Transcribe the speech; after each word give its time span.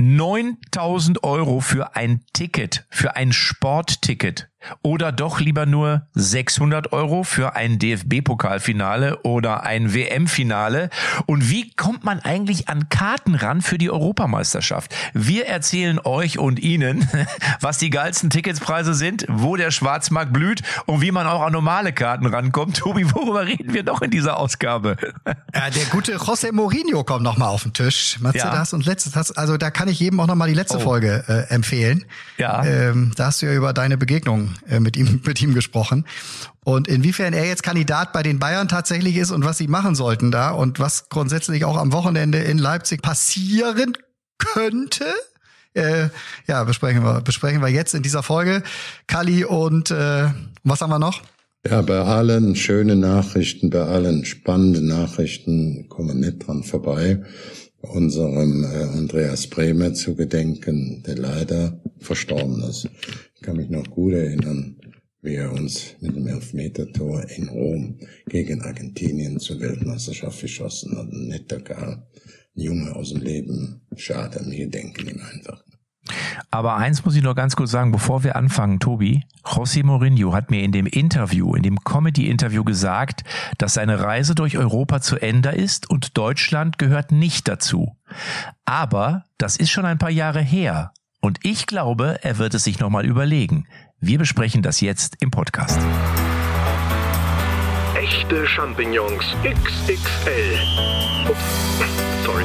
9000 0.00 1.22
Euro 1.24 1.60
für 1.60 1.94
ein 1.94 2.24
Ticket, 2.32 2.86
für 2.90 3.16
ein 3.16 3.32
Sportticket 3.32 4.49
oder 4.82 5.12
doch 5.12 5.40
lieber 5.40 5.66
nur 5.66 6.02
600 6.14 6.92
Euro 6.92 7.22
für 7.22 7.54
ein 7.54 7.78
DFB-Pokalfinale 7.78 9.22
oder 9.22 9.62
ein 9.62 9.94
WM-Finale? 9.94 10.90
Und 11.26 11.50
wie 11.50 11.70
kommt 11.72 12.04
man 12.04 12.20
eigentlich 12.20 12.68
an 12.68 12.88
Karten 12.88 13.34
ran 13.34 13.62
für 13.62 13.78
die 13.78 13.90
Europameisterschaft? 13.90 14.94
Wir 15.14 15.46
erzählen 15.46 15.98
euch 16.02 16.38
und 16.38 16.60
Ihnen, 16.60 17.08
was 17.60 17.78
die 17.78 17.90
geilsten 17.90 18.30
Ticketspreise 18.30 18.94
sind, 18.94 19.26
wo 19.28 19.56
der 19.56 19.70
Schwarzmarkt 19.70 20.32
blüht 20.32 20.62
und 20.86 21.00
wie 21.00 21.12
man 21.12 21.26
auch 21.26 21.42
an 21.42 21.52
normale 21.52 21.92
Karten 21.92 22.26
rankommt. 22.26 22.76
Tobi, 22.78 23.12
worüber 23.12 23.46
reden 23.46 23.74
wir 23.74 23.82
doch 23.82 24.02
in 24.02 24.10
dieser 24.10 24.38
Ausgabe? 24.38 24.96
Ja, 25.52 25.68
der 25.68 25.84
gute 25.86 26.16
José 26.16 26.52
Mourinho 26.52 27.02
kommt 27.02 27.24
nochmal 27.24 27.48
auf 27.48 27.64
den 27.64 27.72
Tisch. 27.72 28.18
Matze, 28.20 28.38
ja. 28.38 28.50
das 28.50 28.72
und 28.72 28.86
letztes, 28.86 29.12
das, 29.12 29.32
also 29.32 29.56
da 29.56 29.70
kann 29.70 29.88
ich 29.88 29.98
jedem 29.98 30.20
auch 30.20 30.26
nochmal 30.26 30.48
die 30.48 30.54
letzte 30.54 30.78
oh. 30.78 30.80
Folge 30.80 31.24
äh, 31.26 31.52
empfehlen. 31.52 32.04
Ja. 32.38 32.64
Ähm, 32.64 33.12
da 33.16 33.26
hast 33.26 33.42
du 33.42 33.46
ja 33.46 33.52
über 33.52 33.72
deine 33.72 33.96
Begegnung 33.96 34.49
äh, 34.68 34.80
mit 34.80 34.96
ihm, 34.96 35.20
mit 35.26 35.40
ihm 35.42 35.54
gesprochen. 35.54 36.06
Und 36.64 36.88
inwiefern 36.88 37.32
er 37.32 37.46
jetzt 37.46 37.62
Kandidat 37.62 38.12
bei 38.12 38.22
den 38.22 38.38
Bayern 38.38 38.68
tatsächlich 38.68 39.16
ist 39.16 39.30
und 39.30 39.44
was 39.44 39.58
sie 39.58 39.68
machen 39.68 39.94
sollten 39.94 40.30
da 40.30 40.50
und 40.50 40.78
was 40.78 41.08
grundsätzlich 41.08 41.64
auch 41.64 41.76
am 41.76 41.92
Wochenende 41.92 42.38
in 42.38 42.58
Leipzig 42.58 43.02
passieren 43.02 43.96
könnte, 44.38 45.06
äh, 45.74 46.08
ja, 46.46 46.64
besprechen 46.64 47.02
wir, 47.02 47.20
besprechen 47.20 47.60
wir 47.60 47.68
jetzt 47.68 47.94
in 47.94 48.02
dieser 48.02 48.22
Folge. 48.22 48.62
Kali 49.06 49.44
und 49.44 49.90
äh, 49.90 50.28
was 50.64 50.80
haben 50.80 50.90
wir 50.90 50.98
noch? 50.98 51.22
Ja, 51.68 51.82
bei 51.82 51.98
allen 51.98 52.56
schönen 52.56 53.00
Nachrichten, 53.00 53.68
bei 53.70 53.82
allen 53.82 54.24
spannenden 54.24 54.86
Nachrichten 54.86 55.88
kommen 55.88 56.20
nicht 56.20 56.46
dran 56.46 56.62
vorbei, 56.62 57.22
unserem 57.82 58.64
äh, 58.64 58.98
Andreas 58.98 59.46
Bremer 59.46 59.92
zu 59.92 60.14
gedenken, 60.14 61.02
der 61.06 61.16
leider 61.16 61.78
verstorben 61.98 62.62
ist. 62.62 62.88
Kann 63.42 63.56
mich 63.56 63.70
noch 63.70 63.88
gut 63.90 64.12
erinnern, 64.12 64.76
wie 65.22 65.34
er 65.34 65.52
uns 65.52 65.96
mit 66.00 66.14
dem 66.14 66.26
Elfmetertor 66.26 67.24
in 67.30 67.48
Rom 67.48 67.98
gegen 68.26 68.62
Argentinien 68.62 69.38
zur 69.38 69.60
Weltmeisterschaft 69.60 70.40
geschossen 70.40 70.96
hat. 70.96 71.10
Ein 71.12 71.28
netter 71.28 71.60
Kerl, 71.60 72.02
ein 72.56 72.62
Junge 72.62 72.94
aus 72.94 73.12
dem 73.12 73.22
Leben. 73.22 73.82
Schade, 73.96 74.44
wir 74.46 74.68
denken 74.68 75.08
ihm 75.08 75.20
einfach. 75.32 75.64
Aber 76.50 76.76
eins 76.76 77.04
muss 77.04 77.14
ich 77.14 77.22
noch 77.22 77.34
ganz 77.34 77.54
kurz 77.56 77.70
sagen, 77.70 77.92
bevor 77.92 78.24
wir 78.24 78.36
anfangen, 78.36 78.80
Tobi. 78.80 79.24
José 79.44 79.84
Mourinho 79.84 80.32
hat 80.32 80.50
mir 80.50 80.62
in 80.62 80.72
dem 80.72 80.86
Interview, 80.86 81.54
in 81.54 81.62
dem 81.62 81.78
Comedy-Interview 81.84 82.64
gesagt, 82.64 83.22
dass 83.58 83.74
seine 83.74 84.00
Reise 84.00 84.34
durch 84.34 84.58
Europa 84.58 85.00
zu 85.00 85.16
Ende 85.16 85.50
ist 85.50 85.88
und 85.88 86.16
Deutschland 86.16 86.78
gehört 86.78 87.12
nicht 87.12 87.46
dazu. 87.48 87.96
Aber 88.64 89.24
das 89.38 89.56
ist 89.56 89.70
schon 89.70 89.84
ein 89.84 89.98
paar 89.98 90.10
Jahre 90.10 90.40
her. 90.40 90.92
Und 91.20 91.38
ich 91.42 91.66
glaube, 91.66 92.18
er 92.22 92.38
wird 92.38 92.54
es 92.54 92.64
sich 92.64 92.80
nochmal 92.80 93.04
überlegen. 93.04 93.66
Wir 94.00 94.18
besprechen 94.18 94.62
das 94.62 94.80
jetzt 94.80 95.16
im 95.20 95.30
Podcast. 95.30 95.78
Echte 97.94 98.46
Champignons 98.46 99.36
XXL. 99.44 100.58
Ups, 101.28 101.38
sorry. 102.24 102.44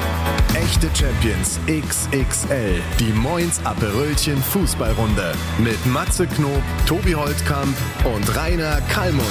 Echte 0.54 0.90
Champions 0.94 1.60
XXL. 1.68 2.82
Die 3.00 3.14
Moins 3.14 3.66
Aperölchen 3.66 4.38
Fußballrunde. 4.38 5.34
Mit 5.58 5.84
Matze 5.86 6.28
Knob, 6.28 6.62
Tobi 6.86 7.16
Holtkamp 7.16 7.76
und 8.04 8.36
Rainer 8.36 8.82
Kallmund. 8.90 9.26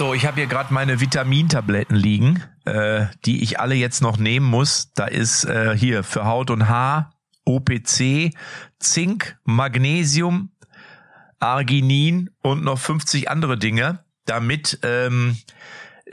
So, 0.00 0.14
ich 0.14 0.24
habe 0.24 0.36
hier 0.36 0.46
gerade 0.46 0.72
meine 0.72 1.02
Vitamintabletten 1.02 1.94
liegen, 1.94 2.42
äh, 2.64 3.04
die 3.26 3.42
ich 3.42 3.60
alle 3.60 3.74
jetzt 3.74 4.00
noch 4.00 4.16
nehmen 4.16 4.46
muss. 4.46 4.94
Da 4.94 5.04
ist 5.04 5.44
äh, 5.44 5.76
hier 5.76 6.04
für 6.04 6.24
Haut 6.24 6.48
und 6.48 6.70
Haar 6.70 7.12
OPC, 7.44 8.32
Zink, 8.78 9.36
Magnesium, 9.44 10.52
Arginin 11.38 12.30
und 12.40 12.64
noch 12.64 12.78
50 12.78 13.28
andere 13.28 13.58
Dinge, 13.58 14.02
damit 14.24 14.78
ähm, 14.84 15.36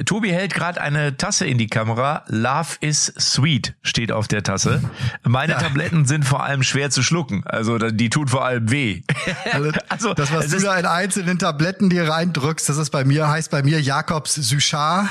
Tobi 0.06 0.32
hält 0.32 0.54
gerade 0.54 0.80
eine 0.80 1.18
Tasse 1.18 1.48
in 1.48 1.58
die 1.58 1.68
Kamera. 1.68 2.24
Love 2.28 2.76
is 2.82 3.14
sweet 3.20 3.74
steht 3.82 4.12
auf 4.12 4.28
der 4.28 4.44
Tasse. 4.44 4.82
Meine 5.24 5.54
ja. 5.54 5.60
Tabletten 5.60 6.06
sind 6.06 6.24
vor 6.24 6.44
allem 6.44 6.62
schwer 6.64 6.90
zu 6.92 7.02
schlucken. 7.02 7.44
Also 7.46 7.78
die 7.78 8.10
tun 8.10 8.28
vor 8.28 8.46
allem 8.46 8.72
weh. 8.72 9.02
Also, 9.52 9.72
also 9.90 10.14
das, 10.14 10.32
was 10.32 10.50
du 10.50 10.60
da 10.60 10.78
in 10.78 10.86
einzelnen 10.86 11.40
Tabletten 11.40 11.90
dir 11.90 12.08
reindrückst, 12.08 12.68
das 12.70 12.78
ist 12.78 12.90
bei 12.90 13.06
mir, 13.06 13.28
heißt 13.28 13.50
bei 13.50 13.64
mir 13.64 13.80
Jakobs 13.82 14.36
Suchar. 14.36 15.10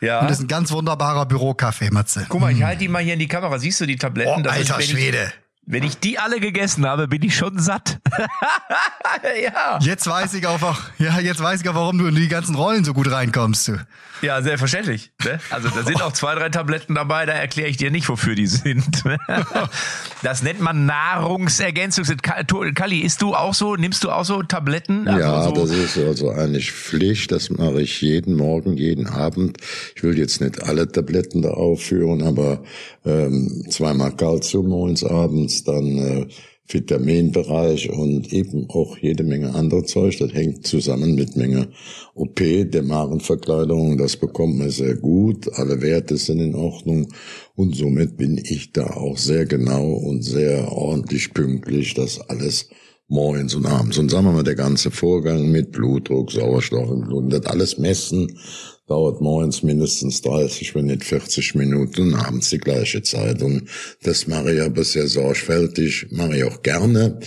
Ja. 0.00 0.20
Und 0.20 0.30
das 0.30 0.38
ist 0.38 0.44
ein 0.44 0.48
ganz 0.48 0.70
wunderbarer 0.70 1.26
Bürokaffee, 1.26 1.90
Matze. 1.90 2.26
Guck 2.28 2.40
mal, 2.40 2.52
ich 2.52 2.62
halte 2.62 2.80
die 2.80 2.88
mal 2.88 3.02
hier 3.02 3.14
in 3.14 3.18
die 3.18 3.28
Kamera. 3.28 3.58
Siehst 3.58 3.80
du 3.80 3.86
die 3.86 3.96
Tabletten? 3.96 4.46
Oh, 4.46 4.50
alter 4.50 4.80
Schwede. 4.80 5.32
Wenn 5.66 5.82
ich 5.82 5.98
die 5.98 6.18
alle 6.18 6.40
gegessen 6.40 6.86
habe, 6.86 7.08
bin 7.08 7.22
ich 7.22 7.34
schon 7.36 7.58
satt. 7.58 7.98
ja. 9.42 9.78
Jetzt 9.80 10.06
weiß 10.06 10.34
ich 10.34 10.46
auch, 10.46 10.60
ja, 10.98 11.20
jetzt 11.20 11.42
weiß 11.42 11.62
ich 11.62 11.68
auch, 11.68 11.74
warum 11.74 11.98
du 11.98 12.06
in 12.06 12.14
die 12.14 12.28
ganzen 12.28 12.54
Rollen 12.54 12.84
so 12.84 12.92
gut 12.92 13.10
reinkommst. 13.10 13.68
Du. 13.68 13.78
Ja, 14.24 14.40
selbstverständlich. 14.42 15.10
Ne? 15.24 15.38
Also 15.50 15.68
da 15.68 15.82
sind 15.82 16.02
auch 16.02 16.12
zwei, 16.12 16.34
drei 16.34 16.48
Tabletten 16.48 16.94
dabei, 16.94 17.26
da 17.26 17.32
erkläre 17.32 17.68
ich 17.68 17.76
dir 17.76 17.90
nicht, 17.90 18.08
wofür 18.08 18.34
die 18.34 18.46
sind. 18.46 19.04
das 20.22 20.42
nennt 20.42 20.60
man 20.60 20.86
Nahrungsergänzung. 20.86 22.04
Kali, 22.74 23.00
isst 23.00 23.22
du 23.22 23.34
auch 23.34 23.54
so, 23.54 23.76
nimmst 23.76 24.04
du 24.04 24.10
auch 24.10 24.24
so 24.24 24.42
Tabletten? 24.42 25.08
Also 25.08 25.20
ja, 25.20 25.42
so 25.44 25.52
das 25.52 25.70
ist 25.70 25.98
also 25.98 26.30
eigentlich 26.30 26.72
Pflicht. 26.72 27.32
Das 27.32 27.50
mache 27.50 27.82
ich 27.82 28.00
jeden 28.00 28.36
Morgen, 28.36 28.76
jeden 28.76 29.06
Abend. 29.06 29.58
Ich 29.96 30.02
will 30.02 30.18
jetzt 30.18 30.40
nicht 30.40 30.62
alle 30.62 30.90
Tabletten 30.90 31.42
da 31.42 31.50
aufführen, 31.50 32.22
aber 32.22 32.62
ähm, 33.04 33.66
zweimal 33.70 34.12
Kalzium 34.12 34.68
morgens, 34.68 35.04
abends, 35.04 35.53
dann 35.62 35.98
äh, 35.98 36.26
Vitaminbereich 36.66 37.90
und 37.90 38.32
eben 38.32 38.68
auch 38.70 38.96
jede 38.96 39.22
Menge 39.22 39.54
andere 39.54 39.84
Zeug. 39.84 40.18
Das 40.18 40.32
hängt 40.32 40.66
zusammen 40.66 41.14
mit 41.14 41.36
Menge 41.36 41.68
OP, 42.14 42.36
der 42.36 42.82
Magenverkleidung. 42.82 43.98
Das 43.98 44.16
bekommt 44.16 44.58
man 44.58 44.70
sehr 44.70 44.94
gut. 44.94 45.52
Alle 45.54 45.82
Werte 45.82 46.16
sind 46.16 46.40
in 46.40 46.54
Ordnung. 46.54 47.08
Und 47.54 47.76
somit 47.76 48.16
bin 48.16 48.38
ich 48.42 48.72
da 48.72 48.86
auch 48.86 49.18
sehr 49.18 49.44
genau 49.44 49.92
und 49.92 50.22
sehr 50.22 50.72
ordentlich 50.72 51.34
pünktlich, 51.34 51.92
dass 51.94 52.20
alles 52.30 52.70
morgens 53.08 53.54
und 53.54 53.66
abends. 53.66 53.98
Und 53.98 54.10
sagen 54.10 54.26
wir 54.26 54.32
mal, 54.32 54.42
der 54.42 54.54
ganze 54.54 54.90
Vorgang 54.90 55.50
mit 55.50 55.72
Blutdruck, 55.72 56.32
Sauerstoff 56.32 56.90
im 56.90 57.02
Blut, 57.02 57.30
das 57.30 57.44
alles 57.44 57.76
messen, 57.76 58.38
dauert 58.86 59.20
morgens 59.20 59.62
mindestens 59.62 60.20
30, 60.22 60.74
wenn 60.74 60.86
nicht 60.86 61.04
40 61.04 61.54
Minuten, 61.54 62.14
abends 62.14 62.50
die 62.50 62.58
gleiche 62.58 63.02
Zeit. 63.02 63.42
Und 63.42 63.68
das 64.02 64.26
mache 64.26 64.54
ich 64.54 64.60
aber 64.60 64.84
sehr 64.84 65.06
sorgfältig, 65.06 66.08
mache 66.10 66.36
ich 66.36 66.44
auch 66.44 66.62
gerne 66.62 67.18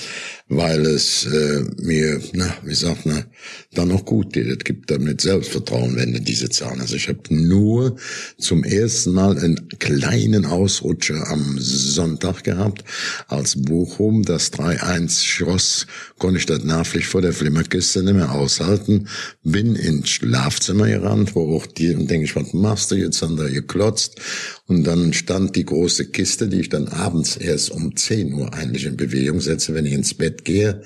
weil 0.49 0.85
es 0.85 1.25
äh, 1.25 1.63
mir, 1.81 2.21
na, 2.33 2.53
wie 2.63 2.73
sagt 2.73 3.05
man, 3.05 3.25
dann 3.73 3.89
noch 3.89 4.05
gut 4.05 4.31
geht. 4.31 4.47
Es 4.47 4.63
gibt 4.63 4.89
damit 4.89 5.19
Selbstvertrauen, 5.19 5.95
wenn 5.97 6.13
du 6.13 6.21
diese 6.21 6.49
Zahlen 6.49 6.81
hast. 6.81 6.93
Ich 6.93 7.09
habe 7.09 7.19
nur 7.29 7.97
zum 8.37 8.63
ersten 8.63 9.11
Mal 9.11 9.37
einen 9.37 9.67
kleinen 9.79 10.45
Ausrutscher 10.45 11.27
am 11.27 11.57
Sonntag 11.59 12.43
gehabt, 12.43 12.85
als 13.27 13.61
Bochum 13.61 14.23
das 14.23 14.53
3-1 14.53 15.25
schoss, 15.25 15.87
konnte 16.17 16.39
ich 16.39 16.45
das 16.45 16.63
Nachpflicht 16.63 17.07
vor 17.07 17.21
der 17.21 17.33
Flimmerkiste 17.33 18.03
nicht 18.03 18.13
mehr 18.13 18.31
aushalten, 18.31 19.09
bin 19.43 19.75
ins 19.75 20.09
Schlafzimmer 20.09 20.87
gerannt, 20.87 21.35
wo 21.35 21.57
auch 21.57 21.65
die, 21.65 21.93
und 21.93 22.09
denke 22.09 22.25
ich, 22.25 22.35
was 22.37 22.53
machst 22.53 22.91
du 22.91 22.95
jetzt? 22.95 23.21
Haben 23.21 23.35
da 23.35 23.49
geklotzt 23.49 24.21
und 24.67 24.83
dann 24.83 25.13
stand 25.13 25.55
die 25.55 25.63
große 25.63 26.07
Kiste, 26.07 26.49
die 26.49 26.59
ich 26.59 26.69
dann 26.69 26.89
abends 26.89 27.37
erst 27.37 27.71
um 27.71 27.95
10 27.95 28.33
Uhr 28.33 28.53
eigentlich 28.53 28.85
in 28.85 28.97
Bewegung 28.97 29.39
setze, 29.39 29.73
wenn 29.73 29.85
ich 29.85 29.93
ins 29.93 30.13
Bett 30.13 30.43
gehe. 30.43 30.81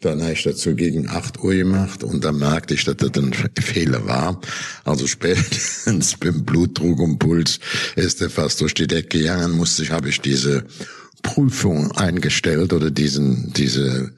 Dann 0.00 0.22
habe 0.22 0.32
ich 0.32 0.44
dazu 0.44 0.76
gegen 0.76 1.08
8 1.08 1.42
Uhr 1.42 1.54
gemacht 1.54 2.04
und 2.04 2.24
dann 2.24 2.38
merkte 2.38 2.74
ich, 2.74 2.84
dass 2.84 2.96
das 2.96 3.10
ein 3.16 3.32
Fehler 3.32 4.06
war. 4.06 4.40
Also 4.84 5.08
spätestens 5.08 6.16
beim 6.20 6.44
Blutdruck 6.44 7.00
und 7.00 7.18
Puls 7.18 7.58
ist 7.96 8.22
er 8.22 8.30
fast 8.30 8.60
durch 8.60 8.74
die 8.74 8.86
Decke 8.86 9.18
gegangen, 9.18 9.56
musste 9.56 9.82
ich, 9.82 9.90
habe 9.90 10.08
ich 10.08 10.20
diese 10.20 10.64
Prüfung 11.22 11.90
eingestellt 11.92 12.72
oder 12.72 12.92
diesen, 12.92 13.52
diese 13.54 14.12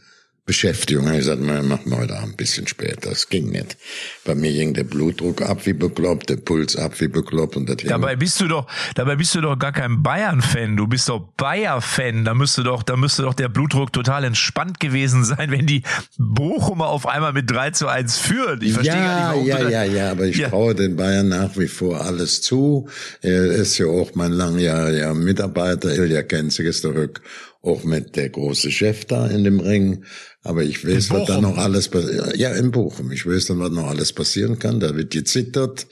Beschäftigung. 0.49 1.13
Ich 1.13 1.27
sagte, 1.27 1.45
machen 1.45 1.91
wir 1.91 1.99
heute 1.99 2.17
Abend 2.17 2.33
ein 2.33 2.37
bisschen 2.37 2.67
später. 2.67 3.11
Das 3.11 3.29
ging 3.29 3.51
nicht. 3.51 3.77
Bei 4.25 4.35
mir 4.35 4.51
ging 4.51 4.73
der 4.73 4.85
Blutdruck 4.85 5.43
ab 5.43 5.67
wie 5.67 5.75
bekloppt, 5.75 6.31
der 6.31 6.37
Puls 6.37 6.75
ab 6.75 6.99
wie 7.01 7.09
bekloppt 7.09 7.57
und 7.57 7.69
das 7.69 7.77
Dabei 7.85 8.17
bist 8.17 8.41
du 8.41 8.49
doch, 8.49 8.67
dabei 8.95 9.17
bist 9.17 9.35
du 9.35 9.43
doch 9.43 9.59
gar 9.59 9.73
kein 9.73 10.03
Bayern-Fan. 10.03 10.75
Du 10.79 10.87
bist 10.87 11.11
doch 11.11 11.21
Bayer-Fan. 11.37 12.25
Da 12.25 12.33
müsste 12.33 12.65
doch, 12.65 12.83
da 12.83 12.97
müsste 12.97 13.23
doch 13.25 13.35
der 13.35 13.51
Blutdruck 13.51 13.93
total 13.93 14.25
entspannt 14.25 14.81
gewesen 14.81 15.23
sein, 15.23 15.51
wenn 15.51 15.67
die 15.67 15.83
Bochumer 16.17 16.87
auf 16.87 17.07
einmal 17.07 17.35
mit 17.35 17.51
3 17.51 17.73
zu 17.73 17.87
1 17.87 18.17
führen. 18.17 18.63
Ich 18.63 18.73
verstehe 18.73 18.97
ja, 18.97 19.05
gar 19.05 19.35
nicht, 19.37 19.53
warum 19.53 19.69
Ja, 19.69 19.69
ja, 19.69 19.85
ja, 19.85 20.11
aber 20.13 20.25
ich 20.25 20.39
ja. 20.39 20.49
traue 20.49 20.75
den 20.75 20.97
Bayern 20.97 21.29
nach 21.29 21.59
wie 21.59 21.69
vor 21.69 22.01
alles 22.01 22.41
zu. 22.41 22.89
Er 23.21 23.45
ist 23.45 23.77
ja 23.77 23.85
auch 23.85 24.15
mein 24.15 24.33
langjähriger 24.33 25.13
Mitarbeiter, 25.13 25.95
Ilja 25.95 26.23
Kenzig 26.23 26.65
ist 26.65 26.81
zurück 26.81 27.21
auch 27.63 27.85
mit 27.85 28.17
der 28.17 28.29
große 28.29 28.71
Chef 28.71 29.05
da 29.05 29.27
in 29.27 29.45
dem 29.45 29.61
Ring. 29.61 30.05
Aber 30.43 30.63
ich 30.63 30.87
weiß, 30.87 31.11
was 31.11 31.27
da 31.27 31.41
noch 31.41 31.59
alles 31.59 31.89
passiert. 31.89 32.37
Ja, 32.37 32.53
in 32.55 32.71
Bochum. 32.71 33.11
Ich 33.13 33.27
weiß 33.27 33.47
dann, 33.47 33.59
was 33.59 33.71
noch 33.71 33.89
alles 33.89 34.13
passieren 34.13 34.59
kann. 34.59 34.81
Da 34.81 34.95
wird 34.97 35.11
gezittert. 35.11 35.87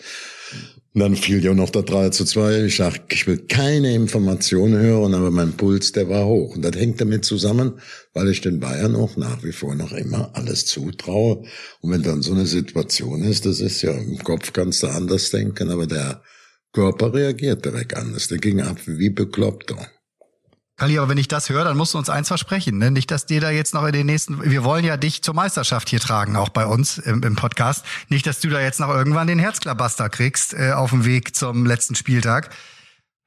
Und 0.94 1.00
dann 1.00 1.14
fiel 1.14 1.44
ja 1.44 1.52
noch 1.52 1.68
der 1.68 1.82
3 1.82 2.08
zu 2.08 2.24
2. 2.24 2.64
Ich 2.64 2.76
sag, 2.76 3.12
ich 3.12 3.26
will 3.26 3.44
keine 3.48 3.94
Informationen 3.94 4.78
hören, 4.78 5.12
aber 5.12 5.30
mein 5.30 5.52
Puls, 5.52 5.92
der 5.92 6.08
war 6.08 6.24
hoch. 6.24 6.56
Und 6.56 6.62
das 6.62 6.74
hängt 6.74 7.02
damit 7.02 7.22
zusammen, 7.26 7.80
weil 8.14 8.30
ich 8.30 8.40
den 8.40 8.60
Bayern 8.60 8.96
auch 8.96 9.18
nach 9.18 9.44
wie 9.44 9.52
vor 9.52 9.74
noch 9.74 9.92
immer 9.92 10.30
alles 10.34 10.64
zutraue. 10.64 11.44
Und 11.82 11.90
wenn 11.90 12.02
dann 12.02 12.22
so 12.22 12.32
eine 12.32 12.46
Situation 12.46 13.22
ist, 13.24 13.44
das 13.44 13.60
ist 13.60 13.82
ja, 13.82 13.92
im 13.92 14.16
Kopf 14.24 14.54
kannst 14.54 14.82
du 14.84 14.86
anders 14.86 15.28
denken, 15.28 15.68
aber 15.68 15.86
der 15.86 16.22
Körper 16.72 17.12
reagiert 17.12 17.66
direkt 17.66 17.94
anders. 17.94 18.28
Der 18.28 18.38
ging 18.38 18.62
ab 18.62 18.78
wie 18.86 19.10
bekloppt. 19.10 19.74
Kali, 20.76 20.98
aber 20.98 21.08
wenn 21.08 21.16
ich 21.16 21.28
das 21.28 21.48
höre, 21.48 21.64
dann 21.64 21.76
musst 21.76 21.94
du 21.94 21.98
uns 21.98 22.10
eins 22.10 22.28
versprechen. 22.28 22.76
Ne? 22.76 22.90
Nicht, 22.90 23.10
dass 23.10 23.24
dir 23.24 23.40
da 23.40 23.50
jetzt 23.50 23.72
noch 23.72 23.86
in 23.86 23.92
den 23.92 24.04
nächsten, 24.04 24.42
wir 24.50 24.62
wollen 24.62 24.84
ja 24.84 24.98
dich 24.98 25.22
zur 25.22 25.34
Meisterschaft 25.34 25.88
hier 25.88 26.00
tragen, 26.00 26.36
auch 26.36 26.50
bei 26.50 26.66
uns 26.66 26.98
im, 26.98 27.22
im 27.22 27.34
Podcast. 27.34 27.84
Nicht, 28.10 28.26
dass 28.26 28.40
du 28.40 28.50
da 28.50 28.60
jetzt 28.60 28.78
noch 28.78 28.90
irgendwann 28.90 29.26
den 29.26 29.38
Herzklabaster 29.38 30.10
kriegst 30.10 30.52
äh, 30.52 30.72
auf 30.72 30.90
dem 30.90 31.06
Weg 31.06 31.34
zum 31.34 31.64
letzten 31.64 31.94
Spieltag, 31.94 32.50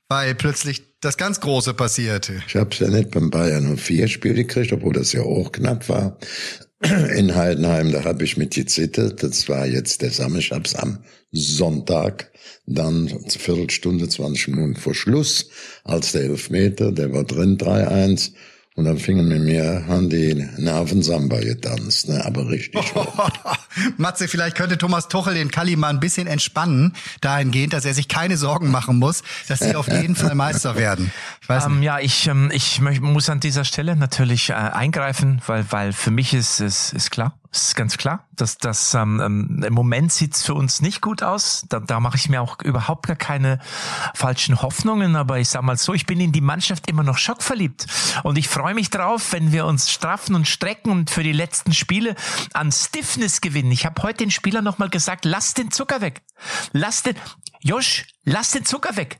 weil 0.10 0.36
plötzlich 0.36 0.84
das 1.02 1.18
ganz 1.18 1.40
Große 1.40 1.74
passierte. 1.74 2.44
Ich 2.48 2.56
habe 2.56 2.70
es 2.72 2.80
ja 2.80 2.88
nicht 2.88 3.10
beim 3.10 3.32
Bayern 3.32 3.64
nur 3.64 3.78
vier 3.78 4.08
Spiele 4.08 4.36
gekriegt, 4.36 4.72
obwohl 4.72 4.94
das 4.94 5.14
ja 5.14 5.22
auch 5.22 5.52
knapp 5.52 5.90
war. 5.90 6.18
In 6.82 7.36
Heidenheim, 7.36 7.92
da 7.92 8.06
habe 8.06 8.24
ich 8.24 8.38
mit 8.38 8.56
gezittert. 8.56 9.22
Das 9.22 9.50
war 9.50 9.66
jetzt 9.66 10.02
der 10.02 10.12
Samstag 10.12 10.62
am 10.76 11.00
Sonntag 11.32 12.32
dann 12.66 13.10
Viertelstunde, 13.28 14.08
20 14.08 14.50
Minuten 14.50 14.76
vor 14.76 14.94
Schluss, 14.94 15.50
als 15.84 16.14
der 16.14 16.24
Elfmeter, 16.24 16.92
der 16.92 17.12
war 17.12 17.26
drin, 17.26 17.58
3-1. 17.58 18.32
Und 18.80 18.86
dann 18.86 18.98
fingen 18.98 19.28
mit 19.28 19.42
mir 19.42 19.84
an 19.90 20.10
die 20.10 20.36
Nervensamba 20.56 21.42
getanzt, 21.42 22.08
ne? 22.08 22.24
aber 22.26 22.48
richtig. 22.48 22.94
Matze, 23.98 24.30
vielleicht 24.30 24.56
könnte 24.56 24.78
Thomas 24.78 25.10
Tuchel 25.10 25.34
den 25.34 25.52
Kalli 25.52 25.76
mal 25.76 25.90
ein 25.90 26.00
bisschen 26.00 26.28
entspannen, 26.28 26.94
dahingehend, 27.20 27.74
dass 27.74 27.84
er 27.84 27.94
sich 27.94 28.08
keine 28.08 28.38
Sorgen 28.38 28.72
machen 28.72 28.98
muss, 28.98 29.22
dass 29.50 29.60
sie 29.60 29.76
auf 29.76 29.90
jeden 29.90 30.16
Fall 30.16 30.34
Meister 30.34 30.78
werden. 30.78 31.12
Ich 31.42 31.50
weiß 31.50 31.66
ähm, 31.66 31.84
ja, 31.84 32.00
ich, 32.00 32.28
ähm, 32.28 32.52
ich 32.54 32.80
muss 32.80 33.30
an 33.30 33.42
dieser 33.42 33.66
Stelle 33.66 33.98
natürlich 33.98 34.52
äh, 34.52 34.54
eingreifen, 34.54 35.42
weil, 35.46 35.66
weil 35.72 35.92
für 35.92 36.12
mich 36.12 36.34
ist 36.34 36.62
es 36.62 36.92
ist, 36.92 36.94
ist 36.94 37.12
klar, 37.12 37.38
das 37.52 37.70
ist 37.70 37.76
ganz 37.76 37.98
klar. 37.98 38.28
dass 38.36 38.58
das 38.58 38.94
ähm, 38.94 39.20
ähm, 39.20 39.64
Im 39.66 39.74
Moment 39.74 40.12
sieht's 40.12 40.46
für 40.46 40.54
uns 40.54 40.82
nicht 40.82 41.02
gut 41.02 41.24
aus. 41.24 41.66
Da, 41.68 41.80
da 41.80 42.00
mache 42.00 42.16
ich 42.16 42.30
mir 42.30 42.42
auch 42.42 42.62
überhaupt 42.62 43.08
gar 43.08 43.16
keine 43.16 43.60
falschen 44.14 44.62
Hoffnungen. 44.62 45.16
Aber 45.16 45.40
ich 45.40 45.50
sag 45.50 45.64
mal 45.64 45.78
so, 45.78 45.94
ich 45.94 46.06
bin 46.06 46.20
in 46.20 46.32
die 46.32 46.42
Mannschaft 46.42 46.88
immer 46.88 47.02
noch 47.02 47.18
schockverliebt. 47.18 47.88
Und 48.24 48.38
ich 48.38 48.48
freue 48.48 48.76
mich 48.76 48.92
drauf, 48.92 49.34
wenn 49.34 49.52
wir 49.52 49.66
uns 49.66 49.90
straffen 49.90 50.36
und 50.36 50.48
strecken 50.48 50.92
und 50.92 51.10
für 51.10 51.24
die 51.24 51.32
letzten 51.32 51.74
Spiele 51.74 52.16
an 52.54 52.72
Stiffness 52.72 53.42
gewinnen. 53.42 53.72
Ich 53.72 53.86
habe 53.86 54.02
heute 54.04 54.20
den 54.20 54.32
Spielern 54.32 54.64
nochmal 54.64 54.90
gesagt, 54.90 55.26
lass 55.26 55.56
den 55.56 55.72
Zucker 55.72 56.02
weg. 56.02 56.22
Lass 56.72 57.02
den. 57.02 57.16
Josh, 57.62 58.06
lass 58.24 58.52
den 58.52 58.64
Zucker 58.64 58.96
weg. 58.96 59.20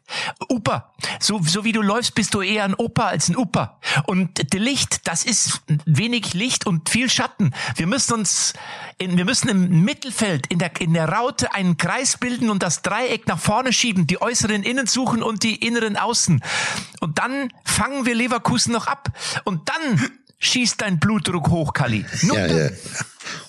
Upa, 0.50 0.94
so, 1.20 1.42
so 1.44 1.66
wie 1.66 1.74
du 1.74 1.82
läufst, 1.82 2.16
bist 2.16 2.34
du 2.34 2.42
eher 2.42 2.64
ein 2.64 2.74
Opa 2.74 3.08
als 3.08 3.28
ein 3.28 3.36
Upa. 3.36 3.80
Und 4.06 4.54
der 4.54 4.60
Licht, 4.62 5.08
das 5.08 5.26
ist 5.26 5.62
wenig 5.86 6.34
Licht 6.34 6.66
und 6.66 6.90
viel 6.90 7.10
Schatten. 7.10 7.54
Wir 7.76 7.86
müssen 7.86 8.14
uns, 8.14 8.54
in, 8.98 9.18
wir 9.18 9.26
müssen 9.26 9.50
im 9.50 9.84
Mittelfeld, 9.84 10.48
in 10.48 10.60
der, 10.60 10.72
in 10.80 10.94
der 10.94 11.10
Raute 11.10 11.54
einen 11.54 11.76
Kreis 11.76 12.18
bilden 12.18 12.50
und 12.50 12.64
das 12.64 12.82
Dreieck 12.82 13.28
nach 13.28 13.40
vorne 13.40 13.74
schieben, 13.74 14.08
die 14.08 14.22
äußeren 14.22 14.64
Innen 14.64 14.88
suchen 14.88 15.22
und 15.22 15.44
die 15.44 15.56
inneren 15.56 15.98
Außen. 15.98 16.42
Und 17.02 17.20
dann 17.20 17.52
fangen 17.66 18.06
wir 18.06 18.16
Leverkusen 18.16 18.72
noch 18.72 18.88
ab. 18.88 19.10
Und 19.44 19.68
dann 19.68 20.12
schießt 20.40 20.82
dein 20.82 21.00
Blutdruck 21.00 21.50
hoch, 21.50 21.74
Kali. 21.74 22.06
ja, 22.22 22.46
ja. 22.46 22.70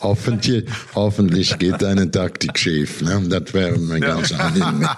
Hoffentlich, 0.00 0.64
hoffentlich 0.94 1.58
geht 1.58 1.82
deine 1.82 2.10
Taktik 2.10 2.58
schief. 2.58 3.02
Ne? 3.02 3.22
Das 3.28 3.54
wäre 3.54 3.78
mir 3.78 4.00
ganz 4.00 4.32
angenehm. 4.32 4.88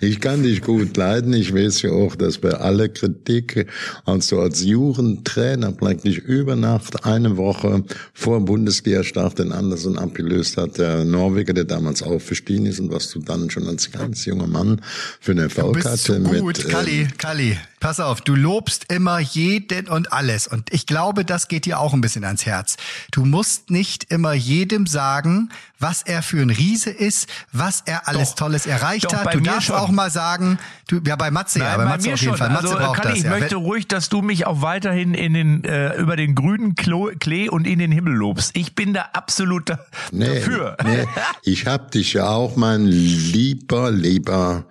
Ich 0.00 0.20
kann 0.20 0.42
dich 0.42 0.62
gut 0.62 0.96
leiden. 0.96 1.32
Ich 1.32 1.54
weiß 1.54 1.82
ja 1.82 1.90
auch, 1.90 2.16
dass 2.16 2.38
bei 2.38 2.52
aller 2.52 2.88
Kritik, 2.88 3.66
also 4.04 4.40
als 4.40 4.62
Jugendtrainer 4.62 5.72
praktisch 5.72 6.18
über 6.18 6.56
Nacht 6.56 7.04
eine 7.04 7.36
Woche 7.36 7.84
vor 8.14 8.44
Bundesliga-Start 8.44 9.38
den 9.38 9.52
Andersen 9.52 9.98
abgelöst 9.98 10.56
hat, 10.56 10.78
der 10.78 11.04
Norweger, 11.04 11.52
der 11.52 11.64
damals 11.64 12.02
aufgestiegen 12.02 12.66
ist 12.66 12.80
und 12.80 12.92
was 12.92 13.10
du 13.10 13.20
dann 13.20 13.50
schon 13.50 13.66
als 13.66 13.90
ganz 13.90 14.24
junger 14.24 14.46
Mann 14.46 14.80
für 15.20 15.32
eine 15.32 15.42
Erfolg 15.42 15.84
hatte. 15.84 15.96
So 15.98 16.18
gut, 16.18 16.58
mit, 16.58 16.68
Kalli, 16.68 17.02
äh, 17.02 17.08
Kalli, 17.18 17.58
pass 17.80 18.00
auf, 18.00 18.20
du 18.20 18.34
lobst 18.34 18.92
immer 18.92 19.18
jeden 19.18 19.88
und 19.88 20.12
alles 20.12 20.46
und 20.46 20.72
ich 20.72 20.86
glaube, 20.86 21.24
das 21.24 21.48
geht 21.48 21.66
dir 21.66 21.80
auch 21.80 21.92
ein 21.92 22.00
bisschen 22.00 22.24
ans 22.24 22.46
Herz. 22.46 22.76
Du 23.10 23.24
musst 23.24 23.70
nicht 23.70 24.10
immer 24.10 24.21
jedem 24.30 24.86
sagen, 24.86 25.50
was 25.78 26.02
er 26.02 26.22
für 26.22 26.40
ein 26.40 26.50
Riese 26.50 26.90
ist, 26.90 27.28
was 27.52 27.82
er 27.84 28.08
alles 28.08 28.30
doch, 28.30 28.46
Tolles 28.46 28.66
erreicht 28.66 29.06
doch, 29.06 29.14
hat. 29.14 29.34
Du 29.34 29.40
darfst 29.40 29.66
schon. 29.66 29.76
auch 29.76 29.90
mal 29.90 30.10
sagen, 30.10 30.58
du, 30.88 31.00
ja 31.04 31.16
bei 31.16 31.30
Matze 31.30 31.58
Nein, 31.58 31.68
ja, 31.68 31.76
bei, 31.76 31.84
bei 31.84 31.90
Matze 31.90 32.12
auf 32.12 32.20
jeden 32.20 32.30
schon. 32.32 32.38
Fall. 32.38 32.50
Matze 32.50 32.68
also, 32.68 32.78
braucht 32.78 33.04
das, 33.04 33.16
ich 33.16 33.24
ja. 33.24 33.30
möchte 33.30 33.56
ruhig, 33.56 33.88
dass 33.88 34.08
du 34.08 34.22
mich 34.22 34.46
auch 34.46 34.62
weiterhin 34.62 35.14
in 35.14 35.34
den 35.34 35.64
äh, 35.64 35.96
über 35.96 36.16
den 36.16 36.34
grünen 36.34 36.74
Klo, 36.76 37.10
Klee 37.18 37.48
und 37.48 37.66
in 37.66 37.78
den 37.78 37.92
Himmel 37.92 38.14
lobst. 38.14 38.56
Ich 38.56 38.74
bin 38.74 38.94
da 38.94 39.10
absolut 39.12 39.68
da, 39.68 39.80
nee, 40.12 40.26
dafür. 40.26 40.76
Nee, 40.84 41.06
ich 41.42 41.66
hab 41.66 41.90
dich 41.90 42.12
ja 42.14 42.28
auch, 42.28 42.56
mein 42.56 42.86
lieber, 42.86 43.90
lieber 43.90 44.64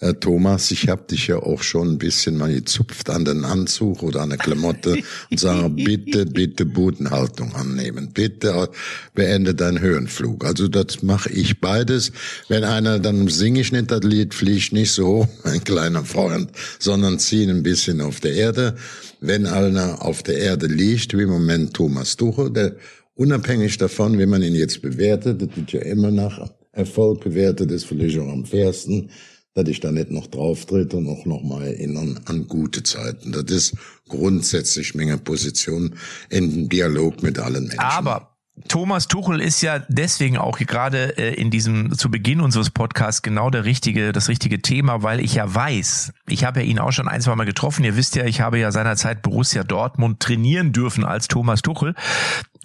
äh, 0.00 0.14
Thomas, 0.14 0.70
ich 0.70 0.88
habe 0.88 1.02
dich 1.10 1.26
ja 1.26 1.36
auch 1.36 1.62
schon 1.62 1.92
ein 1.92 1.98
bisschen 1.98 2.36
mal 2.36 2.52
gezupft 2.52 3.10
an 3.10 3.24
den 3.26 3.44
Anzug 3.44 4.02
oder 4.02 4.22
an 4.22 4.30
der 4.30 4.38
Klamotte 4.38 4.96
und 5.30 5.38
sage, 5.38 5.68
bitte, 5.70 6.24
bitte 6.24 6.64
Bodenhaltung 6.64 7.54
annehmen. 7.54 8.10
Bitte 8.12 8.70
beende 9.14 9.54
deinen 9.54 9.80
Höhenflug. 9.80 10.44
Also 10.44 10.68
das 10.68 11.02
mache 11.02 11.30
ich 11.30 11.60
beides. 11.60 12.12
Wenn 12.48 12.64
einer, 12.64 12.98
dann 12.98 13.28
singe 13.28 13.60
ich 13.60 13.72
nicht 13.72 13.90
das 13.90 14.02
Lied, 14.02 14.32
fliegt 14.32 14.72
nicht 14.72 14.90
so, 14.92 15.28
mein 15.44 15.62
kleiner 15.62 16.04
Freund, 16.04 16.50
sondern 16.78 17.18
ziehen 17.18 17.50
ein 17.50 17.62
bisschen 17.62 18.00
auf 18.00 18.20
der 18.20 18.32
Erde. 18.32 18.76
Wenn 19.20 19.46
einer 19.46 20.02
auf 20.02 20.22
der 20.22 20.38
Erde 20.38 20.66
liegt, 20.66 21.16
wie 21.16 21.22
im 21.22 21.30
Moment 21.30 21.74
Thomas 21.74 22.16
Tuchel, 22.16 22.50
der 22.50 22.76
unabhängig 23.14 23.76
davon, 23.76 24.18
wie 24.18 24.24
man 24.24 24.42
ihn 24.42 24.54
jetzt 24.54 24.80
bewertet, 24.80 25.42
das 25.42 25.54
wird 25.54 25.72
ja 25.72 25.80
immer 25.82 26.10
nach 26.10 26.50
Erfolg 26.72 27.22
bewertet, 27.22 27.70
ist 27.70 27.84
vielleicht 27.84 28.18
auch 28.18 28.32
am 28.32 28.46
fairsten 28.46 29.10
dass 29.54 29.68
ich 29.68 29.80
da 29.80 29.90
nicht 29.90 30.10
noch 30.10 30.26
drauf 30.26 30.66
trete 30.66 30.96
und 30.96 31.08
auch 31.08 31.26
noch 31.26 31.42
mal 31.42 31.66
erinnern 31.66 32.20
an 32.26 32.46
gute 32.46 32.82
Zeiten. 32.82 33.32
Das 33.32 33.44
ist 33.44 33.76
grundsätzlich 34.08 34.94
meine 34.94 35.18
Position 35.18 35.96
in 36.28 36.68
Dialog 36.68 37.22
mit 37.22 37.38
allen 37.38 37.64
Menschen. 37.64 37.80
Aber 37.80 38.30
Thomas 38.68 39.08
Tuchel 39.08 39.40
ist 39.40 39.62
ja 39.62 39.78
deswegen 39.88 40.36
auch 40.36 40.58
gerade 40.58 41.16
äh, 41.18 41.34
in 41.34 41.50
diesem 41.50 41.96
zu 41.96 42.10
Beginn 42.10 42.40
unseres 42.40 42.70
Podcasts 42.70 43.22
genau 43.22 43.50
der 43.50 43.64
richtige 43.64 44.12
das 44.12 44.28
richtige 44.28 44.60
Thema, 44.60 45.02
weil 45.02 45.20
ich 45.20 45.34
ja 45.34 45.52
weiß, 45.52 46.12
ich 46.28 46.44
habe 46.44 46.60
ja 46.60 46.66
ihn 46.66 46.78
auch 46.78 46.92
schon 46.92 47.08
ein 47.08 47.20
zwei 47.20 47.34
Mal 47.36 47.46
getroffen. 47.46 47.84
Ihr 47.84 47.96
wisst 47.96 48.16
ja, 48.16 48.24
ich 48.24 48.40
habe 48.40 48.58
ja 48.58 48.70
seinerzeit 48.70 49.22
Borussia 49.22 49.64
Dortmund 49.64 50.20
trainieren 50.20 50.72
dürfen 50.72 51.04
als 51.04 51.28
Thomas 51.28 51.62
Tuchel. 51.62 51.94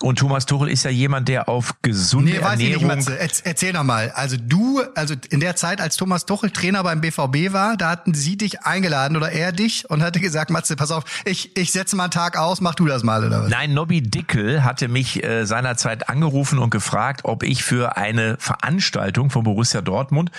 Und 0.01 0.19
Thomas 0.19 0.45
Tuchel 0.45 0.67
ist 0.67 0.83
ja 0.83 0.91
jemand, 0.91 1.29
der 1.29 1.47
auf 1.47 1.75
gesunde 1.81 2.31
nee, 2.31 2.41
weiß 2.41 2.59
Ernährung... 2.59 2.99
Ich 2.99 3.07
nicht, 3.07 3.41
Erzähl 3.45 3.71
doch 3.71 3.83
mal. 3.83 4.11
Also 4.11 4.35
du, 4.37 4.81
also 4.93 5.15
in 5.29 5.39
der 5.39 5.55
Zeit, 5.55 5.79
als 5.79 5.95
Thomas 5.95 6.25
Tuchel 6.25 6.51
Trainer 6.51 6.83
beim 6.83 6.99
BVB 6.99 7.53
war, 7.53 7.77
da 7.77 7.91
hatten 7.91 8.13
sie 8.13 8.35
dich 8.35 8.63
eingeladen 8.63 9.15
oder 9.15 9.31
er 9.31 9.53
dich 9.53 9.89
und 9.89 10.03
hatte 10.03 10.19
gesagt, 10.19 10.51
Matze, 10.51 10.75
pass 10.75 10.91
auf, 10.91 11.05
ich, 11.23 11.55
ich 11.55 11.71
setze 11.71 11.95
mal 11.95 12.03
einen 12.03 12.11
Tag 12.11 12.37
aus, 12.37 12.59
mach 12.59 12.75
du 12.75 12.87
das 12.87 13.03
mal 13.03 13.23
oder 13.23 13.43
was? 13.43 13.49
Nein, 13.49 13.73
Nobby 13.73 14.01
Dickel 14.01 14.65
hatte 14.65 14.89
mich 14.89 15.23
äh, 15.23 15.45
seinerzeit 15.45 16.09
angerufen 16.09 16.59
und 16.59 16.71
gefragt, 16.71 17.21
ob 17.23 17.43
ich 17.43 17.63
für 17.63 17.95
eine 17.95 18.35
Veranstaltung 18.37 19.29
von 19.29 19.43
Borussia 19.43 19.81
Dortmund 19.81 20.29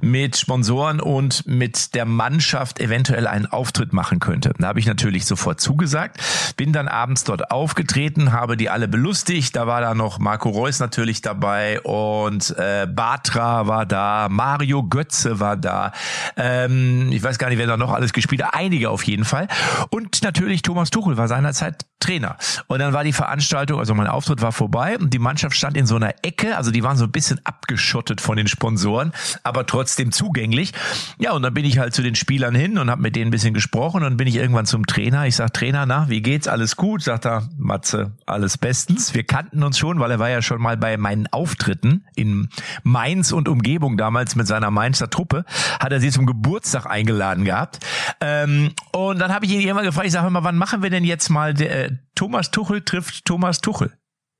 mit 0.00 0.36
Sponsoren 0.36 1.00
und 1.00 1.46
mit 1.46 1.94
der 1.94 2.04
Mannschaft 2.04 2.80
eventuell 2.80 3.28
einen 3.28 3.46
Auftritt 3.46 3.92
machen 3.92 4.18
könnte. 4.18 4.54
Da 4.58 4.66
habe 4.66 4.80
ich 4.80 4.86
natürlich 4.86 5.24
sofort 5.24 5.60
zugesagt, 5.60 6.20
bin 6.56 6.72
dann 6.72 6.88
abends 6.88 7.22
dort 7.22 7.52
aufgetreten, 7.52 8.32
habe 8.32 8.56
die 8.56 8.70
alle 8.70 8.88
lustig. 9.04 9.52
Da 9.52 9.66
war 9.66 9.82
da 9.82 9.94
noch 9.94 10.18
Marco 10.18 10.48
Reus 10.48 10.80
natürlich 10.80 11.20
dabei 11.20 11.80
und 11.82 12.56
äh, 12.58 12.86
Batra 12.90 13.66
war 13.66 13.84
da, 13.84 14.28
Mario 14.30 14.82
Götze 14.82 15.40
war 15.40 15.56
da. 15.56 15.92
Ähm, 16.36 17.12
ich 17.12 17.22
weiß 17.22 17.38
gar 17.38 17.50
nicht, 17.50 17.58
wer 17.58 17.66
da 17.66 17.76
noch 17.76 17.92
alles 17.92 18.14
gespielt 18.14 18.42
hat. 18.42 18.54
Einige 18.54 18.88
auf 18.88 19.02
jeden 19.04 19.26
Fall. 19.26 19.46
Und 19.90 20.22
natürlich 20.22 20.62
Thomas 20.62 20.88
Tuchel 20.88 21.18
war 21.18 21.28
seinerzeit 21.28 21.84
Trainer. 22.00 22.36
Und 22.66 22.80
dann 22.80 22.92
war 22.92 23.02
die 23.02 23.12
Veranstaltung, 23.12 23.78
also 23.78 23.94
mein 23.94 24.06
Auftritt 24.06 24.42
war 24.42 24.52
vorbei 24.52 24.98
und 24.98 25.14
die 25.14 25.18
Mannschaft 25.18 25.56
stand 25.56 25.76
in 25.76 25.86
so 25.86 25.96
einer 25.96 26.14
Ecke, 26.22 26.56
also 26.56 26.70
die 26.70 26.82
waren 26.82 26.98
so 26.98 27.04
ein 27.04 27.12
bisschen 27.12 27.40
abgeschottet 27.44 28.20
von 28.20 28.36
den 28.36 28.46
Sponsoren, 28.46 29.12
aber 29.42 29.64
trotzdem 29.66 30.12
zugänglich. 30.12 30.72
Ja, 31.18 31.32
und 31.32 31.42
dann 31.42 31.54
bin 31.54 31.64
ich 31.64 31.78
halt 31.78 31.94
zu 31.94 32.02
den 32.02 32.14
Spielern 32.14 32.54
hin 32.54 32.78
und 32.78 32.90
habe 32.90 33.00
mit 33.00 33.16
denen 33.16 33.28
ein 33.28 33.30
bisschen 33.30 33.54
gesprochen 33.54 34.02
und 34.02 34.18
bin 34.18 34.28
ich 34.28 34.36
irgendwann 34.36 34.66
zum 34.66 34.86
Trainer. 34.86 35.26
Ich 35.26 35.36
sag 35.36 35.54
Trainer, 35.54 35.86
na, 35.86 36.08
wie 36.10 36.20
geht's? 36.20 36.46
Alles 36.46 36.76
gut? 36.76 37.02
Sagt 37.02 37.24
er, 37.24 37.48
Matze, 37.56 38.12
alles 38.26 38.58
bestens. 38.58 38.93
Erstens, 38.94 39.14
wir 39.14 39.24
kannten 39.24 39.62
uns 39.64 39.76
schon, 39.76 39.98
weil 39.98 40.12
er 40.12 40.18
war 40.20 40.30
ja 40.30 40.40
schon 40.40 40.62
mal 40.62 40.76
bei 40.76 40.96
meinen 40.96 41.26
Auftritten 41.26 42.04
in 42.14 42.48
Mainz 42.84 43.32
und 43.32 43.48
Umgebung 43.48 43.96
damals 43.96 44.36
mit 44.36 44.46
seiner 44.46 44.70
Mainzer 44.70 45.10
Truppe, 45.10 45.44
hat 45.80 45.90
er 45.92 45.98
sie 45.98 46.10
zum 46.10 46.26
Geburtstag 46.26 46.86
eingeladen 46.86 47.44
gehabt. 47.44 47.84
Ähm, 48.20 48.72
und 48.92 49.18
dann 49.18 49.32
habe 49.32 49.46
ich 49.46 49.52
ihn 49.52 49.60
irgendwann 49.60 49.84
gefragt, 49.84 50.06
ich 50.06 50.12
sage 50.12 50.30
mal, 50.30 50.44
wann 50.44 50.56
machen 50.56 50.82
wir 50.82 50.90
denn 50.90 51.02
jetzt 51.02 51.28
mal 51.28 51.54
der, 51.54 51.86
äh, 51.86 51.90
Thomas 52.14 52.52
Tuchel 52.52 52.82
trifft 52.82 53.24
Thomas 53.24 53.60
Tuchel? 53.60 53.92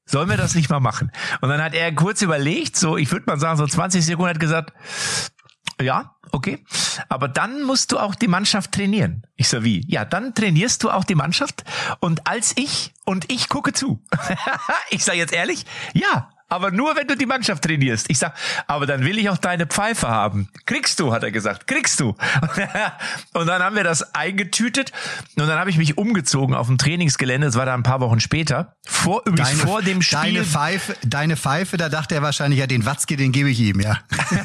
Sollen 0.06 0.28
wir 0.28 0.36
das 0.36 0.54
nicht 0.54 0.70
mal 0.70 0.80
machen? 0.80 1.10
Und 1.40 1.48
dann 1.48 1.60
hat 1.60 1.74
er 1.74 1.92
kurz 1.92 2.22
überlegt, 2.22 2.76
so, 2.76 2.96
ich 2.96 3.10
würde 3.10 3.24
mal 3.26 3.40
sagen, 3.40 3.56
so 3.56 3.66
20 3.66 4.04
Sekunden 4.04 4.30
hat 4.30 4.38
gesagt, 4.38 4.72
ja, 5.82 6.13
okay. 6.34 6.64
Aber 7.08 7.28
dann 7.28 7.62
musst 7.62 7.92
du 7.92 7.98
auch 7.98 8.14
die 8.14 8.28
Mannschaft 8.28 8.72
trainieren. 8.72 9.26
Ich 9.36 9.48
so, 9.48 9.64
wie? 9.64 9.84
Ja, 9.88 10.04
dann 10.04 10.34
trainierst 10.34 10.82
du 10.82 10.90
auch 10.90 11.04
die 11.04 11.14
Mannschaft. 11.14 11.64
Und 12.00 12.26
als 12.26 12.52
ich, 12.56 12.92
und 13.04 13.30
ich 13.30 13.48
gucke 13.48 13.72
zu. 13.72 14.02
ich 14.90 15.04
sage 15.04 15.18
jetzt 15.18 15.32
ehrlich, 15.32 15.64
ja, 15.92 16.30
aber 16.48 16.70
nur 16.70 16.94
wenn 16.96 17.06
du 17.06 17.16
die 17.16 17.26
Mannschaft 17.26 17.64
trainierst. 17.64 18.10
Ich 18.10 18.18
sag, 18.18 18.34
aber 18.66 18.86
dann 18.86 19.04
will 19.04 19.18
ich 19.18 19.28
auch 19.28 19.38
deine 19.38 19.66
Pfeife 19.66 20.08
haben. 20.08 20.48
Kriegst 20.66 21.00
du, 21.00 21.12
hat 21.12 21.22
er 21.22 21.30
gesagt. 21.30 21.66
Kriegst 21.66 22.00
du. 22.00 22.16
und 23.34 23.46
dann 23.46 23.62
haben 23.62 23.76
wir 23.76 23.84
das 23.84 24.14
eingetütet 24.14 24.92
und 25.36 25.46
dann 25.46 25.58
habe 25.58 25.70
ich 25.70 25.78
mich 25.78 25.98
umgezogen 25.98 26.54
auf 26.54 26.66
dem 26.66 26.78
Trainingsgelände. 26.78 27.46
Das 27.46 27.56
war 27.56 27.66
dann 27.66 27.80
ein 27.80 27.82
paar 27.82 28.00
Wochen 28.00 28.20
später. 28.20 28.76
Vor, 28.86 29.22
übrigens 29.24 29.50
deine, 29.50 29.62
vor 29.62 29.82
dem 29.82 30.02
Spiel. 30.02 30.18
Deine 30.18 30.44
Pfeife, 30.44 30.96
deine 31.02 31.36
Pfeife, 31.36 31.76
da 31.76 31.88
dachte 31.88 32.14
er 32.14 32.22
wahrscheinlich, 32.22 32.60
ja, 32.60 32.66
den 32.66 32.86
Watzke, 32.86 33.16
den 33.16 33.32
gebe 33.32 33.50
ich 33.50 33.60
ihm, 33.60 33.80
ja. 33.80 33.98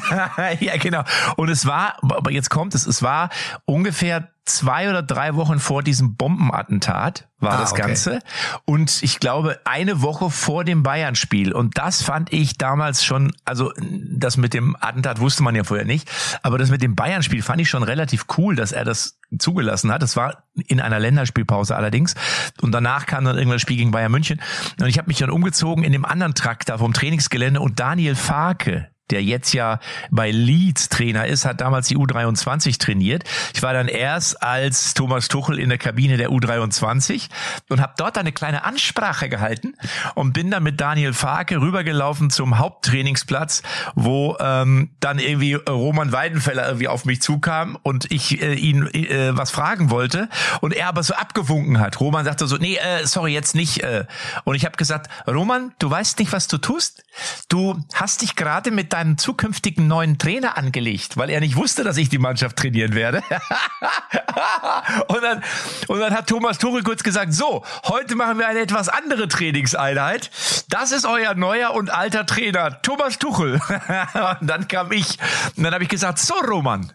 ja, 0.60 0.76
genau. 0.78 1.04
Und 1.36 1.48
es 1.48 1.66
war, 1.66 1.96
aber 2.02 2.30
jetzt 2.30 2.50
kommt 2.50 2.74
es, 2.74 2.86
es 2.86 3.02
war 3.02 3.30
ungefähr 3.66 4.30
zwei 4.44 4.88
oder 4.88 5.02
drei 5.02 5.34
Wochen 5.36 5.58
vor 5.58 5.82
diesem 5.82 6.16
Bombenattentat 6.16 7.28
war 7.38 7.54
ah, 7.54 7.60
das 7.60 7.74
Ganze. 7.74 8.16
Okay. 8.16 8.60
Und 8.64 9.02
ich 9.02 9.18
glaube, 9.18 9.60
eine 9.64 10.02
Woche 10.02 10.30
vor 10.30 10.64
dem 10.64 10.82
Bayern-Spiel. 10.82 11.52
Und 11.52 11.78
das 11.78 12.02
fand 12.02 12.32
ich 12.32 12.58
damals 12.58 13.04
schon, 13.04 13.32
also 13.44 13.72
das 13.78 14.36
mit 14.36 14.52
dem 14.52 14.76
Attentat 14.78 15.20
wusste 15.20 15.42
man 15.42 15.54
ja 15.54 15.64
vorher 15.64 15.86
nicht, 15.86 16.10
aber 16.42 16.58
das 16.58 16.70
mit 16.70 16.82
dem 16.82 16.96
Bayern-Spiel 16.96 17.42
fand 17.42 17.60
ich 17.60 17.70
schon 17.70 17.82
relativ 17.82 18.26
cool, 18.36 18.56
dass 18.56 18.72
er 18.72 18.84
das 18.84 19.18
zugelassen 19.38 19.90
hat. 19.92 20.02
Das 20.02 20.16
war 20.16 20.44
in 20.66 20.80
einer 20.80 20.98
Länderspielpause 20.98 21.76
allerdings. 21.76 22.14
Und 22.60 22.72
danach 22.72 23.06
kam 23.06 23.24
dann 23.24 23.36
irgendwann 23.36 23.56
das 23.56 23.62
Spiel 23.62 23.76
gegen 23.76 23.90
Bayern 23.90 24.12
München. 24.12 24.40
Und 24.80 24.88
ich 24.88 24.98
habe 24.98 25.08
mich 25.08 25.18
dann 25.18 25.30
umgezogen 25.30 25.84
in 25.84 25.92
dem 25.92 26.04
anderen 26.04 26.34
Trakt 26.34 26.68
da 26.68 26.78
vom 26.78 26.92
Trainingsgelände 26.92 27.60
und 27.60 27.80
Daniel 27.80 28.16
Farke, 28.16 28.90
der 29.10 29.22
jetzt 29.22 29.52
ja 29.52 29.80
bei 30.10 30.30
Leeds 30.30 30.88
Trainer 30.88 31.26
ist, 31.26 31.44
hat 31.44 31.60
damals 31.60 31.88
die 31.88 31.96
U23 31.96 32.78
trainiert. 32.78 33.24
Ich 33.54 33.62
war 33.62 33.72
dann 33.72 33.88
erst 33.88 34.42
als 34.42 34.94
Thomas 34.94 35.28
Tuchel 35.28 35.58
in 35.58 35.68
der 35.68 35.78
Kabine 35.78 36.16
der 36.16 36.30
U23 36.30 37.28
und 37.68 37.80
habe 37.80 37.94
dort 37.96 38.18
eine 38.18 38.32
kleine 38.32 38.64
Ansprache 38.64 39.28
gehalten 39.28 39.74
und 40.14 40.32
bin 40.32 40.50
dann 40.50 40.62
mit 40.62 40.80
Daniel 40.80 41.12
Farke 41.12 41.60
rübergelaufen 41.60 42.30
zum 42.30 42.58
Haupttrainingsplatz, 42.58 43.62
wo 43.94 44.36
ähm, 44.40 44.90
dann 45.00 45.18
irgendwie 45.18 45.54
Roman 45.54 46.12
Weidenfeller 46.12 46.66
irgendwie 46.66 46.88
auf 46.88 47.04
mich 47.04 47.22
zukam 47.22 47.78
und 47.82 48.10
ich 48.10 48.42
äh, 48.42 48.54
ihn 48.54 48.86
äh, 48.94 49.36
was 49.36 49.50
fragen 49.50 49.90
wollte 49.90 50.28
und 50.60 50.74
er 50.74 50.88
aber 50.88 51.02
so 51.02 51.14
abgewunken 51.14 51.80
hat. 51.80 52.00
Roman 52.00 52.24
sagte 52.24 52.46
so, 52.46 52.56
nee, 52.56 52.76
äh, 52.76 53.06
sorry, 53.06 53.32
jetzt 53.32 53.54
nicht. 53.54 53.82
Äh. 53.82 54.04
Und 54.44 54.54
ich 54.54 54.64
habe 54.64 54.76
gesagt, 54.76 55.08
Roman, 55.26 55.72
du 55.78 55.90
weißt 55.90 56.18
nicht, 56.18 56.32
was 56.32 56.48
du 56.48 56.58
tust. 56.58 57.04
Du 57.48 57.82
hast 57.94 58.22
dich 58.22 58.36
gerade 58.36 58.70
mit 58.70 58.92
deinem 58.92 58.99
zukünftigen 59.18 59.86
neuen 59.86 60.18
Trainer 60.18 60.56
angelegt, 60.56 61.16
weil 61.16 61.30
er 61.30 61.40
nicht 61.40 61.56
wusste, 61.56 61.84
dass 61.84 61.96
ich 61.96 62.08
die 62.08 62.18
Mannschaft 62.18 62.56
trainieren 62.56 62.94
werde. 62.94 63.18
und, 65.08 65.22
dann, 65.22 65.42
und 65.88 66.00
dann 66.00 66.14
hat 66.14 66.28
Thomas 66.28 66.58
Tuchel 66.58 66.82
kurz 66.82 67.02
gesagt, 67.02 67.32
so, 67.32 67.64
heute 67.84 68.14
machen 68.14 68.38
wir 68.38 68.48
eine 68.48 68.60
etwas 68.60 68.88
andere 68.88 69.28
Trainingseinheit. 69.28 70.30
Das 70.68 70.92
ist 70.92 71.06
euer 71.06 71.34
neuer 71.34 71.72
und 71.72 71.90
alter 71.90 72.26
Trainer, 72.26 72.80
Thomas 72.82 73.18
Tuchel. 73.18 73.60
und 74.40 74.46
dann 74.46 74.68
kam 74.68 74.92
ich 74.92 75.18
und 75.56 75.64
dann 75.64 75.74
habe 75.74 75.84
ich 75.84 75.90
gesagt, 75.90 76.18
so 76.18 76.34
Roman, 76.34 76.92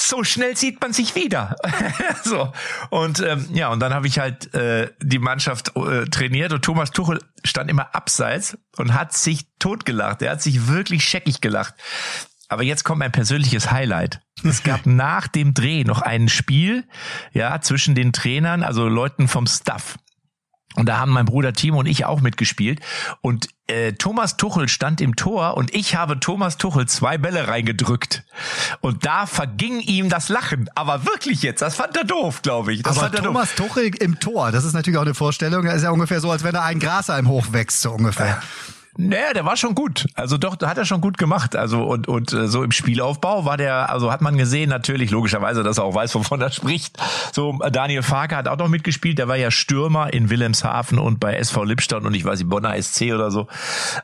so 0.00 0.24
schnell 0.24 0.56
sieht 0.56 0.80
man 0.80 0.92
sich 0.92 1.14
wieder. 1.14 1.56
so 2.24 2.52
und 2.90 3.20
ähm, 3.20 3.46
ja 3.52 3.68
und 3.68 3.80
dann 3.80 3.94
habe 3.94 4.06
ich 4.06 4.18
halt 4.18 4.52
äh, 4.54 4.90
die 5.00 5.18
Mannschaft 5.18 5.76
äh, 5.76 6.04
trainiert 6.06 6.52
und 6.52 6.62
Thomas 6.62 6.90
Tuchel 6.90 7.20
stand 7.44 7.70
immer 7.70 7.94
abseits 7.94 8.58
und 8.76 8.94
hat 8.94 9.12
sich 9.12 9.46
totgelacht. 9.58 10.22
Er 10.22 10.32
hat 10.32 10.42
sich 10.42 10.68
wirklich 10.68 11.04
scheckig 11.04 11.40
gelacht. 11.40 11.74
Aber 12.48 12.64
jetzt 12.64 12.82
kommt 12.82 12.98
mein 12.98 13.12
persönliches 13.12 13.70
Highlight. 13.70 14.20
Es 14.42 14.62
gab 14.64 14.84
nach 14.84 15.28
dem 15.28 15.54
Dreh 15.54 15.84
noch 15.84 16.02
ein 16.02 16.28
Spiel, 16.28 16.84
ja, 17.32 17.60
zwischen 17.60 17.94
den 17.94 18.12
Trainern, 18.12 18.64
also 18.64 18.88
Leuten 18.88 19.28
vom 19.28 19.46
Staff. 19.46 19.96
Und 20.76 20.88
da 20.88 20.98
haben 20.98 21.10
mein 21.10 21.26
Bruder 21.26 21.52
Timo 21.52 21.80
und 21.80 21.86
ich 21.86 22.04
auch 22.04 22.20
mitgespielt. 22.20 22.80
Und 23.22 23.48
äh, 23.66 23.92
Thomas 23.94 24.36
Tuchel 24.36 24.68
stand 24.68 25.00
im 25.00 25.16
Tor 25.16 25.56
und 25.56 25.74
ich 25.74 25.96
habe 25.96 26.20
Thomas 26.20 26.58
Tuchel 26.58 26.86
zwei 26.86 27.18
Bälle 27.18 27.48
reingedrückt. 27.48 28.22
Und 28.80 29.04
da 29.04 29.26
verging 29.26 29.80
ihm 29.80 30.08
das 30.08 30.28
Lachen. 30.28 30.70
Aber 30.76 31.04
wirklich 31.06 31.42
jetzt, 31.42 31.60
das 31.60 31.74
fand 31.74 31.96
er 31.96 32.04
doof, 32.04 32.42
glaube 32.42 32.72
ich. 32.72 32.82
Das 32.82 32.98
Aber 32.98 33.10
Thomas 33.10 33.54
doof. 33.56 33.68
Tuchel 33.68 33.90
im 34.00 34.20
Tor, 34.20 34.52
das 34.52 34.64
ist 34.64 34.72
natürlich 34.72 34.98
auch 34.98 35.02
eine 35.02 35.14
Vorstellung. 35.14 35.64
Das 35.64 35.76
ist 35.76 35.82
ja 35.82 35.90
ungefähr 35.90 36.20
so, 36.20 36.30
als 36.30 36.44
wenn 36.44 36.54
er 36.54 36.62
ein 36.62 36.78
Grashalm 36.78 37.26
hochwächst, 37.26 37.82
so 37.82 37.90
ungefähr. 37.92 38.26
Ja. 38.26 38.42
Naja, 38.96 39.32
der 39.34 39.44
war 39.44 39.56
schon 39.56 39.74
gut. 39.74 40.06
Also 40.14 40.36
doch, 40.36 40.56
da 40.56 40.68
hat 40.68 40.76
er 40.76 40.84
schon 40.84 41.00
gut 41.00 41.16
gemacht. 41.16 41.54
Also 41.54 41.84
und 41.84 42.08
und 42.08 42.32
äh, 42.32 42.48
so 42.48 42.62
im 42.62 42.72
Spielaufbau 42.72 43.44
war 43.44 43.56
der, 43.56 43.90
also 43.90 44.10
hat 44.10 44.20
man 44.20 44.36
gesehen 44.36 44.68
natürlich 44.68 45.10
logischerweise, 45.10 45.62
dass 45.62 45.78
er 45.78 45.84
auch 45.84 45.94
weiß, 45.94 46.14
wovon 46.16 46.40
er 46.40 46.50
spricht. 46.50 46.98
So 47.32 47.58
Daniel 47.70 48.02
Farke 48.02 48.36
hat 48.36 48.48
auch 48.48 48.58
noch 48.58 48.68
mitgespielt. 48.68 49.18
Der 49.18 49.28
war 49.28 49.36
ja 49.36 49.50
Stürmer 49.50 50.12
in 50.12 50.28
Wilhelmshaven 50.28 50.98
und 50.98 51.20
bei 51.20 51.36
SV 51.36 51.64
Lippstadt 51.64 52.04
und 52.04 52.14
ich 52.14 52.24
weiß 52.24 52.40
nicht 52.40 52.48
Bonner 52.48 52.80
SC 52.80 53.12
oder 53.14 53.30
so. 53.30 53.46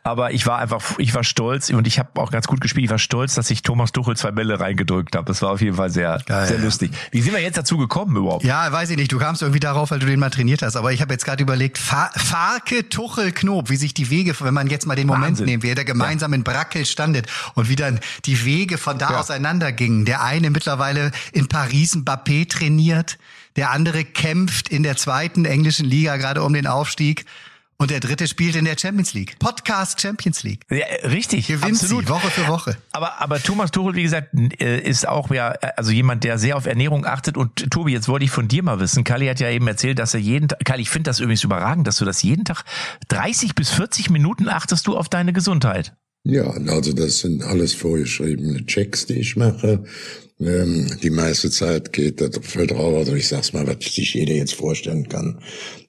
Aber 0.04 0.32
ich 0.32 0.46
war 0.46 0.58
einfach, 0.58 0.82
ich 0.98 1.14
war 1.14 1.24
stolz 1.24 1.70
und 1.70 1.86
ich 1.86 1.98
habe 1.98 2.20
auch 2.20 2.30
ganz 2.30 2.46
gut 2.46 2.60
gespielt. 2.60 2.84
Ich 2.84 2.90
war 2.90 2.98
stolz, 2.98 3.34
dass 3.34 3.50
ich 3.50 3.62
Thomas 3.62 3.90
Tuchel 3.92 4.16
zwei 4.16 4.30
Bälle 4.30 4.60
reingedrückt 4.60 5.16
habe. 5.16 5.26
Das 5.26 5.42
war 5.42 5.50
auf 5.50 5.60
jeden 5.60 5.76
Fall 5.76 5.90
sehr 5.90 6.20
Geil, 6.26 6.46
sehr 6.46 6.58
ja. 6.58 6.64
lustig. 6.64 6.92
Wie 7.10 7.20
sind 7.20 7.34
wir 7.34 7.40
jetzt 7.40 7.58
dazu 7.58 7.76
gekommen 7.76 8.16
überhaupt? 8.16 8.44
Ja, 8.44 8.70
weiß 8.70 8.90
ich 8.90 8.96
nicht. 8.96 9.10
Du 9.10 9.18
kamst 9.18 9.42
irgendwie 9.42 9.60
darauf, 9.60 9.90
weil 9.90 9.98
du 9.98 10.06
den 10.06 10.20
mal 10.20 10.30
trainiert 10.30 10.62
hast. 10.62 10.76
Aber 10.76 10.92
ich 10.92 11.00
habe 11.00 11.12
jetzt 11.12 11.24
gerade 11.24 11.42
überlegt, 11.42 11.78
Farke 11.78 12.88
Tuchel 12.88 13.32
Knob, 13.32 13.68
wie 13.68 13.76
sich 13.76 13.94
die 13.94 14.10
Wege, 14.10 14.34
wenn 14.40 14.54
man 14.54 14.68
jetzt 14.68 14.75
mal 14.84 14.96
den 14.96 15.06
Moment 15.06 15.28
Wahnsinn. 15.28 15.46
nehmen, 15.46 15.62
wie 15.62 15.70
er 15.70 15.84
gemeinsam 15.84 16.32
ja. 16.32 16.36
in 16.36 16.44
Brackel 16.44 16.84
standet 16.84 17.26
und 17.54 17.68
wie 17.68 17.76
dann 17.76 18.00
die 18.26 18.44
Wege 18.44 18.76
von 18.76 18.98
da 18.98 19.12
ja. 19.12 19.20
auseinandergingen. 19.20 20.04
Der 20.04 20.22
eine 20.22 20.50
mittlerweile 20.50 21.12
in 21.32 21.48
Paris 21.48 21.96
Mbappé 21.96 22.48
trainiert, 22.48 23.18
der 23.56 23.70
andere 23.70 24.04
kämpft 24.04 24.68
in 24.68 24.82
der 24.82 24.96
zweiten 24.96 25.44
englischen 25.46 25.86
Liga 25.86 26.16
gerade 26.16 26.42
um 26.42 26.52
den 26.52 26.66
Aufstieg. 26.66 27.24
Und 27.78 27.90
der 27.90 28.00
dritte 28.00 28.26
spielt 28.26 28.56
in 28.56 28.64
der 28.64 28.78
Champions 28.78 29.12
League. 29.12 29.38
Podcast 29.38 30.00
Champions 30.00 30.42
League. 30.42 30.62
Ja, 30.70 30.86
richtig. 31.10 31.48
Gewinnt 31.48 31.74
absolut. 31.74 32.04
sie 32.04 32.10
Woche 32.10 32.30
für 32.30 32.48
Woche. 32.48 32.78
Aber, 32.92 33.20
aber 33.20 33.42
Thomas 33.42 33.70
Tuchel, 33.70 33.94
wie 33.94 34.02
gesagt, 34.02 34.30
äh, 34.60 34.80
ist 34.80 35.06
auch 35.06 35.30
ja, 35.30 35.50
also 35.76 35.90
jemand, 35.90 36.24
der 36.24 36.38
sehr 36.38 36.56
auf 36.56 36.64
Ernährung 36.64 37.04
achtet. 37.04 37.36
Und 37.36 37.70
Tobi, 37.70 37.92
jetzt 37.92 38.08
wollte 38.08 38.24
ich 38.24 38.30
von 38.30 38.48
dir 38.48 38.62
mal 38.62 38.80
wissen. 38.80 39.04
Kali 39.04 39.26
hat 39.26 39.40
ja 39.40 39.50
eben 39.50 39.68
erzählt, 39.68 39.98
dass 39.98 40.14
er 40.14 40.20
jeden 40.20 40.48
Tag, 40.48 40.64
Kali, 40.64 40.82
ich 40.82 40.90
finde 40.90 41.10
das 41.10 41.20
übrigens 41.20 41.44
überragend, 41.44 41.86
dass 41.86 41.96
du 41.96 42.06
das 42.06 42.22
jeden 42.22 42.46
Tag 42.46 42.64
30 43.08 43.54
bis 43.54 43.70
40 43.70 44.08
Minuten 44.08 44.48
achtest 44.48 44.86
du 44.86 44.96
auf 44.96 45.10
deine 45.10 45.34
Gesundheit. 45.34 45.94
Ja, 46.24 46.50
also 46.50 46.92
das 46.92 47.20
sind 47.20 47.44
alles 47.44 47.74
vorgeschriebene 47.74 48.64
Checks, 48.64 49.06
die 49.06 49.20
ich 49.20 49.36
mache. 49.36 49.84
Ähm, 50.40 50.98
die 51.02 51.10
meiste 51.10 51.50
Zeit 51.50 51.92
geht 51.92 52.22
voll 52.44 52.66
drauf, 52.66 52.94
also 52.96 53.14
ich 53.14 53.28
sag's 53.28 53.52
mal, 53.52 53.66
was 53.66 53.84
sich 53.84 54.14
jeder 54.14 54.34
jetzt 54.34 54.54
vorstellen 54.54 55.08
kann. 55.08 55.40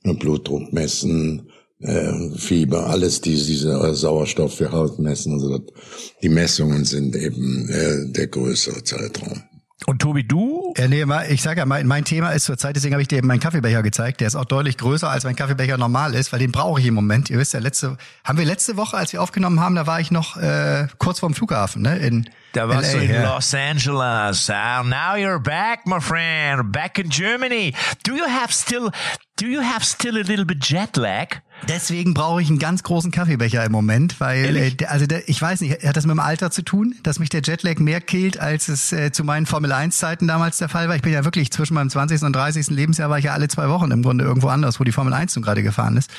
Blutdruck 0.03 0.71
messen, 0.71 1.49
äh, 1.79 2.37
Fieber, 2.37 2.87
alles 2.87 3.21
diese, 3.21 3.45
diese 3.45 3.73
äh, 3.73 3.93
Sauerstoff 3.93 4.55
für 4.55 4.71
Haut 4.71 4.99
messen. 4.99 5.33
Also 5.33 5.57
das, 5.57 5.73
die 6.21 6.29
Messungen 6.29 6.85
sind 6.85 7.15
eben 7.15 7.69
äh, 7.69 8.11
der 8.11 8.27
größere 8.27 8.83
Zeitraum. 8.83 9.43
Und 9.85 10.01
Tobi, 10.01 10.27
du? 10.27 10.73
Ja, 10.75 10.87
nee, 10.87 11.05
ich 11.29 11.43
sage 11.43 11.59
ja, 11.59 11.65
mein, 11.67 11.85
mein 11.85 12.03
Thema 12.03 12.31
ist 12.31 12.45
zurzeit, 12.45 12.75
deswegen 12.75 12.95
habe 12.95 13.03
ich 13.03 13.07
dir 13.07 13.19
eben 13.19 13.27
meinen 13.27 13.39
Kaffeebecher 13.39 13.83
gezeigt. 13.83 14.21
Der 14.21 14.27
ist 14.27 14.35
auch 14.35 14.45
deutlich 14.45 14.75
größer, 14.77 15.07
als 15.07 15.23
mein 15.23 15.35
Kaffeebecher 15.35 15.77
normal 15.77 16.15
ist, 16.15 16.33
weil 16.33 16.39
den 16.39 16.51
brauche 16.51 16.81
ich 16.81 16.87
im 16.87 16.95
Moment. 16.95 17.29
Ihr 17.29 17.37
wisst 17.37 17.53
ja, 17.53 17.59
letzte, 17.59 17.95
haben 18.23 18.39
wir 18.39 18.45
letzte 18.45 18.75
Woche, 18.75 18.97
als 18.97 19.13
wir 19.13 19.21
aufgenommen 19.21 19.59
haben, 19.59 19.75
da 19.75 19.85
war 19.85 19.99
ich 19.99 20.09
noch 20.09 20.35
äh, 20.35 20.87
kurz 20.97 21.19
vorm 21.19 21.35
Flughafen, 21.35 21.83
ne? 21.83 21.97
In 21.99 22.27
da 22.53 22.67
warst 22.67 22.91
LA, 22.93 22.99
du 22.99 23.05
in 23.05 23.11
ja. 23.13 23.35
Los 23.35 23.53
Angeles. 23.53 24.49
Uh, 24.49 24.83
now 24.83 25.15
you're 25.15 25.39
back, 25.39 25.85
my 25.85 25.99
friend. 25.99 26.71
Back 26.71 26.97
in 26.97 27.09
Germany. 27.09 27.75
Do 28.03 28.15
you 28.15 28.25
have 28.25 28.51
still, 28.51 28.89
do 29.35 29.45
you 29.45 29.61
have 29.61 29.85
still 29.85 30.17
a 30.17 30.23
little 30.23 30.45
bit 30.45 30.59
jet 30.59 30.97
lag? 30.97 31.41
Deswegen 31.67 32.13
brauche 32.13 32.41
ich 32.41 32.49
einen 32.49 32.59
ganz 32.59 32.83
großen 32.83 33.11
Kaffeebecher 33.11 33.65
im 33.65 33.71
Moment, 33.71 34.19
weil 34.19 34.55
äh, 34.55 34.75
also 34.87 35.05
der, 35.05 35.27
ich 35.27 35.41
weiß 35.41 35.61
nicht, 35.61 35.83
hat 35.83 35.97
das 35.97 36.05
mit 36.05 36.13
dem 36.13 36.19
Alter 36.19 36.51
zu 36.51 36.61
tun, 36.61 36.95
dass 37.03 37.19
mich 37.19 37.29
der 37.29 37.41
Jetlag 37.41 37.79
mehr 37.79 37.99
killt, 37.99 38.39
als 38.39 38.67
es 38.67 38.93
äh, 38.93 39.11
zu 39.11 39.23
meinen 39.23 39.45
Formel 39.45 39.71
1 39.71 39.97
Zeiten 39.97 40.27
damals 40.27 40.57
der 40.57 40.69
Fall 40.69 40.87
war. 40.87 40.95
Ich 40.95 41.01
bin 41.01 41.13
ja 41.13 41.25
wirklich 41.25 41.51
zwischen 41.51 41.73
meinem 41.73 41.89
20. 41.89 42.21
und 42.23 42.33
30. 42.33 42.67
Lebensjahr 42.67 43.09
war 43.09 43.17
ich 43.17 43.25
ja 43.25 43.33
alle 43.33 43.47
zwei 43.47 43.69
Wochen 43.69 43.91
im 43.91 44.03
Grunde 44.03 44.23
irgendwo 44.23 44.47
anders, 44.49 44.79
wo 44.79 44.83
die 44.83 44.91
Formel 44.91 45.13
1 45.13 45.35
nun 45.35 45.43
gerade 45.43 45.63
gefahren 45.63 45.97
ist. 45.97 46.11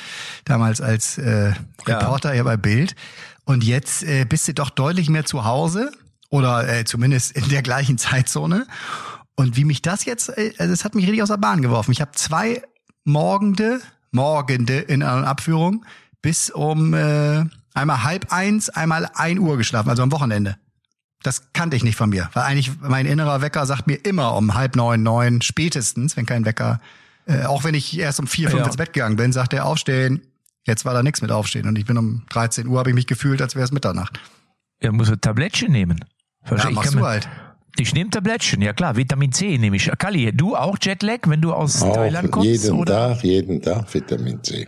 Damals 0.45 0.81
als 0.81 1.17
äh, 1.17 1.53
Reporter 1.85 2.29
ja. 2.29 2.37
ja 2.37 2.43
bei 2.43 2.57
Bild. 2.57 2.95
Und 3.45 3.63
jetzt 3.63 4.03
äh, 4.03 4.25
bist 4.25 4.47
du 4.47 4.53
doch 4.53 4.69
deutlich 4.69 5.09
mehr 5.09 5.25
zu 5.25 5.45
Hause 5.45 5.91
oder 6.29 6.67
äh, 6.67 6.85
zumindest 6.85 7.31
in 7.31 7.49
der 7.49 7.63
gleichen 7.63 7.97
Zeitzone. 7.97 8.67
Und 9.35 9.55
wie 9.55 9.65
mich 9.65 9.81
das 9.81 10.05
jetzt, 10.05 10.29
äh, 10.29 10.53
also 10.57 10.73
es 10.73 10.85
hat 10.85 10.95
mich 10.95 11.05
richtig 11.05 11.23
aus 11.23 11.29
der 11.29 11.37
Bahn 11.37 11.61
geworfen. 11.61 11.91
Ich 11.91 12.01
habe 12.01 12.11
zwei 12.13 12.61
morgende, 13.05 13.81
morgende 14.11 14.79
in 14.79 15.03
einer 15.03 15.27
Abführung, 15.27 15.85
bis 16.21 16.49
um 16.49 16.93
äh, 16.93 17.45
einmal 17.73 18.03
halb 18.03 18.31
eins, 18.31 18.69
einmal 18.69 19.09
ein 19.13 19.39
Uhr 19.39 19.57
geschlafen, 19.57 19.89
also 19.89 20.03
am 20.03 20.11
Wochenende. 20.11 20.57
Das 21.21 21.51
kannte 21.53 21.75
ich 21.75 21.83
nicht 21.83 21.97
von 21.97 22.09
mir, 22.09 22.29
weil 22.33 22.43
eigentlich 22.43 22.71
mein 22.81 23.05
innerer 23.05 23.41
Wecker 23.41 23.65
sagt 23.65 23.87
mir 23.87 23.95
immer 24.05 24.35
um 24.35 24.53
halb 24.53 24.75
neun, 24.75 25.03
neun 25.03 25.41
spätestens, 25.41 26.15
wenn 26.15 26.25
kein 26.25 26.45
Wecker, 26.45 26.79
äh, 27.25 27.43
auch 27.43 27.63
wenn 27.63 27.75
ich 27.75 27.97
erst 27.97 28.19
um 28.19 28.27
vier, 28.27 28.49
fünf 28.49 28.61
ja. 28.61 28.67
ins 28.67 28.77
Bett 28.77 28.93
gegangen 28.93 29.17
bin, 29.17 29.33
sagt 29.33 29.53
er 29.53 29.65
aufstehen. 29.65 30.21
Jetzt 30.65 30.85
war 30.85 30.93
da 30.93 31.03
nichts 31.03 31.21
mit 31.21 31.31
aufstehen 31.31 31.67
und 31.67 31.77
ich 31.77 31.85
bin 31.85 31.97
um 31.97 32.23
13 32.29 32.67
Uhr, 32.67 32.79
habe 32.79 32.89
ich 32.89 32.95
mich 32.95 33.07
gefühlt, 33.07 33.41
als 33.41 33.55
wäre 33.55 33.65
es 33.65 33.71
Mitternacht. 33.71 34.19
Er 34.79 34.91
muss 34.91 35.09
ein 35.09 35.19
Tablettchen 35.19 35.71
nehmen. 35.71 36.05
Verstehe, 36.43 36.71
ja, 36.71 36.75
machst 36.75 36.93
du 36.93 37.05
halt. 37.05 37.27
Ich 37.77 37.93
nehme 37.93 38.09
Tablettchen, 38.09 38.61
ja 38.61 38.73
klar, 38.73 38.95
Vitamin 38.95 39.31
C 39.31 39.57
nehme 39.57 39.75
ich. 39.75 39.91
Kali, 39.97 40.31
du 40.33 40.55
auch 40.55 40.77
Jetlag, 40.81 41.19
wenn 41.27 41.41
du 41.41 41.53
aus 41.53 41.81
auch 41.81 41.93
Thailand 41.93 42.31
kommst? 42.31 42.49
Jeden 42.49 42.79
oder? 42.79 43.13
Tag, 43.13 43.23
jeden 43.23 43.61
Tag 43.61 43.93
Vitamin 43.93 44.43
C. 44.43 44.67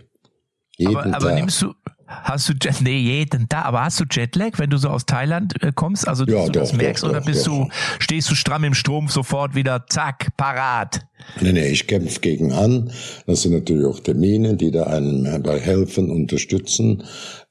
Jeden 0.76 0.96
aber, 0.96 1.14
aber 1.14 1.32
nimmst 1.34 1.62
du, 1.62 1.74
hast 2.06 2.48
du 2.48 2.54
Jet, 2.60 2.80
nee, 2.80 2.98
jeden 2.98 3.48
Tag, 3.48 3.66
aber 3.66 3.84
hast 3.84 4.00
du 4.00 4.04
Jetlag, 4.10 4.58
wenn 4.58 4.70
du 4.70 4.76
so 4.78 4.88
aus 4.88 5.06
Thailand 5.06 5.60
äh, 5.62 5.72
kommst? 5.74 6.06
Also, 6.08 6.24
dass 6.24 6.34
ja, 6.34 6.46
du 6.46 6.52
doch, 6.52 6.60
das 6.60 6.72
merkst 6.72 7.04
doch, 7.04 7.10
oder 7.10 7.20
bist 7.20 7.46
doch. 7.46 7.68
du, 7.68 7.70
stehst 7.98 8.30
du 8.30 8.34
stramm 8.34 8.64
im 8.64 8.74
Strom 8.74 9.08
sofort 9.08 9.54
wieder, 9.54 9.86
zack, 9.86 10.28
parat? 10.36 11.06
Nee, 11.40 11.52
nee, 11.52 11.68
ich 11.68 11.86
kämpfe 11.86 12.20
gegen 12.20 12.52
an. 12.52 12.92
Das 13.26 13.42
sind 13.42 13.52
natürlich 13.52 13.86
auch 13.86 14.00
Termine, 14.00 14.54
die 14.54 14.70
da 14.70 14.84
einem 14.84 15.24
dabei 15.24 15.58
helfen, 15.58 16.10
unterstützen. 16.10 17.02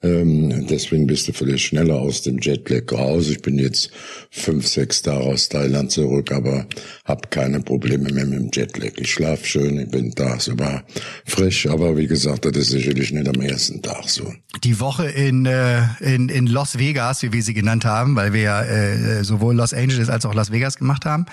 Ähm, 0.03 0.67
deswegen 0.67 1.07
bist 1.07 1.27
du 1.27 1.33
vielleicht 1.33 1.65
schneller 1.65 1.95
aus 1.95 2.21
dem 2.23 2.39
Jetlag 2.39 2.91
raus. 2.91 3.29
Ich 3.29 3.41
bin 3.41 3.59
jetzt 3.59 3.91
fünf, 4.29 4.67
sechs 4.67 5.01
Tage 5.01 5.23
aus 5.23 5.49
Thailand 5.49 5.91
zurück, 5.91 6.31
aber 6.31 6.65
habe 7.05 7.27
keine 7.29 7.59
Probleme 7.59 8.11
mehr 8.11 8.25
mit 8.25 8.39
dem 8.39 8.49
Jetlag. 8.51 8.93
Ich 8.97 9.11
schlafe 9.11 9.45
schön, 9.45 9.79
ich 9.79 9.89
bin 9.89 10.11
tagsüber 10.11 10.83
frisch, 11.25 11.67
aber 11.67 11.97
wie 11.97 12.07
gesagt, 12.07 12.45
das 12.45 12.57
ist 12.57 12.69
sicherlich 12.69 13.11
nicht 13.11 13.27
am 13.27 13.41
ersten 13.41 13.81
Tag 13.81 14.09
so. 14.09 14.33
Die 14.63 14.79
Woche 14.79 15.07
in, 15.07 15.45
äh, 15.45 15.83
in, 15.99 16.29
in 16.29 16.47
Las 16.47 16.77
Vegas, 16.77 17.21
wie 17.23 17.33
wir 17.33 17.43
sie 17.43 17.53
genannt 17.53 17.85
haben, 17.85 18.15
weil 18.15 18.33
wir 18.33 18.41
ja 18.41 18.63
äh, 18.63 19.23
sowohl 19.23 19.55
Los 19.55 19.73
Angeles 19.73 20.09
als 20.09 20.25
auch 20.25 20.33
Las 20.33 20.51
Vegas 20.51 20.77
gemacht 20.77 21.05
haben, 21.05 21.25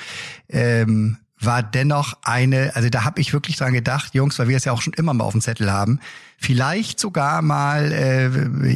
ähm, 0.51 1.17
war 1.41 1.63
dennoch 1.63 2.17
eine, 2.23 2.75
also 2.75 2.89
da 2.89 3.05
habe 3.05 3.21
ich 3.21 3.33
wirklich 3.33 3.57
dran 3.57 3.73
gedacht, 3.73 4.15
Jungs, 4.15 4.39
weil 4.39 4.49
wir 4.49 4.57
es 4.57 4.65
ja 4.65 4.73
auch 4.73 4.83
schon 4.83 4.93
immer 4.95 5.15
mal 5.15 5.25
auf 5.25 5.33
dem 5.33 5.41
Zettel 5.41 5.71
haben, 5.71 6.01
vielleicht 6.39 7.01
sogar 7.01 7.43
mal 7.43 7.93
äh, 7.93 8.27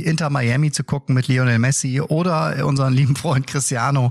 Inter 0.02 0.31
Miami 0.31 0.73
zu 0.73 0.83
gucken 0.83 1.14
mit 1.14 1.28
Lionel 1.28 1.59
Messi 1.59 2.00
oder 2.00 2.66
unseren 2.66 2.92
lieben 2.92 3.14
Freund 3.16 3.47
Cristiano 3.47 4.11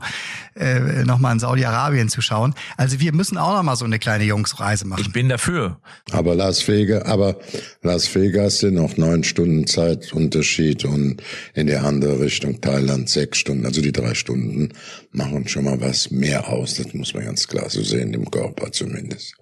äh, 0.55 1.03
nochmal 1.03 1.33
in 1.33 1.39
Saudi-Arabien 1.39 2.09
zu 2.09 2.21
schauen. 2.21 2.55
Also 2.77 2.99
wir 2.99 3.13
müssen 3.13 3.37
auch 3.37 3.53
nochmal 3.53 3.75
so 3.75 3.85
eine 3.85 3.99
kleine 3.99 4.23
Jungsreise 4.23 4.87
machen. 4.87 5.01
Ich 5.01 5.11
bin 5.11 5.27
dafür. 5.29 5.79
Aber 6.11 6.33
Las 6.33 6.65
Vegas, 6.67 7.03
aber 7.03 7.37
Las 7.81 8.13
Vegas 8.15 8.59
sind 8.59 8.75
noch 8.75 8.95
neun 8.97 9.23
Stunden 9.23 9.67
Zeitunterschied 9.67 10.85
und 10.85 11.21
in 11.53 11.67
die 11.67 11.75
andere 11.75 12.21
Richtung 12.21 12.61
Thailand 12.61 13.09
sechs 13.09 13.37
Stunden. 13.37 13.65
Also 13.65 13.81
die 13.81 13.91
drei 13.91 14.13
Stunden 14.13 14.69
machen 15.11 15.47
schon 15.47 15.65
mal 15.65 15.81
was 15.81 16.09
mehr 16.09 16.47
aus. 16.47 16.75
Das 16.75 16.93
muss 16.93 17.13
man 17.13 17.25
ganz 17.25 17.47
klar 17.47 17.69
so 17.69 17.83
sehen, 17.83 18.13
im 18.13 18.31
Körper 18.31 18.71
zumindest. 18.71 19.40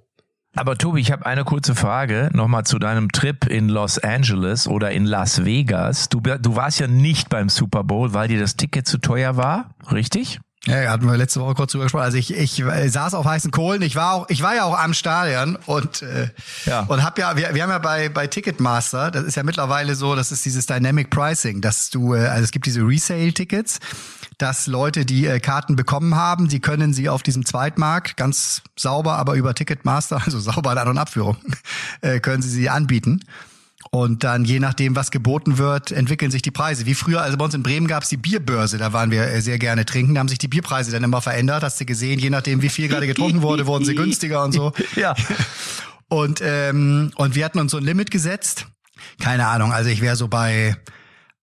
Aber 0.56 0.78
Tobi, 0.78 1.00
ich 1.00 1.12
habe 1.12 1.26
eine 1.26 1.44
kurze 1.44 1.76
Frage 1.76 2.30
nochmal 2.34 2.66
zu 2.66 2.80
deinem 2.80 3.12
Trip 3.12 3.46
in 3.46 3.70
Los 3.70 4.00
Angeles 4.00 4.68
oder 4.68 4.92
in 4.92 5.06
Las 5.06 5.46
Vegas. 5.46 6.10
Du, 6.10 6.20
du 6.22 6.56
warst 6.56 6.80
ja 6.80 6.88
nicht 6.88 7.30
beim 7.30 7.50
Super 7.50 7.84
Bowl, 7.84 8.14
weil 8.14 8.28
dir 8.28 8.40
das 8.40 8.56
Ticket 8.56 8.88
zu 8.88 8.98
teuer 8.98 9.38
war, 9.38 9.76
richtig? 9.92 10.40
Ja, 10.66 10.92
hatten 10.92 11.06
wir 11.06 11.16
letzte 11.16 11.40
Woche 11.40 11.54
kurz 11.54 11.72
drüber 11.72 11.86
gesprochen. 11.86 12.04
Also 12.04 12.18
ich, 12.18 12.36
ich 12.36 12.60
äh, 12.60 12.90
saß 12.90 13.14
auf 13.14 13.26
heißen 13.26 13.50
Kohlen. 13.52 13.82
Ich 13.82 13.96
war 13.96 14.14
auch, 14.14 14.30
ich 14.30 14.42
war 14.42 14.56
ja 14.56 14.66
auch 14.66 14.78
am 14.78 14.94
Stadion 14.94 15.58
und 15.66 16.02
äh, 16.02 16.30
ja. 16.66 16.82
und 16.82 17.04
hab 17.04 17.18
ja, 17.18 17.38
wir, 17.38 17.54
wir 17.56 17.64
haben 17.64 17.70
ja 17.70 17.80
bei 17.80 18.10
bei 18.10 18.28
Ticketmaster, 18.28 19.10
das 19.10 19.24
ist 19.24 19.36
ja 19.36 19.44
mittlerweile 19.44 19.96
so, 19.96 20.16
das 20.16 20.34
ist 20.34 20.44
dieses 20.44 20.66
Dynamic 20.66 21.10
Pricing, 21.12 21.62
dass 21.62 21.90
du, 21.90 22.14
äh, 22.14 22.28
also 22.28 22.44
es 22.44 22.52
gibt 22.52 22.66
diese 22.66 22.82
Resale-Tickets 22.82 23.80
dass 24.40 24.68
Leute, 24.68 25.06
die 25.06 25.28
äh, 25.28 25.40
Karten 25.40 25.76
bekommen 25.76 26.16
haben, 26.16 26.50
sie 26.50 26.62
können 26.62 26.94
sie 26.94 27.10
auf 27.10 27.22
diesem 27.24 27.46
Zweitmarkt 27.46 28.18
ganz 28.18 28.62
sauber, 28.78 29.18
aber 29.18 29.36
über 29.36 29.54
Ticketmaster, 29.54 30.22
also 30.26 30.40
sauber 30.40 30.72
in 30.72 30.78
An- 30.80 30.88
und 30.88 30.98
Abführung, 30.98 31.38
äh, 32.02 32.20
können 32.20 32.42
sie 32.42 32.50
sie 32.50 32.70
anbieten. 32.70 33.20
Und 33.92 34.24
dann, 34.24 34.46
je 34.46 34.60
nachdem, 34.60 34.96
was 34.96 35.10
geboten 35.10 35.58
wird, 35.58 35.92
entwickeln 35.92 36.30
sich 36.30 36.44
die 36.44 36.52
Preise. 36.52 36.86
Wie 36.86 36.94
früher, 36.94 37.22
also 37.22 37.38
bei 37.38 37.46
uns 37.46 37.56
in 37.56 37.64
Bremen 37.64 37.88
gab 37.88 38.04
es 38.04 38.10
die 38.10 38.18
Bierbörse, 38.18 38.78
da 38.78 38.94
waren 38.94 39.10
wir 39.10 39.24
äh, 39.24 39.42
sehr 39.42 39.58
gerne 39.58 39.84
trinken, 39.84 40.14
da 40.14 40.20
haben 40.20 40.28
sich 40.28 40.38
die 40.38 40.48
Bierpreise 40.48 40.92
dann 40.92 41.04
immer 41.04 41.22
verändert, 41.22 41.64
hast 41.64 41.82
du 41.82 41.86
gesehen, 41.86 42.20
je 42.20 42.30
nachdem, 42.30 42.62
wie 42.62 42.70
viel 42.70 42.88
gerade 42.88 43.08
getrunken 43.08 43.42
wurde, 43.42 43.66
wurden 43.66 43.86
sie 43.86 43.96
günstiger 43.96 44.44
und 44.44 44.52
so. 44.52 44.74
Ja. 44.96 45.16
Und, 46.10 46.42
ähm, 46.44 47.12
und 47.16 47.36
wir 47.36 47.46
hatten 47.46 47.60
uns 47.60 47.72
so 47.72 47.78
ein 47.78 47.84
Limit 47.84 48.12
gesetzt. 48.12 48.68
Keine 49.20 49.48
Ahnung, 49.48 49.72
also 49.72 49.90
ich 49.90 50.02
wäre 50.02 50.16
so 50.16 50.28
bei 50.28 50.76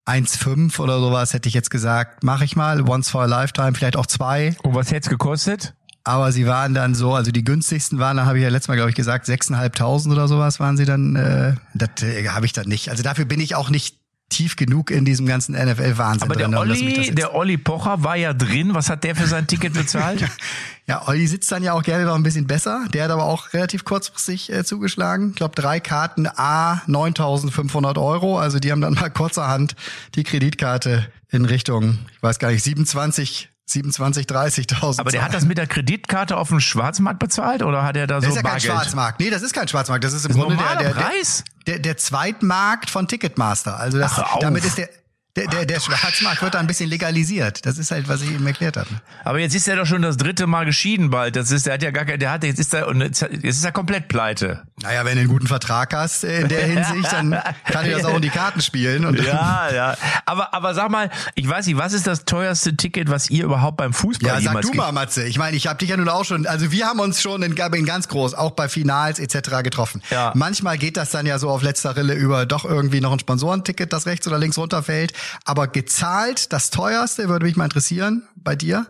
1,5 0.07 0.79
oder 0.79 1.01
sowas, 1.01 1.33
hätte 1.33 1.49
ich 1.49 1.55
jetzt 1.55 1.71
gesagt, 1.71 2.23
mache 2.23 2.45
ich 2.45 2.57
mal, 2.57 2.83
once 2.89 3.11
for 3.11 3.23
a 3.23 3.27
lifetime, 3.27 3.75
vielleicht 3.75 3.97
auch 3.97 4.07
zwei. 4.07 4.57
Und 4.63 4.75
was 4.75 4.91
hätte 4.91 5.07
es 5.07 5.09
gekostet? 5.09 5.75
Aber 6.07 6.31
sie 6.31 6.47
waren 6.47 6.73
dann 6.73 6.95
so, 6.95 7.15
also 7.15 7.33
die 7.33 7.43
günstigsten 7.43 7.99
waren, 7.99 8.17
da 8.17 8.27
habe 8.27 8.39
ich 8.39 8.45
ja 8.45 8.49
letztes 8.49 8.69
Mal, 8.69 8.77
glaube 8.77 8.91
ich, 8.91 8.97
gesagt, 8.97 9.27
6.500 9.27 10.13
oder 10.13 10.29
sowas 10.29 10.61
waren 10.61 10.77
sie 10.77 10.85
dann. 10.85 11.17
Äh, 11.17 11.55
das 11.75 12.05
äh, 12.05 12.29
habe 12.29 12.47
ich 12.47 12.53
dann 12.53 12.69
nicht. 12.69 12.91
Also 12.91 13.03
dafür 13.03 13.25
bin 13.25 13.41
ich 13.41 13.57
auch 13.57 13.71
nicht 13.71 13.97
tief 14.29 14.55
genug 14.55 14.93
in 14.93 15.05
diesem 15.05 15.27
ganzen 15.27 15.57
NFL-Wahnsinn 15.57 16.23
Aber 16.23 16.37
der 16.37 16.49
Olli, 16.49 17.13
der 17.13 17.35
Olli 17.35 17.59
Pocher 17.59 18.05
war 18.05 18.15
ja 18.15 18.35
drin. 18.35 18.73
Was 18.73 18.89
hat 18.89 19.03
der 19.03 19.17
für 19.17 19.27
sein 19.27 19.49
Ticket 19.49 19.75
bezahlt? 19.75 20.25
ja, 20.87 21.09
Olli 21.09 21.27
sitzt 21.27 21.51
dann 21.51 21.65
ja 21.65 21.73
auch 21.73 21.83
gerne 21.83 22.05
noch 22.05 22.15
ein 22.15 22.23
bisschen 22.23 22.47
besser. 22.47 22.85
Der 22.95 23.03
hat 23.03 23.11
aber 23.11 23.25
auch 23.25 23.53
relativ 23.53 23.85
kurzfristig 23.85 24.53
äh, 24.53 24.65
zugeschlagen. 24.65 25.31
Ich 25.31 25.37
glaube, 25.37 25.57
drei 25.57 25.81
Karten 25.81 26.29
A 26.29 26.83
9.500 26.87 28.01
Euro. 28.01 28.39
Also 28.39 28.61
die 28.61 28.71
haben 28.71 28.81
dann 28.81 28.95
mal 28.95 29.11
kurzerhand 29.11 29.75
die 30.15 30.23
Kreditkarte 30.23 31.11
in 31.31 31.47
Richtung, 31.47 31.99
ich 32.15 32.23
weiß 32.23 32.39
gar 32.39 32.53
nicht, 32.53 32.63
27 32.63 33.51
27, 33.67 34.27
30.000. 34.27 35.01
Aber 35.01 35.11
der 35.11 35.25
hat 35.25 35.35
das 35.35 35.45
mit 35.45 35.59
der 35.59 35.67
Kreditkarte 35.67 36.37
auf 36.37 36.49
dem 36.49 36.61
Schwarzmarkt 36.61 37.19
bezahlt 37.19 37.63
oder 37.63 37.83
hat 37.83 37.97
er 37.97 38.07
da 38.07 38.21
so 38.21 38.21
Das 38.21 38.31
ist 38.31 38.37
ja 38.37 38.43
Bargeld? 38.43 38.63
kein 38.65 38.77
Schwarzmarkt. 38.77 39.21
Nee, 39.21 39.31
das 39.31 39.43
ist 39.43 39.53
kein 39.53 39.67
Schwarzmarkt. 39.67 40.05
Das 40.05 40.13
ist 40.13 40.25
im 40.25 40.33
das 40.33 40.41
Grunde 40.41 40.57
der, 40.57 40.77
der, 40.77 40.91
Preis? 40.91 41.43
Der, 41.67 41.75
der, 41.75 41.83
der 41.83 41.97
Zweitmarkt 41.97 42.91
von 42.91 43.09
Ticketmaster. 43.09 43.79
Also 43.79 43.99
das, 43.99 44.13
Ach, 44.17 44.39
damit 44.39 44.65
ist 44.65 44.79
der 44.79 44.89
der, 45.37 45.47
der, 45.49 45.67
der 45.67 45.81
Schwarzmarkt 45.81 46.41
wird 46.43 46.55
da 46.55 46.59
ein 46.59 46.67
bisschen 46.67 46.89
legalisiert. 46.89 47.67
Das 47.67 47.77
ist 47.77 47.91
halt, 47.91 48.09
was 48.09 48.23
ich 48.23 48.31
ihm 48.31 48.47
erklärt 48.47 48.77
habe. 48.77 48.89
Aber 49.23 49.39
jetzt 49.39 49.55
ist 49.55 49.69
er 49.69 49.77
doch 49.77 49.87
schon 49.87 50.01
das 50.01 50.17
dritte 50.17 50.47
Mal 50.47 50.65
geschieden 50.65 51.11
bald. 51.11 51.37
Das 51.37 51.51
ist, 51.51 51.67
der 51.67 51.75
hat 51.75 51.83
ja 51.83 51.91
gar 51.91 52.07
kein, 52.07 52.19
der 52.19 52.31
hat, 52.31 52.43
jetzt 52.43 52.59
ist 52.59 52.73
er, 52.73 52.95
jetzt 52.97 53.23
ist 53.23 53.65
er 53.65 53.73
komplett 53.73 54.09
pleite. 54.09 54.63
Naja, 54.83 55.05
wenn 55.05 55.15
du 55.15 55.21
einen 55.21 55.29
guten 55.29 55.47
Vertrag 55.47 55.95
hast 55.95 56.25
äh, 56.25 56.41
in 56.41 56.49
der 56.49 56.65
Hinsicht, 56.67 57.13
dann 57.13 57.39
kann 57.65 57.87
ich 57.87 57.93
das 57.93 58.05
auch 58.07 58.17
in 58.17 58.23
die 58.23 58.31
Karten 58.31 58.63
spielen. 58.63 59.15
Ja, 59.17 59.71
ja. 59.73 59.97
Aber, 60.25 60.55
aber 60.55 60.75
sag 60.75 60.91
mal, 60.91 61.11
ich 61.35 61.49
weiß 61.49 61.67
nicht, 61.67 61.77
was 61.77 61.93
ist 61.93 62.07
das 62.07 62.25
teuerste 62.25 62.77
Ticket, 62.77 63.11
was 63.11 63.29
ihr 63.29 63.45
überhaupt 63.45 63.77
beim 63.77 63.93
Fußball 63.93 64.43
Ja, 64.43 64.53
sag 64.53 64.63
du 64.63 64.73
mal, 64.73 64.93
Matze. 64.93 65.25
Ich 65.25 65.39
meine, 65.39 65.57
ich 65.57 65.67
habe 65.67 65.79
dich 65.79 65.91
ja 65.91 65.97
nun 65.99 66.09
auch 66.09 66.25
schon, 66.25 66.47
also 66.47 66.73
wir 66.73 66.87
haben 66.87 67.01
uns 67.01 67.21
schon 67.21 67.43
in, 67.43 67.53
in 67.57 67.87
ganz 67.87 68.09
groß, 68.09 68.35
auch 68.35 68.53
bei 68.53 68.69
Finals 68.69 69.19
etc. 69.19 69.63
getroffen. 69.63 70.03
Ja. 70.11 70.33
Manchmal 70.35 70.79
geht 70.79 70.97
das 70.97 71.11
dann 71.11 71.27
ja 71.27 71.39
so 71.39 71.51
auf 71.51 71.63
letzter 71.63 71.97
Rille 71.97 72.15
über 72.15 72.47
doch 72.47 72.65
irgendwie 72.65 73.01
noch 73.01 73.13
ein 73.13 73.19
Sponsorenticket, 73.19 73.93
das 73.93 74.07
rechts 74.07 74.27
oder 74.27 74.39
links 74.39 74.57
runterfällt. 74.57 75.13
Aber 75.45 75.69
gezahlt, 75.69 76.53
das 76.53 76.71
teuerste, 76.71 77.29
würde 77.29 77.47
mich 77.47 77.57
mal 77.57 77.65
interessieren, 77.65 78.23
bei 78.37 78.57
dir? 78.57 78.87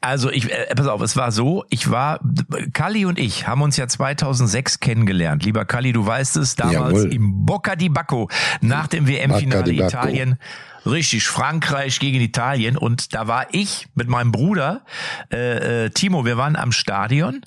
Also 0.00 0.30
ich, 0.30 0.50
äh, 0.50 0.74
pass 0.74 0.86
auf, 0.86 1.02
es 1.02 1.16
war 1.16 1.32
so, 1.32 1.64
ich 1.68 1.90
war, 1.90 2.20
Kali 2.72 3.04
und 3.04 3.18
ich 3.18 3.46
haben 3.46 3.60
uns 3.60 3.76
ja 3.76 3.86
2006 3.86 4.80
kennengelernt. 4.80 5.44
Lieber 5.44 5.64
Kali, 5.64 5.92
du 5.92 6.06
weißt 6.06 6.38
es, 6.38 6.56
damals 6.56 6.98
Jawohl. 6.98 7.14
im 7.14 7.44
Bocca 7.44 7.76
di 7.76 7.88
Bacco, 7.88 8.30
nach 8.62 8.86
dem 8.86 9.06
WM-Finale 9.06 9.72
Italien. 9.72 10.38
Richtig, 10.86 11.26
Frankreich 11.26 12.00
gegen 12.00 12.20
Italien. 12.20 12.76
Und 12.76 13.14
da 13.14 13.26
war 13.26 13.48
ich 13.52 13.88
mit 13.94 14.08
meinem 14.08 14.32
Bruder, 14.32 14.82
äh, 15.32 15.84
äh, 15.84 15.90
Timo, 15.90 16.24
wir 16.24 16.36
waren 16.36 16.56
am 16.56 16.72
Stadion 16.72 17.44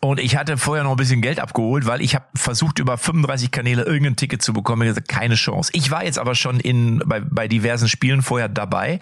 und 0.00 0.18
ich 0.18 0.36
hatte 0.36 0.56
vorher 0.56 0.84
noch 0.84 0.92
ein 0.92 0.96
bisschen 0.96 1.20
Geld 1.20 1.38
abgeholt, 1.38 1.86
weil 1.86 2.00
ich 2.00 2.14
habe 2.14 2.24
versucht, 2.34 2.78
über 2.78 2.96
35 2.96 3.50
Kanäle 3.50 3.82
irgendein 3.82 4.16
Ticket 4.16 4.42
zu 4.42 4.52
bekommen. 4.52 4.82
Ich 4.82 4.88
gesagt, 4.88 5.08
keine 5.08 5.34
Chance. 5.34 5.70
Ich 5.74 5.90
war 5.90 6.04
jetzt 6.04 6.18
aber 6.18 6.34
schon 6.34 6.60
in 6.60 7.02
bei, 7.04 7.20
bei 7.20 7.46
diversen 7.46 7.88
Spielen 7.88 8.22
vorher 8.22 8.48
dabei 8.48 9.00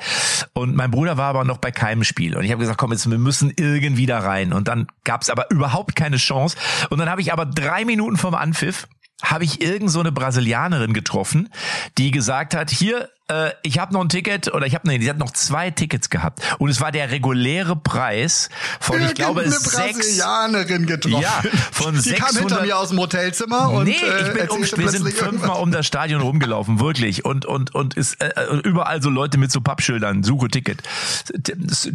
und 0.53 0.75
mein 0.75 0.91
Bruder 0.91 1.17
war 1.17 1.29
aber 1.29 1.45
noch 1.45 1.59
bei 1.59 1.71
keinem 1.71 2.03
Spiel. 2.03 2.37
Und 2.37 2.45
ich 2.45 2.51
habe 2.51 2.61
gesagt, 2.61 2.79
komm, 2.79 2.93
jetzt 2.93 3.09
wir 3.09 3.19
müssen 3.19 3.53
irgendwie 3.57 4.07
da 4.07 4.19
rein. 4.19 4.53
Und 4.53 4.69
dann 4.69 4.89
gab 5.05 5.23
es 5.23 5.31
aber 5.31 5.51
überhaupt 5.51 5.95
keine 5.95 6.17
Chance. 6.17 6.57
Und 6.91 6.99
dann 6.99 7.09
habe 7.09 7.21
ich 7.21 7.33
aber 7.33 7.47
drei 7.47 7.85
Minuten 7.85 8.17
vom 8.17 8.35
Anpfiff 8.35 8.89
habe 9.23 9.45
ich 9.45 9.61
irgend 9.63 9.91
so 9.91 10.01
eine 10.01 10.13
Brasilianerin 10.13 10.95
getroffen, 10.95 11.51
die 11.99 12.11
gesagt 12.11 12.55
hat, 12.55 12.71
hier 12.71 13.11
äh, 13.31 13.53
ich 13.63 13.79
habe 13.79 13.93
noch 13.93 14.01
ein 14.01 14.09
Ticket 14.09 14.53
oder 14.53 14.67
ich 14.67 14.75
habe 14.75 14.89
nee, 14.89 14.99
die 14.99 15.09
hat 15.09 15.19
noch 15.19 15.31
zwei 15.31 15.71
Tickets 15.71 16.11
gehabt 16.11 16.41
und 16.59 16.69
es 16.69 16.81
war 16.81 16.93
der 16.93 17.11
reguläre 17.11 17.77
Preis 17.77 18.51
von 18.81 19.01
ich 19.01 19.15
glaube 19.15 19.49
sechs 19.49 19.75
Brasilianerin 19.75 20.87
getroffen. 20.87 21.23
Ja, 21.23 21.43
von 21.71 21.95
die 21.95 22.01
600 22.01 22.19
kam 22.19 22.39
hinter 22.39 22.63
mir 22.63 22.77
aus 22.77 22.89
dem 22.89 22.99
Hotelzimmer 22.99 23.71
und 23.71 23.85
nee, 23.85 23.93
ich 23.93 24.33
bin 24.33 24.47
äh, 24.47 24.49
um, 24.49 24.61
wir 24.63 24.89
sind 24.89 25.09
fünfmal 25.13 25.61
um 25.61 25.71
das 25.71 25.87
Stadion 25.87 26.21
rumgelaufen, 26.21 26.81
wirklich 26.81 27.25
und 27.25 27.47
und 27.47 27.75
und 27.75 27.95
ist 27.95 28.21
äh, 28.21 28.33
überall 28.65 29.01
so 29.03 29.11
Leute 29.11 29.39
mit 29.39 29.53
so 29.53 29.61
Pappschildern, 29.61 30.23
suche 30.23 30.49
Ticket, 30.49 30.83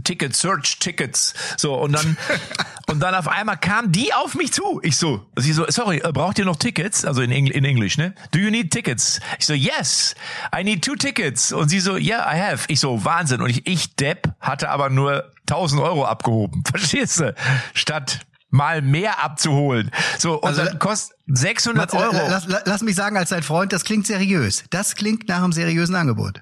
Ticket 0.03 0.35
Search 0.35 0.79
Tickets, 0.79 1.33
so 1.57 1.75
und 1.75 1.91
dann 1.91 2.17
und 2.87 2.99
dann 3.01 3.15
auf 3.15 3.27
einmal 3.27 3.57
kam 3.57 3.91
die 3.91 4.13
auf 4.13 4.35
mich 4.35 4.53
zu. 4.53 4.79
Ich 4.83 4.97
so, 4.97 5.25
sie 5.35 5.53
so, 5.53 5.65
sorry, 5.67 5.97
äh, 5.97 6.11
braucht 6.11 6.39
ihr 6.39 6.45
noch 6.45 6.55
Tickets? 6.55 7.03
Also 7.05 7.21
in, 7.21 7.31
Engl 7.31 7.51
in 7.51 7.65
Englisch, 7.65 7.97
ne? 7.97 8.13
Do 8.31 8.39
you 8.39 8.49
need 8.49 8.71
tickets? 8.71 9.19
Ich 9.39 9.45
so, 9.45 9.53
yes, 9.53 10.15
I 10.55 10.63
need 10.63 10.83
two 10.83 10.95
tickets. 10.95 11.24
Und 11.53 11.69
sie 11.69 11.79
so, 11.79 11.95
yeah, 11.97 12.31
I 12.31 12.39
have. 12.39 12.65
Ich 12.67 12.79
so, 12.79 13.03
Wahnsinn. 13.05 13.41
Und 13.41 13.49
ich, 13.49 13.65
ich 13.67 13.95
Depp, 13.95 14.33
hatte 14.39 14.69
aber 14.69 14.89
nur 14.89 15.31
1000 15.49 15.81
Euro 15.81 16.05
abgehoben. 16.05 16.63
Verstehst 16.69 17.19
du? 17.19 17.33
Statt 17.73 18.21
mal 18.49 18.81
mehr 18.81 19.23
abzuholen. 19.23 19.91
So, 20.17 20.35
und 20.35 20.45
Also, 20.45 20.63
dann 20.63 20.79
kostet 20.79 21.17
600 21.27 21.93
Matze, 21.93 21.97
Euro. 21.97 22.29
Lass, 22.29 22.47
lass, 22.47 22.63
lass 22.65 22.81
mich 22.81 22.95
sagen 22.95 23.17
als 23.17 23.29
dein 23.29 23.43
Freund, 23.43 23.73
das 23.73 23.83
klingt 23.83 24.07
seriös. 24.07 24.63
Das 24.69 24.95
klingt 24.95 25.27
nach 25.27 25.43
einem 25.43 25.51
seriösen 25.51 25.95
Angebot. 25.95 26.41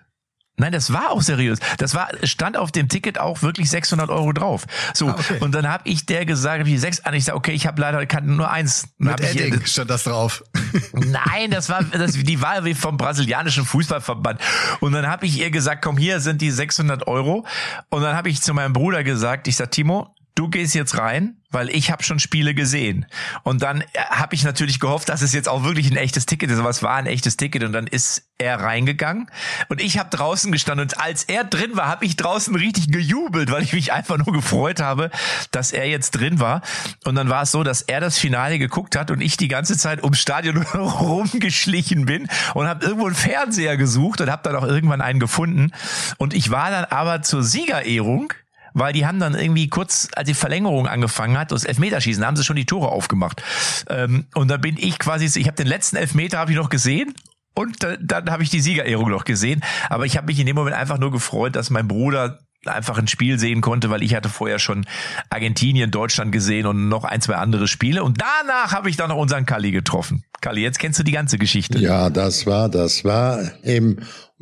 Nein, 0.55 0.71
das 0.71 0.93
war 0.93 1.11
auch 1.11 1.21
seriös. 1.21 1.57
Das 1.79 1.95
war 1.95 2.09
stand 2.23 2.57
auf 2.57 2.71
dem 2.71 2.87
Ticket 2.87 3.19
auch 3.19 3.41
wirklich 3.41 3.69
600 3.71 4.09
Euro 4.09 4.33
drauf. 4.33 4.65
So 4.93 5.07
Ah, 5.09 5.15
okay. 5.17 5.39
und 5.39 5.53
dann 5.55 5.67
habe 5.67 5.89
ich 5.89 6.05
der 6.05 6.25
gesagt, 6.25 6.67
ich 6.67 6.79
sechs 6.79 6.99
an. 6.99 7.15
Ich 7.15 7.25
sag, 7.25 7.35
okay, 7.35 7.53
ich 7.53 7.65
habe 7.65 7.81
leider 7.81 8.05
kann 8.05 8.35
nur 8.35 8.51
eins. 8.51 8.83
Dann 8.99 9.07
Mit 9.07 9.13
hab 9.13 9.21
ich 9.21 9.39
Edding 9.41 9.65
stand 9.65 9.89
das 9.89 10.03
drauf. 10.03 10.43
Nein, 10.93 11.49
das 11.49 11.69
war 11.69 11.83
das, 11.83 12.13
die 12.13 12.41
wie 12.65 12.75
vom 12.75 12.97
brasilianischen 12.97 13.65
Fußballverband. 13.65 14.39
Und 14.79 14.93
dann 14.93 15.07
habe 15.07 15.25
ich 15.25 15.39
ihr 15.39 15.49
gesagt, 15.49 15.83
komm 15.83 15.97
hier 15.97 16.19
sind 16.19 16.41
die 16.41 16.51
600 16.51 17.07
Euro. 17.07 17.45
Und 17.89 18.03
dann 18.03 18.15
habe 18.15 18.29
ich 18.29 18.41
zu 18.41 18.53
meinem 18.53 18.73
Bruder 18.73 19.03
gesagt, 19.03 19.47
ich 19.47 19.55
sag 19.55 19.71
Timo, 19.71 20.13
du 20.35 20.49
gehst 20.49 20.73
jetzt 20.73 20.97
rein, 20.97 21.37
weil 21.51 21.69
ich 21.69 21.91
habe 21.91 22.03
schon 22.03 22.17
Spiele 22.17 22.55
gesehen. 22.55 23.05
Und 23.43 23.61
dann 23.61 23.83
habe 23.95 24.33
ich 24.33 24.43
natürlich 24.43 24.79
gehofft, 24.79 25.09
dass 25.09 25.21
es 25.21 25.33
jetzt 25.33 25.47
auch 25.47 25.63
wirklich 25.63 25.91
ein 25.91 25.97
echtes 25.97 26.25
Ticket 26.25 26.49
ist. 26.49 26.57
Aber 26.57 26.69
es 26.69 26.81
war 26.81 26.95
ein 26.95 27.05
echtes 27.05 27.37
Ticket. 27.37 27.63
Und 27.63 27.73
dann 27.73 27.85
ist 27.85 28.27
er 28.39 28.59
reingegangen. 28.59 29.29
Und 29.69 29.79
ich 29.79 29.99
habe 29.99 30.09
draußen 30.09 30.51
gestanden. 30.51 30.87
Und 30.87 30.99
als 30.99 31.23
er 31.25 31.43
drin 31.43 31.75
war, 31.75 31.87
habe 31.87 32.05
ich 32.05 32.15
draußen 32.15 32.55
richtig 32.55 32.91
gejubelt, 32.91 33.51
weil 33.51 33.61
ich 33.61 33.73
mich 33.73 33.93
einfach 33.93 34.17
nur 34.17 34.33
gefreut 34.33 34.81
habe, 34.81 35.11
dass 35.51 35.71
er 35.71 35.87
jetzt 35.87 36.11
drin 36.11 36.39
war. 36.39 36.61
Und 37.05 37.13
dann 37.15 37.29
war 37.29 37.43
es 37.43 37.51
so, 37.51 37.63
dass 37.63 37.83
er 37.83 37.99
das 37.99 38.17
Finale 38.17 38.57
geguckt 38.57 38.95
hat 38.95 39.11
und 39.11 39.21
ich 39.21 39.37
die 39.37 39.47
ganze 39.47 39.77
Zeit 39.77 40.01
ums 40.01 40.19
Stadion 40.19 40.57
rumgeschlichen 40.73 42.05
bin 42.05 42.27
und 42.55 42.67
habe 42.67 42.83
irgendwo 42.83 43.05
einen 43.05 43.15
Fernseher 43.15 43.77
gesucht 43.77 44.21
und 44.21 44.31
habe 44.31 44.41
dann 44.43 44.55
auch 44.55 44.65
irgendwann 44.65 45.01
einen 45.01 45.19
gefunden. 45.19 45.71
Und 46.17 46.33
ich 46.33 46.49
war 46.49 46.71
dann 46.71 46.85
aber 46.85 47.21
zur 47.21 47.43
Siegerehrung 47.43 48.33
weil 48.73 48.93
die 48.93 49.05
haben 49.05 49.19
dann 49.19 49.35
irgendwie 49.35 49.69
kurz, 49.69 50.09
als 50.15 50.27
die 50.27 50.33
Verlängerung 50.33 50.87
angefangen 50.87 51.37
hat, 51.37 51.51
das 51.51 51.63
Elfmeterschießen, 51.63 52.25
haben 52.25 52.35
sie 52.35 52.43
schon 52.43 52.55
die 52.55 52.65
Tore 52.65 52.89
aufgemacht. 52.89 53.41
Ähm, 53.89 54.25
und 54.33 54.49
da 54.49 54.57
bin 54.57 54.77
ich 54.77 54.99
quasi, 54.99 55.25
ich 55.39 55.47
habe 55.47 55.55
den 55.55 55.67
letzten 55.67 55.95
Elfmeter 55.95 56.39
habe 56.39 56.51
ich 56.51 56.57
noch 56.57 56.69
gesehen. 56.69 57.13
Und 57.55 57.83
dann, 57.83 57.97
dann 58.01 58.31
habe 58.31 58.41
ich 58.41 58.49
die 58.49 58.61
Siegerehrung 58.61 59.11
noch 59.11 59.25
gesehen. 59.25 59.61
Aber 59.89 60.05
ich 60.05 60.17
habe 60.17 60.27
mich 60.27 60.39
in 60.39 60.47
dem 60.47 60.55
Moment 60.55 60.75
einfach 60.75 60.97
nur 60.97 61.11
gefreut, 61.11 61.55
dass 61.55 61.69
mein 61.69 61.87
Bruder 61.87 62.39
einfach 62.65 62.97
ein 62.97 63.07
Spiel 63.07 63.39
sehen 63.39 63.61
konnte, 63.61 63.89
weil 63.89 64.03
ich 64.03 64.15
hatte 64.15 64.29
vorher 64.29 64.59
schon 64.59 64.85
Argentinien, 65.29 65.91
Deutschland 65.91 66.31
gesehen 66.31 66.65
und 66.65 66.89
noch 66.89 67.03
ein, 67.03 67.21
zwei 67.21 67.35
andere 67.35 67.67
Spiele. 67.67 68.03
Und 68.03 68.21
danach 68.21 68.73
habe 68.73 68.89
ich 68.89 68.97
dann 68.97 69.09
noch 69.09 69.17
unseren 69.17 69.45
Kalli 69.45 69.71
getroffen. 69.71 70.23
Kalli, 70.41 70.61
jetzt 70.61 70.79
kennst 70.79 70.99
du 70.99 71.03
die 71.03 71.11
ganze 71.11 71.37
Geschichte. 71.37 71.79
Ja, 71.79 72.09
das 72.09 72.45
war, 72.45 72.69
das 72.69 73.05
war 73.05 73.39
im 73.63 73.99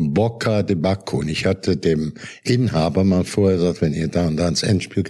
Boca 0.10 0.63
de 0.63 0.75
Bacco. 0.75 1.19
Und 1.19 1.29
ich 1.29 1.45
hatte 1.45 1.77
dem 1.77 2.13
Inhaber 2.43 3.03
mal 3.03 3.23
vorher 3.23 3.57
gesagt, 3.57 3.81
wenn 3.81 3.93
ihr 3.93 4.07
da 4.07 4.27
und 4.27 4.38
da 4.38 4.47
ins 4.47 4.63
Endspiel 4.63 5.03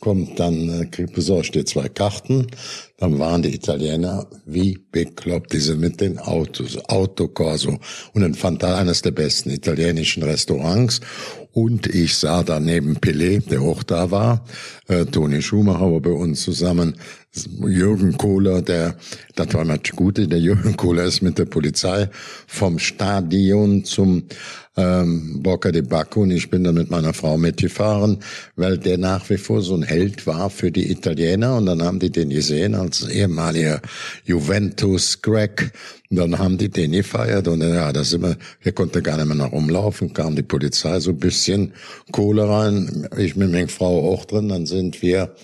kommt, 0.00 0.38
dann 0.38 0.88
äh, 0.96 1.06
besorgt 1.06 1.56
ihr 1.56 1.66
zwei 1.66 1.88
Karten. 1.88 2.46
Dann 2.98 3.18
waren 3.18 3.42
die 3.42 3.54
Italiener 3.54 4.26
wie 4.44 4.78
bekloppt, 4.90 5.52
diese 5.52 5.76
mit 5.76 6.00
den 6.00 6.18
Autos, 6.18 6.78
Autocorso. 6.88 7.78
Und 8.12 8.22
dann 8.22 8.34
fand 8.34 8.62
da 8.62 8.76
eines 8.76 9.02
der 9.02 9.12
besten 9.12 9.50
italienischen 9.50 10.22
Restaurants. 10.22 11.00
Und 11.60 11.88
ich 11.88 12.14
sah 12.14 12.44
daneben 12.44 12.98
Pelé, 12.98 13.40
der 13.40 13.62
auch 13.62 13.82
da 13.82 14.12
war, 14.12 14.44
äh, 14.86 15.04
Toni 15.06 15.42
Schumacher 15.42 15.98
bei 15.98 16.10
uns 16.10 16.42
zusammen, 16.42 16.94
Jürgen 17.66 18.16
Kohler, 18.16 18.62
der, 18.62 18.94
das 19.34 19.52
war 19.54 19.64
natürlich 19.64 19.96
gut, 19.96 20.18
der 20.18 20.38
Jürgen 20.38 20.76
Kohler 20.76 21.02
ist 21.02 21.20
mit 21.20 21.36
der 21.36 21.46
Polizei 21.46 22.10
vom 22.46 22.78
Stadion 22.78 23.82
zum 23.82 24.22
ähm, 24.78 25.42
Boca 25.42 25.72
de 25.72 25.82
Bacco 25.82 26.22
und 26.22 26.30
ich 26.30 26.48
bin 26.50 26.62
dann 26.62 26.76
mit 26.76 26.88
meiner 26.88 27.12
Frau 27.12 27.36
mitgefahren, 27.36 28.20
weil 28.54 28.78
der 28.78 28.96
nach 28.96 29.28
wie 29.28 29.36
vor 29.36 29.60
so 29.60 29.74
ein 29.74 29.82
Held 29.82 30.26
war 30.26 30.48
für 30.50 30.70
die 30.70 30.90
Italiener. 30.90 31.56
Und 31.56 31.66
dann 31.66 31.82
haben 31.82 31.98
die 31.98 32.10
den 32.10 32.30
gesehen 32.30 32.76
als 32.76 33.06
ehemaliger 33.08 33.82
Juventus 34.24 35.20
Greg 35.20 35.72
und 36.10 36.16
dann 36.16 36.38
haben 36.38 36.58
die 36.58 36.68
den 36.68 36.92
gefeiert. 36.92 37.48
Und 37.48 37.62
ja, 37.62 37.92
da 37.92 38.04
sind 38.04 38.22
wir, 38.22 38.36
wir 38.62 38.72
konnten 38.72 39.02
gar 39.02 39.16
nicht 39.16 39.26
mehr 39.26 39.36
nach 39.36 39.52
rumlaufen, 39.52 40.14
kam 40.14 40.36
die 40.36 40.42
Polizei 40.42 41.00
so 41.00 41.10
ein 41.10 41.18
bisschen 41.18 41.72
Kohle 42.12 42.48
rein, 42.48 43.08
ich 43.18 43.34
mit 43.34 43.50
meiner 43.50 43.68
Frau 43.68 44.12
auch 44.12 44.24
drin, 44.24 44.48
dann 44.48 44.66
sind 44.66 45.02
wir 45.02 45.34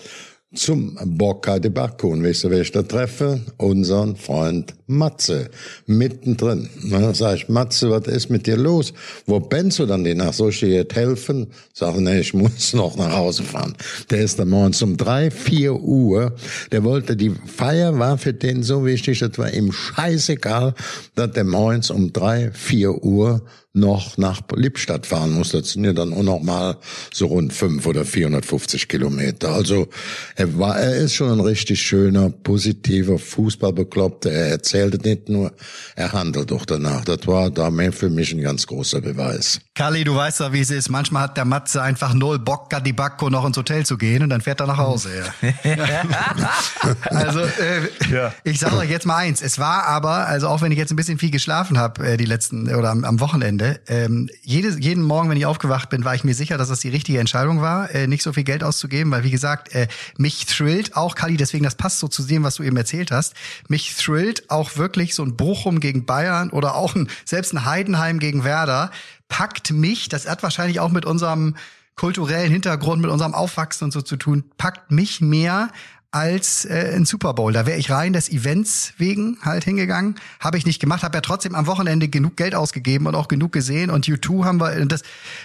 zum 0.55 0.97
Boca 1.17 1.59
de 1.59 1.71
Bacco. 1.71 2.09
Und 2.09 2.23
weißt 2.23 2.45
du, 2.45 2.49
wer 2.49 2.61
ich 2.61 2.71
da 2.71 2.83
treffe? 2.83 3.41
Unseren 3.57 4.15
Freund 4.15 4.73
Matze. 4.87 5.49
Mittendrin. 5.87 6.69
Na, 6.83 7.13
sag 7.13 7.35
ich, 7.35 7.49
Matze, 7.49 7.89
was 7.89 8.07
ist 8.07 8.29
mit 8.29 8.45
dir 8.45 8.57
los? 8.57 8.93
Wo 9.25 9.39
bist 9.39 9.79
du 9.79 9.85
dann 9.85 10.03
die 10.03 10.13
Nacht? 10.13 10.35
Soll 10.35 10.49
ich 10.49 10.59
dir 10.59 10.69
jetzt 10.69 10.95
helfen? 10.95 11.47
Sag, 11.73 11.97
nee, 11.97 12.19
ich 12.19 12.33
muss 12.33 12.73
noch 12.73 12.95
nach 12.95 13.11
Hause 13.11 13.43
fahren. 13.43 13.75
Der 14.09 14.21
ist 14.21 14.39
da 14.39 14.45
morgens 14.45 14.81
um 14.81 14.97
drei, 14.97 15.31
vier 15.31 15.75
Uhr. 15.75 16.35
Der 16.71 16.83
wollte, 16.83 17.15
die 17.15 17.31
Feier 17.45 17.97
war 17.97 18.17
für 18.17 18.33
den 18.33 18.63
so 18.63 18.85
wichtig, 18.85 19.19
das 19.19 19.37
war 19.37 19.51
ihm 19.51 19.71
scheißegal, 19.71 20.75
dass 21.15 21.31
der 21.31 21.43
morgens 21.43 21.89
um 21.89 22.13
drei, 22.13 22.51
vier 22.51 23.03
Uhr 23.03 23.41
noch 23.75 24.17
nach 24.17 24.41
Lippstadt 24.55 25.05
fahren 25.05 25.31
muss. 25.31 25.49
Das 25.49 25.71
sind 25.71 25.83
ja 25.83 25.93
dann 25.93 26.13
auch 26.13 26.23
noch 26.23 26.41
mal 26.41 26.77
so 27.13 27.27
rund 27.27 27.53
fünf 27.53 27.85
oder 27.85 28.05
450 28.05 28.87
Kilometer. 28.87 29.49
Also 29.53 29.87
er 30.35 30.57
war, 30.57 30.79
er 30.79 30.95
ist 30.95 31.13
schon 31.13 31.31
ein 31.31 31.39
richtig 31.39 31.81
schöner, 31.81 32.29
positiver 32.29 33.19
Fußballbekloppter. 33.19 34.31
Er 34.31 34.47
erzählte 34.47 34.97
nicht 35.07 35.29
nur, 35.29 35.51
er 35.95 36.13
handelt 36.13 36.51
auch 36.51 36.65
danach. 36.65 37.05
Das 37.05 37.27
war 37.27 37.49
da 37.49 37.71
für 37.91 38.09
mich 38.09 38.31
ein 38.33 38.41
ganz 38.41 38.65
großer 38.67 39.01
Beweis. 39.01 39.59
Kali, 39.75 40.03
du 40.03 40.15
weißt 40.15 40.39
ja, 40.39 40.53
wie 40.53 40.61
es 40.61 40.71
ist. 40.71 40.89
Manchmal 40.89 41.23
hat 41.23 41.37
der 41.37 41.45
Matze 41.45 41.81
einfach 41.81 42.13
null 42.13 42.39
Bock, 42.39 42.69
die 42.85 42.93
Bacco 42.93 43.29
noch 43.29 43.45
ins 43.45 43.57
Hotel 43.57 43.85
zu 43.85 43.97
gehen 43.97 44.23
und 44.23 44.29
dann 44.29 44.41
fährt 44.41 44.61
er 44.61 44.67
nach 44.67 44.77
Hause. 44.77 45.09
Ja. 45.43 45.75
also 47.09 47.39
äh, 47.39 47.89
Ja. 48.11 48.33
ich 48.43 48.59
sage 48.59 48.77
euch 48.77 48.89
jetzt 48.89 49.05
mal 49.05 49.17
eins. 49.17 49.41
Es 49.41 49.59
war 49.59 49.85
aber, 49.85 50.27
also 50.27 50.47
auch 50.47 50.61
wenn 50.61 50.71
ich 50.71 50.77
jetzt 50.77 50.91
ein 50.91 50.95
bisschen 50.95 51.17
viel 51.17 51.31
geschlafen 51.31 51.77
habe 51.77 52.05
äh, 52.05 52.17
die 52.17 52.25
letzten 52.25 52.73
oder 52.73 52.89
am, 52.91 53.03
am 53.03 53.19
Wochenende, 53.19 53.64
ähm, 53.87 54.29
jedes, 54.41 54.77
jeden 54.79 55.03
Morgen, 55.03 55.29
wenn 55.29 55.37
ich 55.37 55.45
aufgewacht 55.45 55.89
bin, 55.89 56.05
war 56.05 56.15
ich 56.15 56.23
mir 56.23 56.33
sicher, 56.33 56.57
dass 56.57 56.69
das 56.69 56.79
die 56.79 56.89
richtige 56.89 57.19
Entscheidung 57.19 57.61
war, 57.61 57.89
äh, 57.93 58.07
nicht 58.07 58.23
so 58.23 58.33
viel 58.33 58.43
Geld 58.43 58.63
auszugeben, 58.63 59.11
weil 59.11 59.23
wie 59.23 59.31
gesagt, 59.31 59.73
äh, 59.73 59.87
mich 60.17 60.45
thrillt 60.45 60.95
auch 60.95 61.15
Kali, 61.15 61.37
deswegen 61.37 61.63
das 61.63 61.75
passt 61.75 61.99
so 61.99 62.07
zu 62.07 62.23
dem, 62.23 62.43
was 62.43 62.55
du 62.55 62.63
eben 62.63 62.77
erzählt 62.77 63.11
hast. 63.11 63.33
Mich 63.67 63.95
thrillt 63.95 64.49
auch 64.49 64.77
wirklich 64.77 65.15
so 65.15 65.23
ein 65.23 65.35
Bochum 65.35 65.79
gegen 65.79 66.05
Bayern 66.05 66.49
oder 66.49 66.75
auch 66.75 66.95
ein, 66.95 67.09
selbst 67.25 67.53
ein 67.53 67.65
Heidenheim 67.65 68.19
gegen 68.19 68.43
Werder 68.43 68.91
packt 69.27 69.71
mich, 69.71 70.09
das 70.09 70.27
hat 70.27 70.43
wahrscheinlich 70.43 70.79
auch 70.79 70.91
mit 70.91 71.05
unserem 71.05 71.55
kulturellen 71.95 72.51
Hintergrund, 72.51 73.01
mit 73.01 73.09
unserem 73.09 73.33
Aufwachsen 73.33 73.85
und 73.85 73.91
so 73.91 74.01
zu 74.01 74.17
tun, 74.17 74.43
packt 74.57 74.91
mich 74.91 75.21
mehr 75.21 75.69
als 76.15 76.63
äh, 76.63 76.93
ein 76.95 77.03
Super 77.03 77.33
Bowl. 77.33 77.51
Da 77.51 77.65
wäre 77.65 77.77
ich 77.77 77.91
rein 77.91 78.13
des 78.13 78.29
Events 78.29 78.93
wegen 78.97 79.37
halt 79.41 79.65
hingegangen. 79.65 80.15
Habe 80.39 80.57
ich 80.57 80.65
nicht 80.65 80.79
gemacht, 80.79 81.03
habe 81.03 81.17
ja 81.17 81.21
trotzdem 81.21 81.55
am 81.55 81.67
Wochenende 81.67 82.07
genug 82.07 82.37
Geld 82.37 82.55
ausgegeben 82.55 83.05
und 83.05 83.15
auch 83.15 83.27
genug 83.27 83.51
gesehen. 83.51 83.89
Und 83.89 84.05
U2 84.07 84.45
haben 84.45 84.61
wir, 84.61 84.85
das 84.85 85.01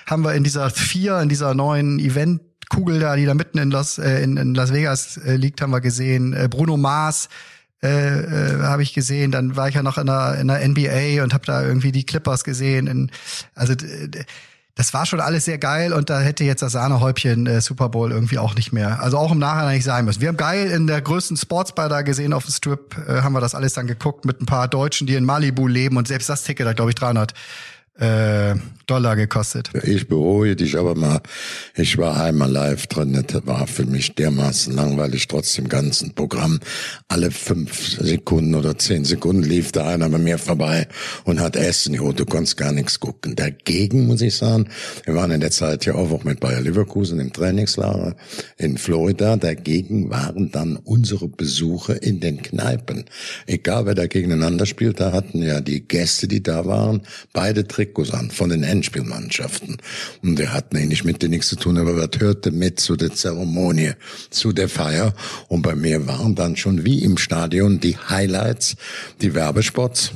haben 0.06 0.22
wir 0.22 0.35
in 0.35 0.44
dieser 0.44 0.70
vier, 0.70 1.18
in 1.18 1.28
dieser 1.28 1.54
neuen 1.54 1.98
Event 1.98 2.40
Kugel 2.68 3.00
da, 3.00 3.16
die 3.16 3.26
da 3.26 3.35
mitten 3.35 3.59
in 3.59 3.72
Las, 3.72 3.98
äh, 3.98 4.22
in, 4.22 4.37
in 4.37 4.54
Las 4.54 4.72
Vegas 4.72 5.16
äh, 5.16 5.35
liegt, 5.35 5.61
haben 5.61 5.72
wir 5.72 5.80
gesehen. 5.80 6.35
Äh, 6.35 6.46
Bruno 6.48 6.76
Mars 6.76 7.28
äh, 7.83 7.88
äh, 7.88 8.62
habe 8.62 8.85
ich 8.85 8.94
gesehen. 8.94 9.33
Dann 9.33 9.56
war 9.56 9.68
ich 9.68 9.74
ja 9.74 9.83
noch 9.83 9.98
in 9.98 10.06
der, 10.06 10.38
in 10.40 10.46
der 10.46 10.68
NBA 10.68 11.24
und 11.24 11.35
habe 11.35 11.46
da 11.46 11.64
irgendwie 11.64 11.90
die 11.90 12.06
Clippers 12.06 12.44
gesehen. 12.44 12.87
In, 12.87 13.11
also 13.56 13.74
das 14.74 14.94
war 14.94 15.04
schon 15.04 15.20
alles 15.20 15.44
sehr 15.44 15.59
geil 15.59 15.92
und 15.92 16.11
da 16.11 16.20
hätte 16.20 16.44
jetzt 16.44 16.62
das 16.62 16.72
Sahnehäubchen 16.72 17.46
äh, 17.46 17.61
Super 17.61 17.88
Bowl 17.88 18.12
irgendwie 18.12 18.38
auch 18.38 18.54
nicht 18.54 18.72
mehr. 18.72 19.02
Also 19.02 19.18
auch 19.18 19.33
im 19.33 19.38
Nachhinein 19.38 19.74
nicht 19.74 19.85
sein 19.85 20.04
müssen. 20.04 20.20
Wir 20.20 20.28
haben 20.28 20.37
geil 20.37 20.70
in 20.70 20.87
der 20.87 21.00
größten 21.00 21.37
Sportsbar 21.37 21.88
da 21.88 22.02
gesehen 22.02 22.33
auf 22.33 22.44
dem 22.44 22.52
Strip, 22.52 22.96
äh, 23.09 23.22
haben 23.22 23.33
wir 23.33 23.40
das 23.40 23.54
alles 23.54 23.74
dann 23.74 23.87
geguckt 23.87 24.24
mit 24.24 24.40
ein 24.40 24.46
paar 24.46 24.68
Deutschen, 24.68 25.06
die 25.06 25.14
in 25.14 25.24
Malibu 25.24 25.66
leben 25.66 25.96
und 25.96 26.09
selbst 26.09 26.28
das 26.28 26.44
Ticket 26.44 26.66
hat, 26.66 26.76
glaube 26.76 26.90
ich, 26.90 26.94
300 26.94 27.35
äh, 28.00 28.54
Dollar 28.90 29.14
gekostet. 29.14 29.70
Ich 29.84 30.08
beruhige 30.08 30.56
dich 30.56 30.76
aber 30.76 30.96
mal. 30.96 31.20
Ich 31.76 31.96
war 31.96 32.20
einmal 32.20 32.50
live 32.50 32.88
drin. 32.88 33.24
Das 33.24 33.46
war 33.46 33.68
für 33.68 33.86
mich 33.86 34.16
dermaßen 34.16 34.74
langweilig, 34.74 35.28
trotz 35.28 35.54
dem 35.54 35.68
ganzen 35.68 36.12
Programm. 36.14 36.58
Alle 37.06 37.30
fünf 37.30 38.00
Sekunden 38.00 38.56
oder 38.56 38.76
zehn 38.78 39.04
Sekunden 39.04 39.44
lief 39.44 39.70
da 39.70 39.86
einer 39.86 40.08
bei 40.08 40.18
mir 40.18 40.38
vorbei 40.38 40.88
und 41.22 41.38
hat 41.38 41.54
Essen. 41.54 41.94
Jo, 41.94 42.10
du 42.10 42.24
konntest 42.24 42.56
gar 42.56 42.72
nichts 42.72 42.98
gucken. 42.98 43.36
Dagegen 43.36 44.08
muss 44.08 44.22
ich 44.22 44.34
sagen, 44.34 44.68
wir 45.04 45.14
waren 45.14 45.30
in 45.30 45.40
der 45.40 45.52
Zeit 45.52 45.86
ja 45.86 45.94
auch 45.94 46.24
mit 46.24 46.40
Bayer 46.40 46.60
Leverkusen 46.60 47.20
im 47.20 47.32
Trainingslager 47.32 48.16
in 48.56 48.76
Florida. 48.76 49.36
Dagegen 49.36 50.10
waren 50.10 50.50
dann 50.50 50.74
unsere 50.76 51.28
Besuche 51.28 51.92
in 51.92 52.18
den 52.18 52.42
Kneipen. 52.42 53.04
Egal 53.46 53.86
wer 53.86 53.94
da 53.94 54.08
gegeneinander 54.08 54.66
spielt, 54.66 54.98
da 54.98 55.12
hatten 55.12 55.42
ja 55.42 55.60
die 55.60 55.86
Gäste, 55.86 56.26
die 56.26 56.42
da 56.42 56.66
waren, 56.66 57.02
beide 57.32 57.68
Trikots 57.90 58.12
an 58.12 58.31
von 58.31 58.50
den 58.50 58.62
Endspielmannschaften. 58.62 59.79
Und 60.22 60.38
er 60.40 60.53
hat 60.53 60.74
eigentlich 60.74 61.05
mit 61.05 61.22
denen 61.22 61.33
nichts 61.33 61.48
zu 61.48 61.57
tun, 61.57 61.79
aber 61.79 61.96
was 61.96 62.20
hörte 62.20 62.50
mit 62.50 62.81
zu 62.81 62.96
der 62.96 63.12
Zeremonie, 63.12 63.92
zu 64.31 64.53
der 64.53 64.68
Feier. 64.68 65.14
Und 65.48 65.62
bei 65.62 65.74
mir 65.74 66.07
waren 66.07 66.35
dann 66.35 66.57
schon 66.57 66.85
wie 66.85 67.03
im 67.03 67.18
Stadion 67.18 67.81
die 67.81 67.96
Highlights, 67.96 68.76
die 69.20 69.35
Werbespots 69.35 70.12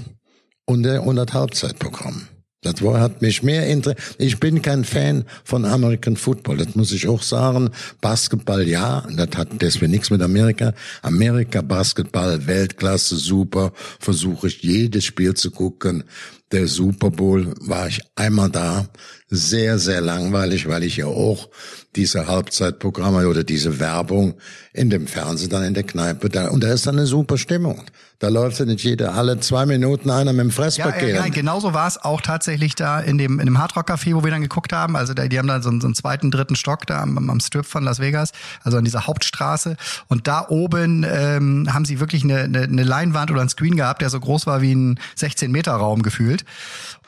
und 0.66 0.82
der 0.84 1.04
und 1.04 1.16
das 1.16 1.32
Halbzeitprogramm. 1.32 2.28
Das 2.62 2.82
war, 2.82 2.98
hat 2.98 3.20
mich 3.20 3.42
mehr 3.42 3.66
interessiert. 3.66 4.16
Ich 4.16 4.40
bin 4.40 4.62
kein 4.62 4.84
Fan 4.84 5.26
von 5.44 5.66
American 5.66 6.16
Football. 6.16 6.56
Das 6.56 6.74
muss 6.74 6.92
ich 6.92 7.06
auch 7.06 7.20
sagen. 7.20 7.68
Basketball, 8.00 8.66
ja. 8.66 9.06
Das 9.14 9.36
hat 9.36 9.48
deswegen 9.60 9.92
nichts 9.92 10.08
mit 10.08 10.22
Amerika. 10.22 10.72
Amerika, 11.02 11.60
Basketball, 11.60 12.46
Weltklasse, 12.46 13.16
super. 13.16 13.72
Versuche 14.00 14.46
ich 14.46 14.62
jedes 14.62 15.04
Spiel 15.04 15.34
zu 15.34 15.50
gucken. 15.50 16.04
Der 16.52 16.68
Super 16.68 17.10
Bowl 17.10 17.54
war 17.60 17.88
ich 17.88 18.02
einmal 18.14 18.50
da. 18.50 18.86
Sehr, 19.28 19.78
sehr 19.78 20.00
langweilig, 20.00 20.68
weil 20.68 20.84
ich 20.84 20.98
ja 20.98 21.06
auch 21.06 21.48
diese 21.96 22.28
Halbzeitprogramme 22.28 23.26
oder 23.28 23.42
diese 23.42 23.80
Werbung 23.80 24.34
in 24.72 24.90
dem 24.90 25.06
Fernsehen 25.06 25.50
dann 25.50 25.64
in 25.64 25.74
der 25.74 25.84
Kneipe 25.84 26.28
da, 26.28 26.48
und 26.48 26.62
da 26.62 26.72
ist 26.72 26.86
dann 26.86 26.96
eine 26.96 27.06
super 27.06 27.38
Stimmung. 27.38 27.82
Da 28.18 28.28
läuft 28.28 28.58
ja 28.60 28.64
nicht 28.64 28.84
jeder 28.84 29.14
alle 29.14 29.40
zwei 29.40 29.66
Minuten 29.66 30.10
einer 30.10 30.32
mit 30.32 30.42
dem 30.42 30.50
Fresspaket. 30.50 31.16
Ja, 31.16 31.24
ja, 31.24 31.28
genauso 31.28 31.74
war 31.74 31.86
es 31.86 32.02
auch 32.02 32.20
tatsächlich 32.20 32.74
da 32.74 33.00
in 33.00 33.18
dem, 33.18 33.40
in 33.40 33.46
dem 33.46 33.58
Hardrock 33.58 33.90
Café, 33.90 34.14
wo 34.14 34.22
wir 34.24 34.30
dann 34.30 34.42
geguckt 34.42 34.72
haben. 34.72 34.96
Also 34.96 35.14
die 35.14 35.38
haben 35.38 35.48
da 35.48 35.60
so 35.62 35.70
einen, 35.70 35.80
so 35.80 35.86
einen 35.86 35.94
zweiten, 35.94 36.30
dritten 36.30 36.56
Stock 36.56 36.86
da 36.86 37.02
am, 37.02 37.30
am 37.30 37.40
Strip 37.40 37.66
von 37.66 37.82
Las 37.82 37.98
Vegas, 37.98 38.30
also 38.62 38.78
an 38.78 38.84
dieser 38.84 39.06
Hauptstraße. 39.06 39.76
Und 40.08 40.26
da 40.26 40.46
oben 40.48 41.04
ähm, 41.08 41.72
haben 41.72 41.84
sie 41.84 42.00
wirklich 42.00 42.24
eine, 42.24 42.40
eine, 42.40 42.62
eine 42.62 42.84
Leinwand 42.84 43.30
oder 43.30 43.42
ein 43.42 43.48
Screen 43.48 43.76
gehabt, 43.76 44.02
der 44.02 44.10
so 44.10 44.20
groß 44.20 44.46
war 44.46 44.62
wie 44.62 44.74
ein 44.74 45.00
16-Meter-Raum 45.18 46.02
gefühlt 46.02 46.33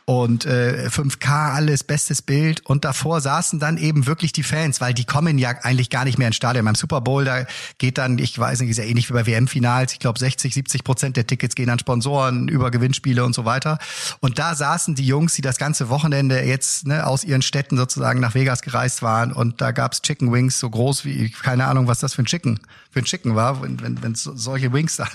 und 0.06 0.46
äh, 0.46 0.86
5K 0.88 1.54
alles, 1.54 1.82
bestes 1.82 2.22
Bild. 2.22 2.64
Und 2.64 2.84
davor 2.84 3.20
saßen 3.20 3.58
dann 3.58 3.76
eben 3.76 4.06
wirklich 4.06 4.32
die 4.32 4.44
Fans, 4.44 4.80
weil 4.80 4.94
die 4.94 5.04
kommen 5.04 5.36
ja 5.36 5.50
eigentlich 5.62 5.90
gar 5.90 6.04
nicht 6.04 6.16
mehr 6.16 6.28
ins 6.28 6.36
Stadion. 6.36 6.64
Beim 6.64 6.76
Super 6.76 7.00
Bowl, 7.00 7.24
da 7.24 7.44
geht 7.78 7.98
dann, 7.98 8.16
ich 8.18 8.38
weiß 8.38 8.60
nicht, 8.60 8.70
ist 8.70 8.76
ja 8.76 8.84
ähnlich 8.84 9.10
wie 9.10 9.14
bei 9.14 9.26
WM-Finals, 9.26 9.92
ich 9.92 9.98
glaube 9.98 10.20
60, 10.20 10.54
70 10.54 10.84
Prozent 10.84 11.16
der 11.16 11.26
Tickets 11.26 11.56
gehen 11.56 11.68
an 11.70 11.80
Sponsoren 11.80 12.46
über 12.46 12.70
Gewinnspiele 12.70 13.24
und 13.24 13.34
so 13.34 13.44
weiter. 13.44 13.78
Und 14.20 14.38
da 14.38 14.54
saßen 14.54 14.94
die 14.94 15.06
Jungs, 15.06 15.34
die 15.34 15.42
das 15.42 15.58
ganze 15.58 15.88
Wochenende 15.88 16.40
jetzt 16.40 16.86
ne, 16.86 17.04
aus 17.04 17.24
ihren 17.24 17.42
Städten 17.42 17.76
sozusagen 17.76 18.20
nach 18.20 18.36
Vegas 18.36 18.62
gereist 18.62 19.02
waren. 19.02 19.32
Und 19.32 19.60
da 19.60 19.72
gab's 19.72 20.02
Chicken 20.02 20.32
Wings 20.32 20.60
so 20.60 20.70
groß 20.70 21.04
wie, 21.04 21.30
keine 21.30 21.66
Ahnung, 21.66 21.88
was 21.88 21.98
das 21.98 22.14
für 22.14 22.22
ein 22.22 22.26
Chicken, 22.26 22.60
für 22.96 23.02
ein 23.02 23.04
Chicken 23.04 23.34
war, 23.34 23.62
wenn 23.62 23.82
wenn 23.82 24.02
wenn, 24.02 24.14
solche 24.14 24.72
Wings 24.72 24.96
da, 24.96 25.06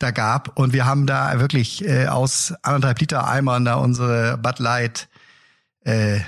da 0.00 0.10
gab. 0.10 0.58
Und 0.58 0.72
wir 0.72 0.86
haben 0.86 1.06
da 1.06 1.38
wirklich 1.38 1.84
äh, 1.84 2.08
aus 2.08 2.52
anderthalb 2.62 2.98
Liter 2.98 3.28
Eimern 3.28 3.64
da 3.64 3.76
unsere 3.76 4.38
Bud 4.38 4.58
Light 4.58 5.08
äh, 5.84 6.18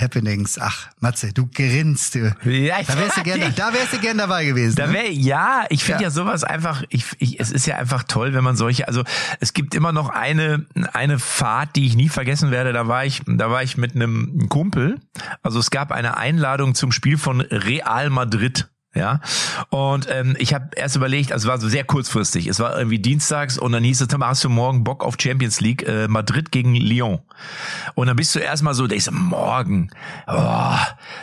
Happenings. 0.00 0.58
Ach, 0.60 0.88
Matze, 0.98 1.32
du 1.32 1.46
grinst. 1.46 2.16
Du. 2.16 2.34
Ja, 2.42 2.82
da 2.82 2.98
wärst 2.98 3.18
du 3.18 3.22
gerne, 3.22 3.52
da 3.52 3.72
wärst 3.72 3.92
du 3.92 3.98
gerne 4.00 4.22
dabei 4.22 4.44
gewesen. 4.46 4.74
Da 4.74 4.88
ne? 4.88 4.94
wär, 4.94 5.12
ja, 5.12 5.64
ich 5.68 5.84
finde 5.84 6.02
ja. 6.02 6.08
ja. 6.08 6.10
sowas 6.10 6.42
einfach, 6.42 6.82
ich, 6.88 7.04
ich, 7.18 7.38
es 7.38 7.52
ist 7.52 7.66
ja 7.66 7.76
einfach 7.76 8.02
toll, 8.02 8.34
wenn 8.34 8.42
man 8.42 8.56
solche, 8.56 8.88
also 8.88 9.04
es 9.38 9.52
gibt 9.52 9.76
immer 9.76 9.92
noch 9.92 10.08
eine, 10.08 10.66
eine 10.92 11.20
Fahrt, 11.20 11.76
die 11.76 11.86
ich 11.86 11.94
nie 11.94 12.08
vergessen 12.08 12.50
werde. 12.50 12.72
Da 12.72 12.88
war 12.88 13.04
ich, 13.04 13.22
da 13.28 13.48
war 13.52 13.62
ich 13.62 13.76
mit 13.76 13.94
einem 13.94 14.48
Kumpel. 14.48 14.98
Also 15.44 15.60
es 15.60 15.70
gab 15.70 15.92
eine 15.92 16.16
Einladung 16.16 16.74
zum 16.74 16.90
Spiel 16.90 17.16
von 17.16 17.40
Real 17.40 18.10
Madrid. 18.10 18.68
Ja, 18.92 19.20
und 19.68 20.08
ähm, 20.10 20.34
ich 20.40 20.52
habe 20.52 20.70
erst 20.74 20.96
überlegt, 20.96 21.30
also 21.30 21.46
es 21.46 21.48
war 21.48 21.60
so 21.60 21.68
sehr 21.68 21.84
kurzfristig. 21.84 22.48
Es 22.48 22.58
war 22.58 22.76
irgendwie 22.76 22.98
dienstags 22.98 23.56
und 23.56 23.70
dann 23.70 23.84
hieß 23.84 24.00
es, 24.00 24.08
Thomas, 24.08 24.30
hast 24.30 24.44
du 24.44 24.48
morgen 24.48 24.82
Bock 24.82 25.04
auf 25.04 25.14
Champions 25.16 25.60
League, 25.60 25.86
äh, 25.86 26.08
Madrid 26.08 26.50
gegen 26.50 26.74
Lyon. 26.74 27.20
Und 27.94 28.08
dann 28.08 28.16
bist 28.16 28.34
du 28.34 28.40
erstmal 28.40 28.74
so, 28.74 28.86
ich 28.86 29.04
so, 29.04 29.12
morgen, 29.12 29.90
oh, 30.26 30.74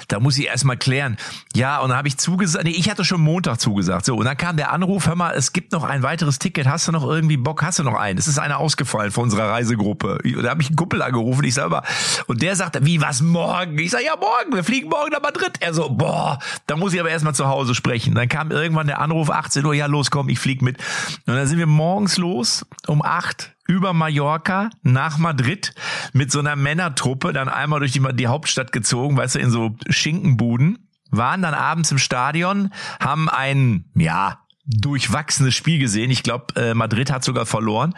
da 0.07 0.19
muss 0.21 0.37
ich 0.37 0.45
erstmal 0.45 0.77
klären. 0.77 1.17
Ja, 1.55 1.79
und 1.79 1.89
dann 1.89 1.97
habe 1.97 2.07
ich 2.07 2.17
zugesagt, 2.17 2.63
nee, 2.63 2.71
ich 2.71 2.89
hatte 2.89 3.03
schon 3.03 3.19
Montag 3.19 3.59
zugesagt. 3.59 4.05
So, 4.05 4.15
und 4.15 4.23
dann 4.23 4.37
kam 4.37 4.55
der 4.55 4.71
Anruf, 4.71 5.05
hör 5.05 5.15
mal, 5.15 5.33
es 5.35 5.51
gibt 5.51 5.73
noch 5.73 5.83
ein 5.83 6.03
weiteres 6.03 6.39
Ticket, 6.39 6.67
hast 6.67 6.87
du 6.87 6.93
noch 6.93 7.03
irgendwie 7.03 7.35
Bock, 7.35 7.63
hast 7.63 7.79
du 7.79 7.83
noch 7.83 7.95
einen? 7.95 8.17
Es 8.17 8.29
ist 8.29 8.39
einer 8.39 8.59
ausgefallen 8.59 9.11
von 9.11 9.25
unserer 9.25 9.49
Reisegruppe. 9.49 10.19
Und 10.23 10.43
da 10.43 10.51
habe 10.51 10.61
ich 10.61 10.69
einen 10.69 10.77
Kumpel 10.77 11.01
angerufen, 11.01 11.43
ich 11.43 11.55
sag 11.55 11.69
mal, 11.69 11.83
und 12.27 12.41
der 12.41 12.55
sagte, 12.55 12.85
wie, 12.85 13.01
was 13.01 13.21
morgen? 13.21 13.77
Ich 13.77 13.91
sag, 13.91 14.05
ja, 14.05 14.15
morgen, 14.15 14.55
wir 14.55 14.63
fliegen 14.63 14.87
morgen 14.87 15.11
nach 15.11 15.21
Madrid. 15.21 15.57
Er 15.59 15.73
so, 15.73 15.89
boah, 15.89 16.39
da 16.65 16.77
muss 16.77 16.93
ich 16.93 16.99
aber 17.01 17.09
erstmal 17.09 17.35
zu 17.35 17.45
Hause 17.45 17.56
Hause 17.57 17.75
sprechen. 17.75 18.15
Dann 18.15 18.29
kam 18.29 18.51
irgendwann 18.51 18.87
der 18.87 18.99
Anruf, 19.01 19.29
18 19.29 19.65
Uhr, 19.65 19.73
ja 19.73 19.87
los, 19.87 20.11
komm, 20.11 20.29
ich 20.29 20.39
flieg 20.39 20.61
mit. 20.61 20.77
Und 21.25 21.35
dann 21.35 21.47
sind 21.47 21.59
wir 21.59 21.67
morgens 21.67 22.17
los 22.17 22.65
um 22.85 23.01
acht 23.03 23.55
über 23.67 23.93
Mallorca 23.93 24.69
nach 24.81 25.17
Madrid 25.17 25.73
mit 26.13 26.31
so 26.31 26.39
einer 26.39 26.55
Männertruppe 26.55 27.33
dann 27.33 27.49
einmal 27.49 27.79
durch 27.79 27.91
die, 27.91 28.01
die 28.13 28.27
Hauptstadt 28.27 28.71
gezogen, 28.71 29.17
weißt 29.17 29.35
du, 29.35 29.39
in 29.39 29.49
so 29.49 29.75
Schinkenbuden, 29.89 30.89
waren 31.09 31.41
dann 31.41 31.53
abends 31.53 31.91
im 31.91 31.97
Stadion, 31.97 32.71
haben 32.99 33.29
ein, 33.29 33.85
ja, 33.95 34.39
durchwachsenes 34.67 35.55
Spiel 35.55 35.79
gesehen. 35.79 36.11
Ich 36.11 36.23
glaube, 36.23 36.55
äh, 36.55 36.73
Madrid 36.73 37.11
hat 37.11 37.23
sogar 37.23 37.45
verloren. 37.45 37.93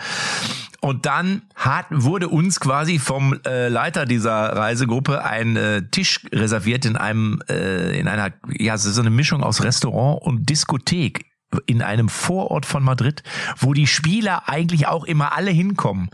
Und 0.81 1.05
dann 1.05 1.41
hat, 1.55 1.87
wurde 1.89 2.29
uns 2.29 2.59
quasi 2.59 2.99
vom 2.99 3.37
äh, 3.45 3.67
Leiter 3.67 4.05
dieser 4.05 4.31
Reisegruppe 4.31 5.25
ein 5.25 5.57
äh, 5.57 5.81
Tisch 5.91 6.21
reserviert 6.31 6.85
in 6.85 6.95
einem, 6.95 7.41
äh, 7.49 7.99
in 7.99 8.07
einer, 8.07 8.31
ja, 8.47 8.77
so 8.77 9.01
eine 9.01 9.09
Mischung 9.09 9.43
aus 9.43 9.63
Restaurant 9.63 10.21
und 10.21 10.49
Diskothek 10.49 11.25
in 11.65 11.81
einem 11.81 12.09
Vorort 12.09 12.65
von 12.65 12.83
Madrid, 12.83 13.23
wo 13.57 13.73
die 13.73 13.87
Spieler 13.87 14.47
eigentlich 14.47 14.87
auch 14.87 15.03
immer 15.03 15.35
alle 15.35 15.51
hinkommen. 15.51 16.09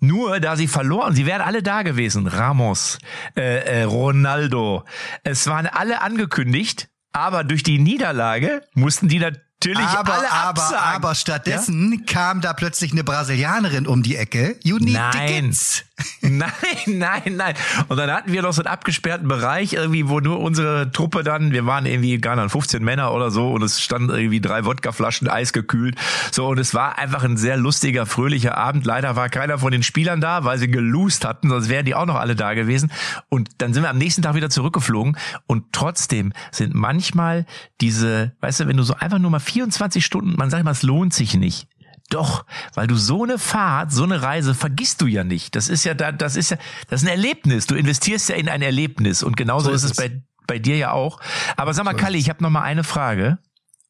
Nur 0.00 0.40
da 0.40 0.56
sie 0.56 0.68
verloren, 0.68 1.14
sie 1.14 1.26
wären 1.26 1.42
alle 1.42 1.62
da 1.62 1.82
gewesen. 1.82 2.28
Ramos, 2.28 2.98
äh, 3.36 3.80
äh, 3.80 3.82
Ronaldo. 3.82 4.84
Es 5.24 5.48
waren 5.48 5.66
alle 5.66 6.00
angekündigt, 6.00 6.88
aber 7.12 7.42
durch 7.44 7.64
die 7.64 7.78
Niederlage 7.78 8.62
mussten 8.74 9.08
die 9.08 9.18
natürlich 9.18 9.47
natürlich 9.64 9.88
aber, 9.88 10.14
alle 10.14 10.30
absagen. 10.30 10.76
Aber, 10.76 10.94
aber 10.94 11.14
stattdessen 11.14 11.92
ja? 11.92 12.12
kam 12.12 12.40
da 12.40 12.52
plötzlich 12.52 12.92
eine 12.92 13.04
Brasilianerin 13.04 13.86
um 13.86 14.02
die 14.02 14.16
Ecke. 14.16 14.58
You 14.62 14.78
need 14.78 14.94
Nein. 14.94 15.12
tickets. 15.12 15.84
Nein, 16.20 16.52
nein, 16.86 17.36
nein. 17.36 17.54
Und 17.88 17.96
dann 17.96 18.10
hatten 18.10 18.32
wir 18.32 18.42
noch 18.42 18.52
so 18.52 18.62
einen 18.62 18.72
abgesperrten 18.72 19.28
Bereich 19.28 19.72
irgendwie, 19.72 20.08
wo 20.08 20.20
nur 20.20 20.40
unsere 20.40 20.90
Truppe 20.90 21.22
dann, 21.22 21.52
wir 21.52 21.66
waren 21.66 21.86
irgendwie 21.86 22.18
gar 22.18 22.36
nicht 22.36 22.50
15 22.50 22.82
Männer 22.84 23.12
oder 23.12 23.30
so 23.30 23.50
und 23.50 23.62
es 23.62 23.80
standen 23.80 24.10
irgendwie 24.10 24.40
drei 24.40 24.64
Wodkaflaschen 24.64 25.28
eisgekühlt. 25.28 25.96
So 26.30 26.46
und 26.46 26.58
es 26.58 26.74
war 26.74 26.98
einfach 26.98 27.24
ein 27.24 27.36
sehr 27.36 27.56
lustiger, 27.56 28.06
fröhlicher 28.06 28.56
Abend. 28.56 28.84
Leider 28.86 29.16
war 29.16 29.28
keiner 29.28 29.58
von 29.58 29.72
den 29.72 29.82
Spielern 29.82 30.20
da, 30.20 30.44
weil 30.44 30.58
sie 30.58 30.70
geloost 30.70 31.24
hatten, 31.24 31.48
sonst 31.48 31.68
wären 31.68 31.84
die 31.84 31.94
auch 31.94 32.06
noch 32.06 32.16
alle 32.16 32.36
da 32.36 32.54
gewesen. 32.54 32.92
Und 33.28 33.50
dann 33.58 33.74
sind 33.74 33.82
wir 33.82 33.90
am 33.90 33.98
nächsten 33.98 34.22
Tag 34.22 34.34
wieder 34.34 34.50
zurückgeflogen 34.50 35.16
und 35.46 35.72
trotzdem 35.72 36.32
sind 36.50 36.74
manchmal 36.74 37.46
diese, 37.80 38.32
weißt 38.40 38.60
du, 38.60 38.66
wenn 38.66 38.76
du 38.76 38.82
so 38.82 38.94
einfach 38.94 39.18
nur 39.18 39.30
mal 39.30 39.40
24 39.40 40.04
Stunden, 40.04 40.34
man 40.36 40.50
sagt 40.50 40.64
mal, 40.64 40.70
es 40.70 40.82
lohnt 40.82 41.14
sich 41.14 41.34
nicht 41.34 41.68
doch, 42.10 42.44
weil 42.74 42.86
du 42.86 42.96
so 42.96 43.24
eine 43.24 43.38
Fahrt, 43.38 43.92
so 43.92 44.04
eine 44.04 44.22
Reise 44.22 44.54
vergisst 44.54 45.02
du 45.02 45.06
ja 45.06 45.24
nicht. 45.24 45.54
Das 45.54 45.68
ist 45.68 45.84
ja 45.84 45.94
da, 45.94 46.12
das 46.12 46.36
ist 46.36 46.50
ja, 46.50 46.56
das 46.88 47.02
ist 47.02 47.08
ein 47.08 47.12
Erlebnis. 47.12 47.66
Du 47.66 47.74
investierst 47.74 48.28
ja 48.28 48.36
in 48.36 48.48
ein 48.48 48.62
Erlebnis 48.62 49.22
und 49.22 49.36
genauso 49.36 49.68
so 49.68 49.74
ist, 49.74 49.84
ist 49.84 49.90
es 49.92 49.96
bei 49.96 50.22
bei 50.48 50.58
dir 50.58 50.76
ja 50.76 50.90
auch. 50.90 51.20
Aber 51.56 51.72
sag 51.74 51.84
mal, 51.84 51.92
so 51.92 51.98
Kalli, 51.98 52.18
ich 52.18 52.28
habe 52.28 52.42
noch 52.42 52.50
mal 52.50 52.62
eine 52.62 52.82
Frage. 52.82 53.38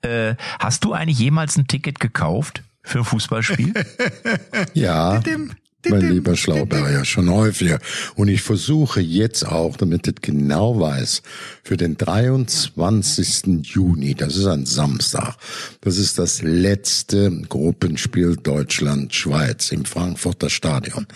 Äh, 0.03 0.35
hast 0.59 0.85
du 0.85 0.93
eigentlich 0.93 1.19
jemals 1.19 1.57
ein 1.57 1.67
Ticket 1.67 1.99
gekauft 2.01 2.63
für 2.83 2.99
ein 2.99 3.05
Fußballspiel? 3.05 3.73
ja 4.75 5.21
mein 5.87 6.11
lieber 6.13 6.37
Schlauberger, 6.37 7.05
schon 7.05 7.31
häufiger. 7.31 7.79
Und 8.17 8.29
ich 8.29 8.43
versuche 8.43 9.01
jetzt 9.01 9.47
auch, 9.47 9.77
damit 9.77 10.07
ich 10.09 10.17
genau 10.21 10.81
weiß, 10.81 11.23
für 11.63 11.77
den 11.77 11.97
23. 11.97 13.63
Juni, 13.63 14.15
das 14.15 14.37
ist 14.37 14.47
ein 14.47 14.67
Samstag, 14.67 15.37
das 15.81 15.99
ist 15.99 16.19
das 16.19 16.43
letzte 16.43 17.31
Gruppenspiel 17.49 18.37
Deutschland-Schweiz 18.37 19.73
im 19.73 19.85
Frankfurter 19.85 20.51
Stadion, 20.51 21.07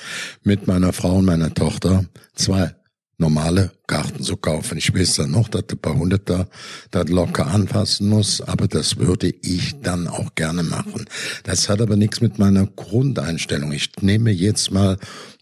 mit 0.45 0.67
meiner 0.67 0.93
Frau 0.93 1.17
und 1.17 1.25
meiner 1.25 1.53
Tochter 1.53 2.05
zwei 2.35 2.75
normale 3.23 3.71
Karten 3.87 4.23
zu 4.23 4.37
kaufen. 4.37 4.77
Ich 4.77 4.93
weiß 4.95 5.15
dann 5.15 5.31
noch, 5.31 5.49
dass 5.49 5.65
ein 5.71 5.79
paar 5.79 5.97
Hunderter 5.97 6.49
das 6.91 7.09
locker 7.09 7.47
anpassen 7.47 8.09
muss, 8.09 8.41
aber 8.41 8.69
das 8.69 8.99
würde 8.99 9.33
ich 9.43 9.81
dann 9.81 10.09
auch 10.09 10.35
gerne 10.35 10.63
machen. 10.65 11.07
Das 11.45 11.69
hat 11.69 11.81
aber 11.81 11.97
nichts 11.97 12.21
mit 12.21 12.39
meiner 12.39 12.67
Grundeinstellung. 12.67 13.73
Ich 13.73 13.91
nehme 14.01 14.33
jetzt 14.33 14.73
mal 14.73 14.99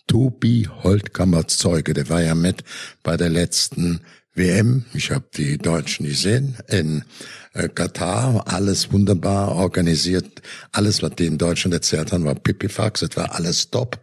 Tobi 0.06 0.68
Holtkammer 0.82 1.48
Zeuge. 1.48 1.94
Der 1.94 2.08
war 2.08 2.22
ja 2.22 2.34
mit 2.34 2.64
bei 3.02 3.16
der 3.16 3.30
letzten 3.30 4.00
WM. 4.34 4.84
Ich 4.92 5.10
habe 5.10 5.24
die 5.34 5.56
Deutschen 5.56 6.06
gesehen 6.06 6.56
in 6.68 7.04
äh, 7.52 7.68
Katar, 7.68 8.44
alles 8.46 8.92
wunderbar 8.92 9.56
organisiert. 9.56 10.40
Alles, 10.70 11.02
was 11.02 11.16
die 11.16 11.26
in 11.26 11.36
Deutschland 11.36 11.74
erzählt 11.74 12.12
haben, 12.12 12.24
war 12.24 12.36
Pipifax, 12.36 13.02
es 13.02 13.16
war 13.16 13.34
alles 13.34 13.70
top. 13.70 13.98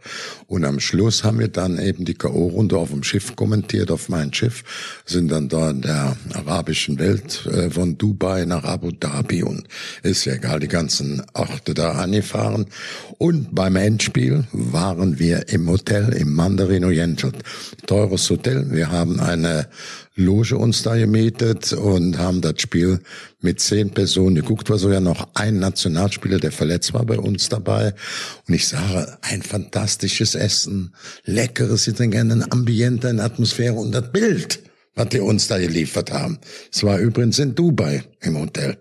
Und 0.47 0.65
am 0.65 0.79
Schluss 0.79 1.23
haben 1.23 1.39
wir 1.39 1.47
dann 1.47 1.79
eben 1.79 2.03
die 2.03 2.13
K.O.-Runde 2.13 2.75
auf 2.75 2.89
dem 2.89 3.03
Schiff 3.03 3.35
kommentiert, 3.35 3.89
auf 3.89 4.09
mein 4.09 4.33
Schiff, 4.33 4.63
sind 5.05 5.31
dann 5.31 5.47
da 5.47 5.69
in 5.69 5.81
der 5.81 6.17
arabischen 6.33 6.99
Welt 6.99 7.45
äh, 7.45 7.69
von 7.69 7.97
Dubai 7.97 8.43
nach 8.45 8.65
Abu 8.65 8.91
Dhabi 8.91 9.43
und 9.43 9.65
ist 10.03 10.25
ja 10.25 10.33
egal, 10.33 10.59
die 10.59 10.67
ganzen 10.67 11.23
Orte 11.33 11.73
da 11.73 11.93
angefahren. 11.93 12.65
Und 13.17 13.55
beim 13.55 13.77
Endspiel 13.77 14.43
waren 14.51 15.19
wir 15.19 15.47
im 15.49 15.69
Hotel 15.69 16.13
im 16.13 16.33
Mandarin 16.33 16.83
Oriental. 16.83 17.31
Teures 17.85 18.29
Hotel. 18.29 18.71
Wir 18.71 18.91
haben 18.91 19.19
eine 19.19 19.67
Loge 20.17 20.57
uns 20.57 20.81
da 20.81 20.95
gemietet 20.95 21.73
und 21.73 22.17
haben 22.17 22.41
das 22.41 22.55
Spiel 22.57 22.99
mit 23.39 23.59
zehn 23.59 23.91
Personen 23.91 24.35
geguckt. 24.35 24.69
War 24.69 24.79
so 24.79 24.91
ja 24.91 24.99
noch 24.99 25.27
ein 25.35 25.59
Nationalspieler, 25.59 26.39
der 26.39 26.51
verletzt 26.51 26.93
war 26.93 27.05
bei 27.05 27.19
uns 27.19 27.49
dabei. 27.49 27.93
Und 28.47 28.53
ich 28.55 28.67
sage, 28.67 29.17
ein 29.21 29.43
fantastisches 29.43 30.33
Essen, 30.33 30.95
leckeres 31.23 31.85
Getränk, 31.85 32.15
ein 32.15 32.51
Ambiente, 32.51 33.09
eine 33.09 33.23
Atmosphäre 33.23 33.75
und 33.75 33.91
das 33.91 34.11
Bild, 34.11 34.59
was 34.95 35.09
die 35.09 35.19
uns 35.19 35.47
da 35.47 35.59
geliefert 35.59 36.11
haben. 36.11 36.39
Es 36.73 36.83
war 36.83 36.97
übrigens 36.97 37.37
in 37.37 37.53
Dubai 37.53 38.03
im 38.21 38.39
Hotel. 38.39 38.77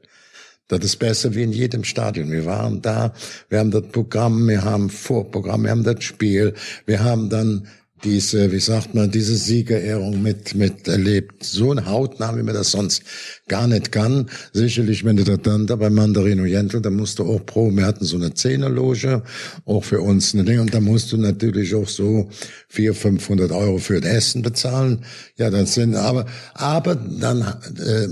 Das 0.69 0.81
ist 0.81 0.97
besser 0.97 1.35
wie 1.35 1.43
in 1.43 1.53
jedem 1.53 1.85
Stadion. 1.85 2.31
Wir 2.31 2.47
waren 2.47 2.81
da, 2.81 3.13
wir 3.51 3.59
haben 3.59 3.71
das 3.71 3.85
Programm, 3.93 4.49
wir 4.49 4.65
haben 4.65 4.89
Vorprogramm, 4.91 5.65
wir 5.65 5.71
haben 5.71 5.85
das 5.85 6.03
Spiel, 6.03 6.55
wir 6.87 7.05
haben 7.05 7.29
dann 7.29 7.69
diese, 8.05 8.53
wie 8.53 8.61
sagt 8.61 8.95
man, 8.95 9.11
diese 9.11 9.37
Siegerehrung 9.37 10.23
mit, 10.23 10.55
mit 10.55 10.87
erlebt. 10.87 11.45
So 11.45 11.73
ein 11.73 11.87
Hautnah, 11.87 12.37
wie 12.37 12.43
man 12.43 12.55
das 12.55 12.73
sonst 12.73 13.03
gar 13.49 13.67
nicht 13.67 13.91
kann. 13.91 14.29
Sicherlich, 14.53 15.05
wenn 15.05 15.17
du 15.17 15.25
da 15.25 15.37
dann 15.37 15.67
da 15.67 15.77
bei 15.77 15.89
Mandarino 15.89 16.45
Jentel, 16.45 16.83
da 16.83 16.91
musst 16.91 17.19
du 17.19 17.25
auch 17.25 17.45
pro, 17.47 17.71
wir 17.71 17.87
hatten 17.87 18.05
so 18.05 18.17
eine 18.17 18.35
Zehnerloge, 18.35 19.23
auch 19.65 19.85
für 19.85 20.01
uns 20.01 20.35
eine 20.35 20.45
Ding, 20.45 20.61
und 20.61 20.75
da 20.75 20.81
musst 20.81 21.13
du 21.13 21.17
natürlich 21.17 21.75
auch 21.75 21.89
so 21.89 22.29
vier, 22.69 22.95
500 22.95 23.51
Euro 23.53 23.79
für 23.79 24.01
das 24.01 24.13
Essen 24.13 24.43
bezahlen. 24.43 25.05
Ja, 25.37 25.51
das 25.51 25.75
sind, 25.75 25.95
aber, 25.95 26.27
aber 26.55 26.97
dann, 26.97 27.41
äh, 27.41 28.09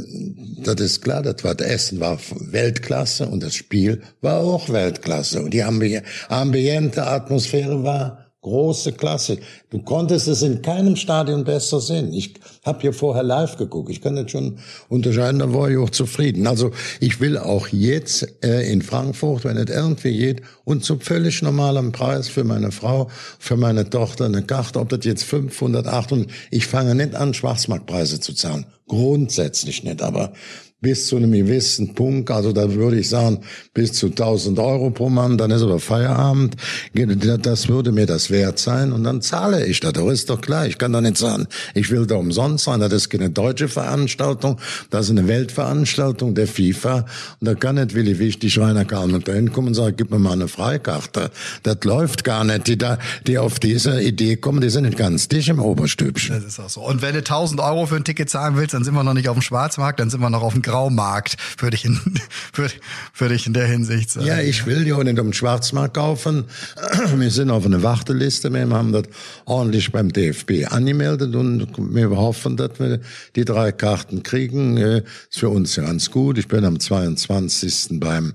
das 0.63 0.81
ist 0.81 1.03
klar, 1.03 1.23
das 1.23 1.45
war, 1.45 1.55
das 1.55 1.69
Essen 1.69 2.01
war 2.01 2.19
Weltklasse 2.41 3.27
und 3.27 3.43
das 3.43 3.55
Spiel 3.55 4.03
war 4.23 4.39
auch 4.39 4.71
Weltklasse. 4.71 5.43
Und 5.43 5.53
die 5.53 5.63
Ambiente, 5.63 7.07
Atmosphäre 7.07 7.85
war 7.85 8.24
Große 8.45 8.93
Klasse. 8.93 9.39
Du 9.71 9.79
konntest 9.79 10.29
es 10.29 10.43
in 10.43 10.61
keinem 10.61 10.97
Stadion 10.97 11.45
besser 11.45 11.81
sehen. 11.81 12.13
Ich 12.13 12.35
habe 12.63 12.83
hier 12.83 12.93
vorher 12.93 13.23
live 13.23 13.57
geguckt. 13.57 13.89
Ich 13.89 14.03
kann 14.03 14.19
jetzt 14.19 14.33
schon 14.33 14.59
unterscheiden, 14.91 15.39
da 15.39 15.55
war 15.55 15.71
ich 15.71 15.79
auch 15.79 15.89
zufrieden. 15.89 16.47
Also 16.47 16.71
ich 17.01 17.21
will 17.21 17.39
auch 17.39 17.69
jetzt 17.69 18.45
äh, 18.45 18.71
in 18.71 18.83
Frankfurt, 18.83 19.45
wenn 19.45 19.57
es 19.57 19.71
irgendwie 19.75 20.19
geht, 20.19 20.43
und 20.65 20.85
zu 20.85 20.99
völlig 20.99 21.41
normalem 21.41 21.93
Preis 21.93 22.29
für 22.29 22.45
meine 22.45 22.71
Frau, 22.71 23.09
für 23.39 23.57
meine 23.57 23.89
Tochter 23.89 24.27
eine 24.27 24.43
Karte, 24.43 24.79
ob 24.79 24.91
das 24.91 25.07
jetzt 25.07 25.25
500, 25.25 25.87
800, 25.87 26.31
ich 26.51 26.67
fange 26.67 26.95
nicht 26.95 27.15
an, 27.15 27.33
Schwarzmarktpreise 27.33 28.21
zu 28.21 28.35
zahlen. 28.35 28.67
Grundsätzlich 28.87 29.85
nicht, 29.85 30.03
aber 30.03 30.35
bis 30.85 31.07
zu 31.07 31.17
einem 31.17 31.33
gewissen 31.33 31.95
Punkt, 31.95 32.31
also 32.31 32.53
da 32.53 32.71
würde 32.75 32.99
ich 32.99 33.09
sagen, 33.09 33.41
bis 33.73 33.95
zu 33.95 34.09
1000 34.09 34.59
Euro 34.59 34.91
pro 34.91 35.09
Mann, 35.09 35.39
dann 35.39 35.51
ist 35.51 35.63
aber 35.63 35.81
Feierabend, 35.81 36.57
das 36.93 37.69
würde 37.69 37.91
mir 37.91 38.05
das 38.05 38.31
wert 38.31 38.59
sein 38.59 38.93
und 38.93 39.03
dann 39.03 39.23
zahle 39.23 39.65
ich 39.65 39.81
das, 39.81 39.95
das 39.95 40.05
ist 40.13 40.29
doch 40.29 40.43
klar, 40.43 40.67
ich 40.67 40.77
kann 40.77 40.93
doch 40.93 41.01
nicht 41.01 41.17
sagen, 41.17 41.47
ich 41.73 41.91
will 41.91 42.07
da 42.07 42.17
umsonst 42.17 42.67
sein, 42.67 42.81
das 42.81 42.93
ist 42.93 43.09
keine 43.09 43.31
deutsche 43.31 43.69
Veranstaltung, 43.69 44.59
das 44.91 45.07
ist 45.07 45.13
eine 45.13 45.27
Weltveranstaltung 45.27 46.35
der 46.35 46.47
FIFA. 46.47 47.07
Und 47.41 47.49
da 47.49 47.55
kann 47.55 47.77
nicht 47.77 47.95
Willi 47.95 48.19
Wichtig, 48.19 48.59
Rainer 48.59 48.85
Karl 48.85 49.19
da 49.21 49.33
hinkommen 49.33 49.69
und 49.69 49.75
sagen, 49.75 49.95
gib 49.97 50.11
mir 50.11 50.19
mal 50.19 50.33
eine 50.33 50.49
Freikarte, 50.49 51.31
das 51.63 51.79
läuft 51.85 52.25
gar 52.25 52.45
nicht, 52.45 52.67
die 52.67 52.77
da, 52.77 52.99
die 53.27 53.39
auf 53.39 53.59
diese 53.59 54.03
Idee 54.03 54.37
kommen, 54.37 54.61
die 54.61 54.69
sind 54.69 54.85
nicht 54.85 54.99
ganz 54.99 55.29
dicht 55.29 55.49
im 55.49 55.61
Oberstübchen. 55.61 56.35
Das 56.35 56.45
ist 56.45 56.61
auch 56.61 56.69
so. 56.69 56.83
Und 56.83 57.01
wenn 57.01 57.15
du 57.15 57.21
1000 57.21 57.63
Euro 57.63 57.87
für 57.87 57.97
ein 57.97 58.05
Ticket 58.05 58.29
zahlen 58.29 58.57
willst, 58.57 58.75
dann 58.75 58.85
sind 58.85 58.93
wir 58.93 59.03
noch 59.03 59.15
nicht 59.15 59.31
auf 59.31 59.37
dem 59.37 59.43
Schwarzmarkt, 59.43 59.99
dann 59.99 60.11
sind 60.11 60.21
wir 60.21 60.29
noch 60.29 60.43
auf 60.43 60.53
dem 60.53 60.61
Graumarkt, 60.75 61.37
würde 61.59 61.77
ich 61.77 61.85
in, 61.85 62.01
würde, 62.55 62.75
würde 63.17 63.35
ich 63.37 63.47
in 63.47 63.53
der 63.53 63.67
Hinsicht 63.67 64.11
sagen. 64.11 64.27
Ja, 64.27 64.41
ich 64.41 64.67
will 64.67 64.85
ja 64.85 64.99
nicht 65.05 65.21
um 65.21 65.29
den 65.29 65.33
Schwarzmarkt 65.33 65.95
kaufen. 65.95 66.47
Wir 67.17 67.31
sind 67.31 67.51
auf 67.51 67.65
einer 67.65 67.85
Warteliste. 67.85 68.53
Wir 68.53 68.69
haben 68.69 68.91
das 68.91 69.05
ordentlich 69.45 69.93
beim 69.93 70.13
DFB 70.13 70.67
angemeldet 70.69 71.37
und 71.37 71.69
wir 71.95 72.11
hoffen, 72.11 72.57
dass 72.57 72.81
wir 72.81 73.01
die 73.37 73.45
drei 73.45 73.71
Karten 73.71 74.23
kriegen. 74.23 74.77
Ist 74.77 75.05
für 75.31 75.49
uns 75.49 75.77
ganz 75.77 76.11
gut. 76.11 76.39
Ich 76.39 76.49
bin 76.49 76.65
am 76.65 76.81
22. 76.81 78.01
beim, 78.01 78.33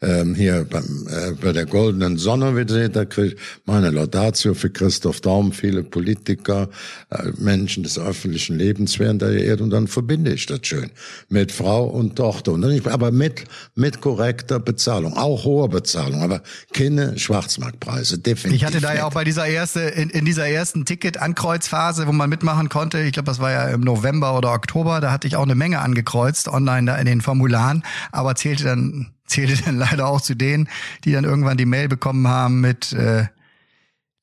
ähm, 0.00 0.34
hier 0.34 0.64
beim, 0.64 1.06
äh, 1.10 1.32
bei 1.32 1.52
der 1.52 1.66
Goldenen 1.66 2.16
Sonne 2.16 2.56
wieder. 2.56 2.88
Da 2.88 3.04
kriege 3.04 3.34
ich 3.34 3.36
meine 3.66 3.90
Laudatio 3.90 4.54
für 4.54 4.70
Christoph 4.70 5.20
Daum. 5.20 5.52
Viele 5.52 5.82
Politiker, 5.82 6.70
äh, 7.10 7.30
Menschen 7.38 7.82
des 7.82 7.98
öffentlichen 7.98 8.56
Lebens 8.56 8.98
werden 8.98 9.18
da 9.18 9.28
geehrt 9.28 9.60
und 9.60 9.70
dann 9.70 9.88
verbinde 9.88 10.32
ich 10.32 10.46
das 10.46 10.60
schön 10.62 10.90
mit 11.28 11.52
Frau 11.52 11.71
Frau 11.72 11.84
und 11.84 12.16
Tochter. 12.16 12.52
Und 12.52 12.60
nicht, 12.60 12.86
aber 12.86 13.10
mit, 13.12 13.44
mit 13.74 14.02
korrekter 14.02 14.60
Bezahlung, 14.60 15.16
auch 15.16 15.44
hoher 15.44 15.70
Bezahlung, 15.70 16.20
aber 16.20 16.42
keine 16.74 17.18
Schwarzmarktpreise, 17.18 18.18
definitiv. 18.18 18.60
Ich 18.60 18.66
hatte 18.66 18.82
da 18.82 18.94
ja 18.94 19.06
auch 19.06 19.12
bei 19.12 19.24
dieser 19.24 19.46
erste, 19.46 19.80
in, 19.80 20.10
in 20.10 20.26
dieser 20.26 20.46
ersten 20.46 20.84
Ticket-Ankreuzphase, 20.84 22.06
wo 22.06 22.12
man 22.12 22.28
mitmachen 22.28 22.68
konnte, 22.68 23.00
ich 23.00 23.12
glaube, 23.12 23.26
das 23.26 23.40
war 23.40 23.50
ja 23.52 23.68
im 23.68 23.80
November 23.80 24.36
oder 24.36 24.52
Oktober, 24.52 25.00
da 25.00 25.10
hatte 25.10 25.26
ich 25.26 25.36
auch 25.36 25.44
eine 25.44 25.54
Menge 25.54 25.78
angekreuzt 25.80 26.48
online 26.48 26.92
da 26.92 26.96
in 26.96 27.06
den 27.06 27.22
Formularen, 27.22 27.84
aber 28.10 28.34
zählte 28.34 28.64
dann, 28.64 29.14
zählte 29.26 29.62
dann 29.64 29.78
leider 29.78 30.06
auch 30.08 30.20
zu 30.20 30.34
denen, 30.34 30.68
die 31.04 31.12
dann 31.12 31.24
irgendwann 31.24 31.56
die 31.56 31.64
Mail 31.64 31.88
bekommen 31.88 32.28
haben 32.28 32.60
mit 32.60 32.92
äh, 32.92 33.28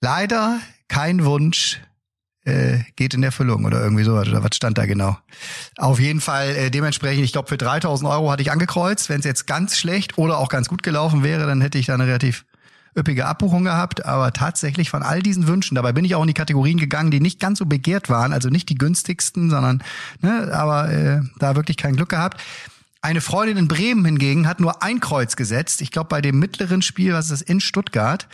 leider 0.01 0.59
kein 0.87 1.25
Wunsch 1.25 1.81
äh, 2.49 2.83
geht 2.95 3.13
in 3.13 3.23
Erfüllung 3.23 3.65
oder 3.65 3.81
irgendwie 3.81 4.03
sowas 4.03 4.27
oder 4.27 4.43
was 4.43 4.55
stand 4.55 4.77
da 4.77 4.85
genau. 4.85 5.17
Auf 5.77 5.99
jeden 5.99 6.21
Fall 6.21 6.49
äh, 6.55 6.71
dementsprechend, 6.71 7.23
ich 7.23 7.31
glaube 7.31 7.47
für 7.47 7.57
3000 7.57 8.09
Euro 8.09 8.31
hatte 8.31 8.41
ich 8.41 8.51
angekreuzt. 8.51 9.09
Wenn 9.09 9.19
es 9.19 9.25
jetzt 9.25 9.47
ganz 9.47 9.77
schlecht 9.77 10.17
oder 10.17 10.37
auch 10.37 10.49
ganz 10.49 10.67
gut 10.67 10.83
gelaufen 10.83 11.23
wäre, 11.23 11.45
dann 11.45 11.61
hätte 11.61 11.77
ich 11.77 11.87
da 11.87 11.93
eine 11.93 12.07
relativ 12.07 12.45
üppige 12.97 13.25
Abbuchung 13.25 13.63
gehabt, 13.63 14.05
aber 14.05 14.33
tatsächlich 14.33 14.89
von 14.89 15.03
all 15.03 15.21
diesen 15.21 15.47
Wünschen, 15.47 15.75
dabei 15.75 15.93
bin 15.93 16.05
ich 16.05 16.15
auch 16.15 16.21
in 16.21 16.27
die 16.27 16.33
Kategorien 16.33 16.77
gegangen, 16.77 17.11
die 17.11 17.19
nicht 17.19 17.39
ganz 17.39 17.59
so 17.59 17.65
begehrt 17.65 18.09
waren, 18.09 18.33
also 18.33 18.49
nicht 18.49 18.69
die 18.69 18.77
günstigsten, 18.77 19.49
sondern, 19.49 19.83
ne, 20.21 20.49
aber 20.51 20.91
äh, 20.91 21.21
da 21.37 21.55
wirklich 21.55 21.77
kein 21.77 21.95
Glück 21.95 22.09
gehabt. 22.09 22.41
Eine 23.01 23.21
Freundin 23.21 23.57
in 23.57 23.67
Bremen 23.67 24.03
hingegen 24.03 24.47
hat 24.47 24.59
nur 24.59 24.83
ein 24.83 24.99
Kreuz 24.99 25.37
gesetzt. 25.37 25.81
Ich 25.81 25.91
glaube, 25.91 26.09
bei 26.09 26.21
dem 26.21 26.37
mittleren 26.37 26.81
Spiel, 26.81 27.13
was 27.13 27.31
ist 27.31 27.43
in 27.43 27.61
Stuttgart, 27.61 28.27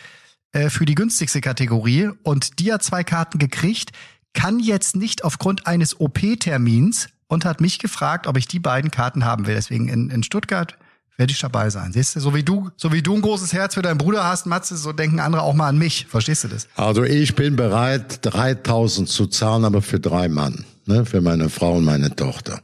äh, 0.56 0.70
für 0.70 0.86
die 0.86 0.96
günstigste 0.96 1.42
Kategorie 1.42 2.10
und 2.24 2.60
die 2.60 2.72
hat 2.72 2.82
zwei 2.82 3.04
Karten 3.04 3.40
gekriegt, 3.40 3.92
kann 4.34 4.60
jetzt 4.60 4.96
nicht 4.96 5.26
aufgrund 5.26 5.68
eines 5.68 6.00
OP-Termins 6.00 7.10
und 7.28 7.44
hat 7.44 7.60
mich 7.60 7.78
gefragt, 7.78 8.26
ob 8.26 8.38
ich 8.38 8.48
die 8.48 8.60
beiden 8.60 8.90
Karten 8.90 9.26
haben 9.26 9.48
will. 9.48 9.56
Deswegen 9.56 9.90
in, 9.90 10.10
in 10.10 10.24
Stuttgart 10.24 10.78
werde 11.18 11.32
ich 11.34 11.40
dabei 11.40 11.70
sein. 11.70 11.92
Siehst 11.92 12.16
du, 12.16 12.22
so 12.22 12.34
wie 12.34 12.44
du, 12.44 12.70
so 12.78 12.94
wie 12.94 13.02
du 13.02 13.16
ein 13.16 13.22
großes 13.22 13.52
Herz 13.52 13.74
für 13.74 13.82
deinen 13.82 13.98
Bruder 13.98 14.24
hast, 14.24 14.46
Matze, 14.46 14.78
so 14.78 14.94
denken 14.94 15.20
andere 15.20 15.42
auch 15.42 15.54
mal 15.54 15.68
an 15.68 15.78
mich. 15.78 16.08
Verstehst 16.08 16.46
du 16.46 16.48
das? 16.48 16.70
Also 16.76 17.04
ich 17.04 17.36
bin 17.36 17.58
bereit, 17.58 18.20
3000 18.22 19.10
zu 19.10 19.28
zahlen, 19.28 19.66
aber 19.66 19.82
für 19.82 20.00
drei 20.00 20.30
Mann, 20.30 20.64
ne, 20.86 21.06
für 21.06 21.20
meine 21.20 21.50
Frau 21.50 21.74
und 21.74 21.84
meine 21.84 22.16
Tochter. 22.16 22.62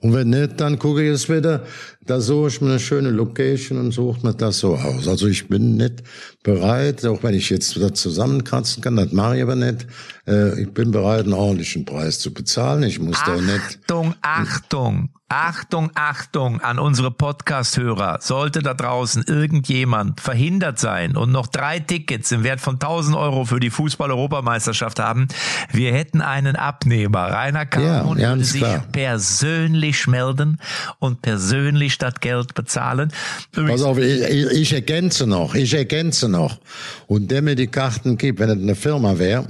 Und 0.00 0.14
wenn 0.14 0.30
nicht, 0.30 0.60
dann 0.60 0.78
gucke 0.78 1.02
ich 1.02 1.10
es 1.10 1.28
wieder, 1.28 1.64
da 2.06 2.20
suche 2.20 2.48
ich 2.48 2.60
mir 2.60 2.70
eine 2.70 2.80
schöne 2.80 3.10
Location 3.10 3.78
und 3.78 3.92
suche 3.92 4.26
mir 4.26 4.34
das 4.34 4.58
so 4.58 4.76
aus. 4.76 5.06
Also 5.06 5.28
ich 5.28 5.48
bin 5.48 5.76
nicht 5.76 6.02
bereit, 6.42 7.04
auch 7.06 7.22
wenn 7.22 7.34
ich 7.34 7.50
jetzt 7.50 7.76
das 7.76 7.92
zusammenkratzen 7.94 8.82
kann, 8.82 8.96
das 8.96 9.12
mache 9.12 9.36
ich 9.36 9.42
aber 9.42 9.56
nicht. 9.56 9.86
Äh, 10.26 10.62
ich 10.62 10.72
bin 10.72 10.90
bereit, 10.90 11.24
einen 11.24 11.34
ordentlichen 11.34 11.84
Preis 11.84 12.18
zu 12.18 12.32
bezahlen. 12.32 12.82
Ich 12.82 12.98
muss 12.98 13.16
Achtung, 13.16 13.46
da 13.46 13.52
nicht. 13.52 13.78
Achtung, 13.82 14.14
Achtung. 14.22 15.10
Achtung, 15.34 15.90
Achtung 15.94 16.60
an 16.60 16.78
unsere 16.78 17.10
Podcast-Hörer. 17.10 18.18
Sollte 18.20 18.60
da 18.60 18.74
draußen 18.74 19.24
irgendjemand 19.26 20.20
verhindert 20.20 20.78
sein 20.78 21.16
und 21.16 21.32
noch 21.32 21.46
drei 21.46 21.78
Tickets 21.80 22.32
im 22.32 22.44
Wert 22.44 22.60
von 22.60 22.74
1000 22.74 23.16
Euro 23.16 23.46
für 23.46 23.58
die 23.58 23.70
Fußball-Europameisterschaft 23.70 24.98
haben, 24.98 25.28
wir 25.70 25.94
hätten 25.94 26.20
einen 26.20 26.54
Abnehmer. 26.54 27.32
Rainer 27.32 27.64
Kahn 27.64 28.18
ja, 28.18 28.34
würde 28.34 28.44
sich 28.44 28.60
klar. 28.60 28.84
persönlich 28.92 30.06
melden 30.06 30.58
und 30.98 31.22
persönlich 31.22 31.91
Geld 32.20 32.54
bezahlen. 32.54 33.12
Pass 33.52 33.82
auf, 33.82 33.98
ich, 33.98 34.22
ich 34.22 34.72
ergänze 34.72 35.26
noch, 35.26 35.54
ich 35.54 35.74
ergänze 35.74 36.28
noch. 36.28 36.58
Und 37.06 37.30
der 37.30 37.42
mir 37.42 37.54
die 37.54 37.66
Karten 37.66 38.16
gibt, 38.16 38.38
wenn 38.38 38.50
es 38.50 38.58
eine 38.58 38.74
Firma 38.74 39.18
wäre, 39.18 39.46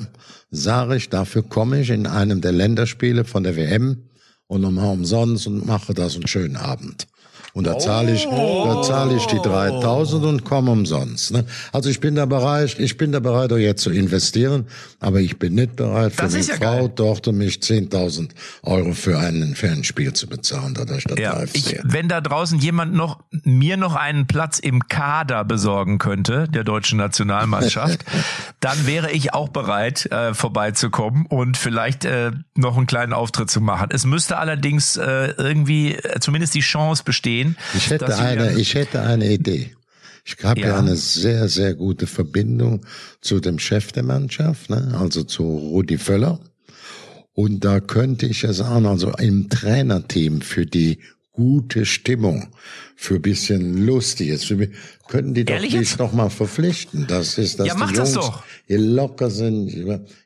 sage 0.50 0.96
ich, 0.96 1.08
dafür 1.08 1.42
komme 1.42 1.80
ich 1.80 1.90
in 1.90 2.06
einem 2.06 2.40
der 2.40 2.52
Länderspiele 2.52 3.24
von 3.24 3.42
der 3.42 3.56
WM 3.56 4.08
und 4.46 4.60
nochmal 4.60 4.92
umsonst 4.92 5.46
und 5.46 5.66
mache 5.66 5.94
das 5.94 6.14
einen 6.14 6.26
schönen 6.26 6.56
Abend. 6.56 7.06
Und 7.54 7.66
da 7.66 7.78
zahle 7.78 8.14
ich, 8.14 8.26
oh. 8.26 8.64
da 8.66 8.82
zahle 8.82 9.14
ich 9.14 9.26
die 9.26 9.36
3000 9.36 10.24
und 10.24 10.44
komme 10.44 10.70
umsonst. 10.70 11.32
Ne? 11.32 11.44
Also 11.70 11.90
ich 11.90 12.00
bin 12.00 12.14
da 12.14 12.24
bereit, 12.24 12.78
ich 12.78 12.96
bin 12.96 13.12
da 13.12 13.20
bereit, 13.20 13.52
auch 13.52 13.58
jetzt 13.58 13.82
zu 13.82 13.90
investieren, 13.90 14.66
aber 15.00 15.20
ich 15.20 15.38
bin 15.38 15.54
nicht 15.54 15.76
bereit, 15.76 16.14
für 16.14 16.22
eine 16.22 16.40
ja 16.40 16.54
Frau, 16.54 16.88
Tochter 16.88 17.32
mich 17.32 17.56
10.000 17.58 18.30
Euro 18.62 18.92
für 18.92 19.18
einen, 19.18 19.54
für 19.54 19.68
ein 19.68 19.84
Spiel 19.84 20.14
zu 20.14 20.28
bezahlen, 20.28 20.72
dadurch, 20.74 21.04
dass 21.04 21.18
ja, 21.18 21.42
ich, 21.52 21.78
Wenn 21.82 22.08
da 22.08 22.22
draußen 22.22 22.58
jemand 22.58 22.94
noch, 22.94 23.20
mir 23.44 23.76
noch 23.76 23.96
einen 23.96 24.26
Platz 24.26 24.58
im 24.58 24.88
Kader 24.88 25.44
besorgen 25.44 25.98
könnte, 25.98 26.48
der 26.48 26.64
deutschen 26.64 26.98
Nationalmannschaft, 26.98 28.02
dann 28.60 28.86
wäre 28.86 29.10
ich 29.10 29.34
auch 29.34 29.50
bereit, 29.50 30.06
äh, 30.06 30.32
vorbeizukommen 30.32 31.26
und 31.26 31.58
vielleicht 31.58 32.06
äh, 32.06 32.30
noch 32.54 32.78
einen 32.78 32.86
kleinen 32.86 33.12
Auftritt 33.12 33.50
zu 33.50 33.60
machen. 33.60 33.88
Es 33.90 34.06
müsste 34.06 34.38
allerdings 34.38 34.96
äh, 34.96 35.34
irgendwie 35.36 35.96
äh, 35.96 36.18
zumindest 36.20 36.54
die 36.54 36.60
Chance 36.60 37.02
bestehen. 37.04 37.21
Ich 37.74 37.90
hätte 37.90 38.16
eine, 38.16 38.58
ich 38.58 38.74
hätte 38.74 39.02
eine 39.02 39.32
Idee. 39.32 39.72
Ich 40.24 40.36
habe 40.44 40.60
ja. 40.60 40.68
ja. 40.68 40.78
eine 40.78 40.96
sehr, 40.96 41.48
sehr 41.48 41.74
gute 41.74 42.06
Verbindung 42.06 42.86
zu 43.20 43.40
dem 43.40 43.58
Chef 43.58 43.92
der 43.92 44.04
Mannschaft, 44.04 44.70
ne? 44.70 44.96
also 44.98 45.24
zu 45.24 45.42
Rudi 45.42 45.98
Völler. 45.98 46.38
Und 47.34 47.64
da 47.64 47.80
könnte 47.80 48.26
ich 48.26 48.42
ja 48.42 48.52
sagen, 48.52 48.86
also 48.86 49.10
im 49.18 49.48
Trainerteam 49.48 50.42
für 50.42 50.66
die 50.66 50.98
gute 51.32 51.86
Stimmung, 51.86 52.48
für 52.94 53.18
bisschen 53.18 53.86
Lustiges, 53.86 54.44
für, 54.44 54.68
können 55.08 55.32
die 55.32 55.44
doch 55.44 55.58
dich 55.58 55.98
noch 55.98 56.12
mal 56.12 56.28
verpflichten. 56.28 57.06
Das 57.08 57.38
ist, 57.38 57.58
dass 57.58 57.68
ja, 57.68 57.74
die 57.74 57.80
Jungs 57.80 57.96
das 57.96 58.12
doch. 58.12 58.44
hier 58.66 58.78
locker 58.78 59.30
sind. 59.30 59.68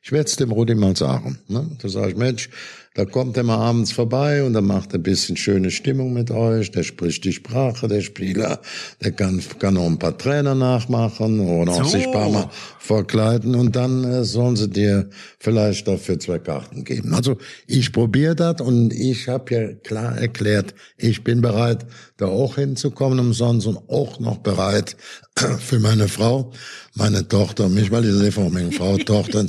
Ich 0.02 0.12
werde 0.12 0.28
es 0.28 0.36
dem 0.36 0.50
Rudi 0.50 0.74
mal 0.74 0.96
sagen. 0.96 1.38
Ne? 1.46 1.70
Da 1.80 1.88
sage 1.88 2.10
ich, 2.10 2.16
Mensch, 2.16 2.50
da 2.96 3.04
kommt 3.04 3.36
er 3.36 3.42
mal 3.42 3.58
abends 3.58 3.92
vorbei 3.92 4.42
und 4.42 4.54
dann 4.54 4.64
macht 4.64 4.94
er 4.94 4.98
ein 4.98 5.02
bisschen 5.02 5.36
schöne 5.36 5.70
Stimmung 5.70 6.14
mit 6.14 6.30
euch. 6.30 6.70
Der 6.70 6.82
spricht 6.82 7.24
die 7.24 7.34
Sprache 7.34 7.88
der 7.88 8.00
Spieler. 8.00 8.58
Der 9.04 9.12
kann, 9.12 9.42
kann 9.58 9.74
noch 9.74 9.84
ein 9.84 9.98
paar 9.98 10.16
Trainer 10.16 10.54
nachmachen 10.54 11.40
oder 11.40 11.74
so. 11.74 11.80
auch 11.82 11.84
sich 11.84 12.06
ein 12.06 12.12
paar 12.12 12.30
Mal 12.30 12.48
verkleiden 12.78 13.54
und 13.54 13.76
dann 13.76 14.02
äh, 14.04 14.24
sollen 14.24 14.56
sie 14.56 14.70
dir 14.70 15.10
vielleicht 15.38 15.86
dafür 15.86 16.18
zwei 16.18 16.38
Karten 16.38 16.84
geben. 16.84 17.12
Also 17.12 17.36
ich 17.66 17.92
probiere 17.92 18.34
das 18.34 18.62
und 18.62 18.94
ich 18.94 19.28
habe 19.28 19.54
ja 19.54 19.72
klar 19.74 20.16
erklärt, 20.16 20.74
ich 20.96 21.22
bin 21.22 21.42
bereit, 21.42 21.84
da 22.16 22.28
auch 22.28 22.54
hinzukommen 22.54 23.20
umsonst 23.20 23.66
und 23.66 23.76
auch 23.90 24.20
noch 24.20 24.38
bereit 24.38 24.96
für 25.58 25.78
meine 25.78 26.08
Frau, 26.08 26.52
meine 26.94 27.26
Tochter, 27.26 27.68
mich, 27.68 27.90
weil 27.90 28.04
ich 28.04 28.14
sehe 28.14 28.32
von 28.32 28.52
meiner 28.52 28.72
Frau, 28.72 28.96
Tochter, 28.98 29.46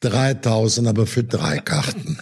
3000, 0.00 0.88
aber 0.88 1.06
für 1.06 1.24
drei 1.24 1.58
Karten. 1.58 2.18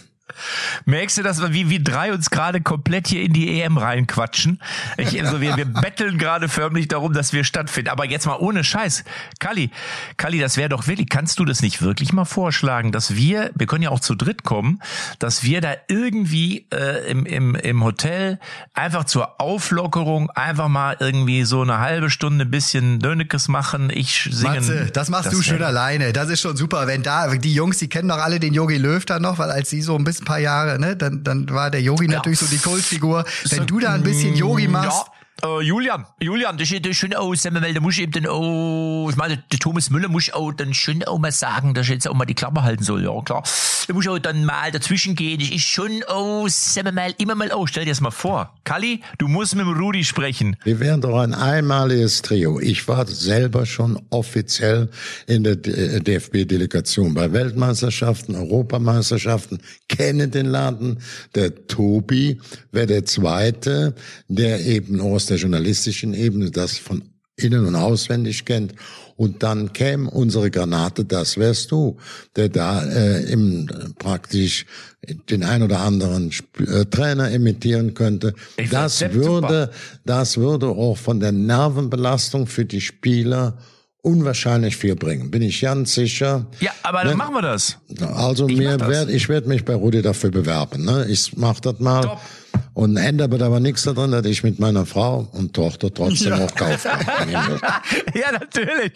Merkst 0.85 1.17
du 1.17 1.23
das, 1.23 1.41
wie 1.51 1.69
wir 1.69 1.83
drei 1.83 2.13
uns 2.13 2.29
gerade 2.29 2.61
komplett 2.61 3.07
hier 3.07 3.21
in 3.21 3.33
die 3.33 3.61
EM 3.61 3.77
reinquatschen? 3.77 4.59
Ich, 4.97 5.21
also 5.23 5.41
wir, 5.41 5.57
wir 5.57 5.65
betteln 5.65 6.17
gerade 6.17 6.49
förmlich 6.49 6.87
darum, 6.87 7.13
dass 7.13 7.33
wir 7.33 7.43
stattfinden. 7.43 7.89
Aber 7.89 8.05
jetzt 8.05 8.25
mal 8.25 8.37
ohne 8.37 8.63
Scheiß. 8.63 9.03
Kali, 9.39 9.71
Kali, 10.17 10.39
das 10.39 10.57
wäre 10.57 10.69
doch 10.69 10.87
wirklich, 10.87 11.09
kannst 11.09 11.39
du 11.39 11.45
das 11.45 11.61
nicht 11.61 11.81
wirklich 11.81 12.13
mal 12.13 12.25
vorschlagen, 12.25 12.91
dass 12.91 13.15
wir, 13.15 13.51
wir 13.55 13.67
können 13.67 13.83
ja 13.83 13.89
auch 13.89 13.99
zu 13.99 14.15
dritt 14.15 14.43
kommen, 14.43 14.81
dass 15.19 15.43
wir 15.43 15.61
da 15.61 15.73
irgendwie 15.87 16.67
äh, 16.71 17.09
im, 17.09 17.25
im, 17.25 17.55
im 17.55 17.83
Hotel 17.83 18.39
einfach 18.73 19.05
zur 19.05 19.39
Auflockerung 19.41 20.29
einfach 20.31 20.67
mal 20.67 20.97
irgendwie 20.99 21.43
so 21.43 21.61
eine 21.61 21.79
halbe 21.79 22.09
Stunde 22.09 22.45
ein 22.45 22.51
bisschen 22.51 22.99
Dönekes 22.99 23.47
machen. 23.47 23.89
Ich 23.93 24.29
singe. 24.31 24.55
Matze, 24.55 24.89
das 24.93 25.09
machst 25.09 25.27
das 25.27 25.33
du 25.33 25.41
schön 25.41 25.63
alleine. 25.63 26.13
Das 26.13 26.29
ist 26.29 26.41
schon 26.41 26.55
super. 26.55 26.87
Wenn 26.87 27.03
da, 27.03 27.35
die 27.35 27.53
Jungs, 27.53 27.77
die 27.77 27.89
kennen 27.89 28.09
doch 28.09 28.19
alle 28.19 28.39
den 28.39 28.53
Yogi 28.53 28.77
Löw 28.77 29.03
da 29.05 29.19
noch, 29.19 29.37
weil 29.37 29.51
als 29.51 29.69
sie 29.69 29.81
so 29.81 29.95
ein 29.95 30.03
bisschen 30.03 30.25
paar 30.27 30.39
Jahre, 30.39 30.77
ne, 30.79 30.95
dann, 30.95 31.23
dann 31.23 31.49
war 31.49 31.71
der 31.71 31.81
Yogi 31.81 32.05
ja. 32.05 32.17
natürlich 32.17 32.39
so 32.39 32.45
die 32.45 32.57
Kultfigur. 32.57 33.25
Wenn 33.49 33.65
du 33.65 33.79
da 33.79 33.93
ein 33.93 34.03
bisschen 34.03 34.35
Yogi 34.35 34.67
machst, 34.67 35.07
ja. 35.07 35.13
Uh, 35.45 35.61
Julian, 35.61 36.03
Julian, 36.19 36.57
das 36.57 36.71
ist 36.71 36.97
schon 36.97 37.13
auch, 37.13 37.35
sagen 37.35 37.53
wir 37.53 37.61
mal, 37.61 37.71
da 37.71 37.79
muss 37.79 37.93
ich 37.93 38.01
eben 38.01 38.11
dann 38.11 38.25
auch, 38.25 39.07
ich 39.07 39.15
meine, 39.17 39.37
der 39.51 39.59
Thomas 39.59 39.91
Müller 39.91 40.09
muss 40.09 40.33
auch 40.33 40.51
dann 40.51 40.73
schon 40.73 41.03
auch 41.03 41.19
mal 41.19 41.31
sagen, 41.31 41.75
dass 41.75 41.85
ich 41.85 41.93
jetzt 41.93 42.07
auch 42.07 42.15
mal 42.15 42.25
die 42.25 42.33
Klappe 42.33 42.63
halten 42.63 42.83
soll, 42.83 43.03
ja 43.03 43.21
klar. 43.21 43.43
Da 43.87 43.93
muss 43.93 44.05
ich 44.05 44.09
auch 44.09 44.17
dann 44.17 44.43
mal 44.45 44.71
dazwischen 44.71 45.15
gehen. 45.15 45.39
Das 45.39 45.49
ist 45.49 45.61
schon 45.61 46.03
auch, 46.07 46.47
sagen 46.49 46.93
mal, 46.95 47.13
immer 47.19 47.35
mal 47.35 47.51
auch. 47.51 47.67
Stell 47.67 47.85
dir 47.85 47.91
das 47.91 48.01
mal 48.01 48.09
vor. 48.09 48.51
Kali, 48.63 49.01
du 49.19 49.27
musst 49.27 49.55
mit 49.55 49.65
dem 49.65 49.77
Rudi 49.77 50.03
sprechen. 50.03 50.57
Wir 50.63 50.79
wären 50.79 51.01
doch 51.01 51.19
ein 51.19 51.35
einmaliges 51.35 52.23
Trio. 52.23 52.59
Ich 52.59 52.87
war 52.87 53.05
selber 53.05 53.67
schon 53.67 54.01
offiziell 54.09 54.89
in 55.27 55.43
der 55.43 55.55
DFB-Delegation 55.55 57.13
bei 57.13 57.31
Weltmeisterschaften, 57.31 58.35
Europameisterschaften, 58.35 59.59
kenne 59.87 60.27
den 60.27 60.47
Laden. 60.47 60.99
Der 61.35 61.67
Tobi 61.67 62.41
wäre 62.71 62.87
der 62.87 63.05
Zweite, 63.05 63.93
der 64.27 64.65
eben 64.65 64.99
aus 64.99 65.26
der 65.27 65.37
journalistischen 65.37 66.13
Ebene 66.13 66.51
das 66.51 66.77
von 66.77 67.03
innen 67.37 67.65
und 67.65 67.75
auswendig 67.75 68.45
kennt. 68.45 68.73
Und 69.15 69.41
dann 69.41 69.73
käme 69.73 70.09
unsere 70.09 70.51
Granate, 70.51 71.03
das 71.05 71.37
wärst 71.37 71.71
du, 71.71 71.97
der 72.35 72.49
da 72.49 72.83
äh, 72.83 73.23
im, 73.31 73.67
praktisch 73.97 74.65
den 75.29 75.43
ein 75.43 75.63
oder 75.63 75.79
anderen 75.79 76.29
Sp 76.29 76.61
äh, 76.65 76.85
Trainer 76.85 77.31
imitieren 77.31 77.93
könnte. 77.93 78.33
Ich 78.57 78.69
das 78.69 79.01
würde, 79.01 79.71
super. 79.71 79.71
das 80.05 80.37
würde 80.37 80.67
auch 80.67 80.97
von 80.97 81.19
der 81.19 81.31
Nervenbelastung 81.31 82.45
für 82.45 82.65
die 82.65 82.81
Spieler 82.81 83.57
unwahrscheinlich 84.01 84.77
viel 84.77 84.95
bringen, 84.95 85.31
bin 85.31 85.41
ich 85.41 85.61
ganz 85.61 85.93
sicher. 85.93 86.47
Ja, 86.59 86.71
aber 86.83 86.99
dann 86.99 87.09
ne? 87.09 87.15
machen 87.17 87.33
wir 87.33 87.41
das. 87.41 87.77
Also 87.99 88.47
ich 88.47 88.57
mir 88.57 88.79
werd, 88.79 89.09
ich 89.09 89.27
werde 89.27 89.49
mich 89.49 89.65
bei 89.65 89.73
Rudi 89.73 90.01
dafür 90.01 90.31
bewerben. 90.31 90.85
Ne? 90.85 91.07
Ich 91.09 91.35
mach 91.35 91.59
das 91.59 91.79
mal. 91.79 92.03
Top. 92.03 92.21
Und 92.77 92.95
ändert 92.95 93.41
aber 93.41 93.59
nichts 93.59 93.85
daran, 93.85 94.11
dass 94.11 94.23
ich 94.27 94.43
mit 94.43 94.59
meiner 94.59 94.85
Frau 94.85 95.27
und 95.31 95.55
Tochter 95.55 95.91
trotzdem 95.91 96.37
ja. 96.37 96.45
auch 96.45 96.53
kaufe. 96.53 96.87
ja, 98.13 98.31
natürlich. 98.31 98.91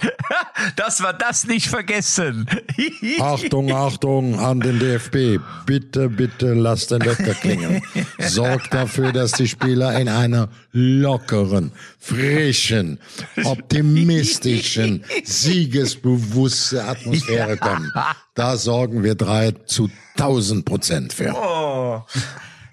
Dass 0.76 1.02
wir 1.02 1.14
das 1.14 1.48
nicht 1.48 1.66
vergessen. 1.66 2.46
Achtung, 3.20 3.72
Achtung 3.72 4.40
an 4.40 4.60
den 4.60 4.78
DFB. 4.78 5.44
Bitte, 5.66 6.10
bitte 6.10 6.54
lasst 6.54 6.92
den 6.92 7.04
Wecker 7.04 7.34
klingeln. 7.34 7.82
Sorgt 8.20 8.72
dafür, 8.72 9.14
dass 9.14 9.32
die 9.32 9.48
Spieler 9.48 10.00
in 10.00 10.10
einer 10.10 10.50
lockeren, 10.74 11.72
frischen, 11.98 13.00
optimistischen, 13.46 15.04
siegesbewusste 15.24 16.84
Atmosphäre 16.84 17.58
kommen. 17.58 17.92
Da 18.36 18.58
sorgen 18.58 19.02
wir 19.02 19.16
drei 19.16 19.54
zu 19.66 19.90
tausend 20.18 20.66
Prozent 20.66 21.14
für. 21.14 21.34
Oh. 21.36 22.04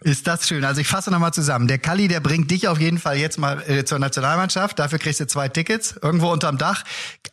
Ist 0.00 0.28
das 0.28 0.46
schön. 0.46 0.64
Also 0.64 0.80
ich 0.80 0.86
fasse 0.86 1.10
nochmal 1.10 1.32
zusammen. 1.32 1.66
Der 1.66 1.78
Kalli, 1.78 2.06
der 2.06 2.20
bringt 2.20 2.50
dich 2.50 2.68
auf 2.68 2.78
jeden 2.78 2.98
Fall 2.98 3.16
jetzt 3.16 3.38
mal 3.38 3.62
äh, 3.68 3.84
zur 3.84 3.98
Nationalmannschaft. 3.98 4.78
Dafür 4.78 4.98
kriegst 4.98 5.18
du 5.20 5.26
zwei 5.26 5.48
Tickets 5.48 5.98
irgendwo 6.00 6.30
unterm 6.30 6.56
Dach. 6.56 6.84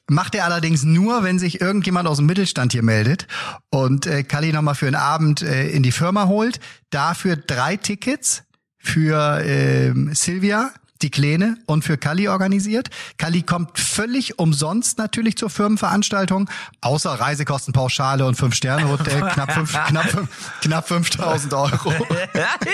Macht 0.09 0.33
er 0.33 0.45
allerdings 0.45 0.83
nur, 0.83 1.23
wenn 1.23 1.37
sich 1.37 1.61
irgendjemand 1.61 2.07
aus 2.07 2.17
dem 2.17 2.25
Mittelstand 2.25 2.71
hier 2.71 2.83
meldet 2.83 3.27
und 3.69 4.07
äh, 4.07 4.23
Kalli 4.23 4.51
nochmal 4.51 4.75
für 4.75 4.87
einen 4.87 4.95
Abend 4.95 5.43
äh, 5.43 5.69
in 5.69 5.83
die 5.83 5.91
Firma 5.91 6.27
holt. 6.27 6.59
Dafür 6.89 7.35
drei 7.35 7.77
Tickets 7.77 8.43
für 8.79 9.39
äh, 9.43 9.93
Silvia 10.13 10.71
die 11.05 11.11
Kleine 11.11 11.57
und 11.67 11.83
für 11.83 11.99
Kali 11.99 12.27
organisiert. 12.27 12.89
Kali 13.17 13.43
kommt 13.43 13.77
völlig 13.77 14.39
umsonst 14.39 14.97
natürlich 14.97 15.37
zur 15.37 15.51
Firmenveranstaltung, 15.51 16.49
außer 16.81 17.11
Reisekostenpauschale 17.11 18.25
und 18.25 18.33
Fünf-Sterne-Hotel, 18.35 19.21
knapp, 19.33 19.51
fünf, 19.51 19.71
knapp, 19.71 20.09
fünf, 20.09 20.29
knapp 20.61 20.87
5000 20.87 21.53
Euro. 21.53 21.69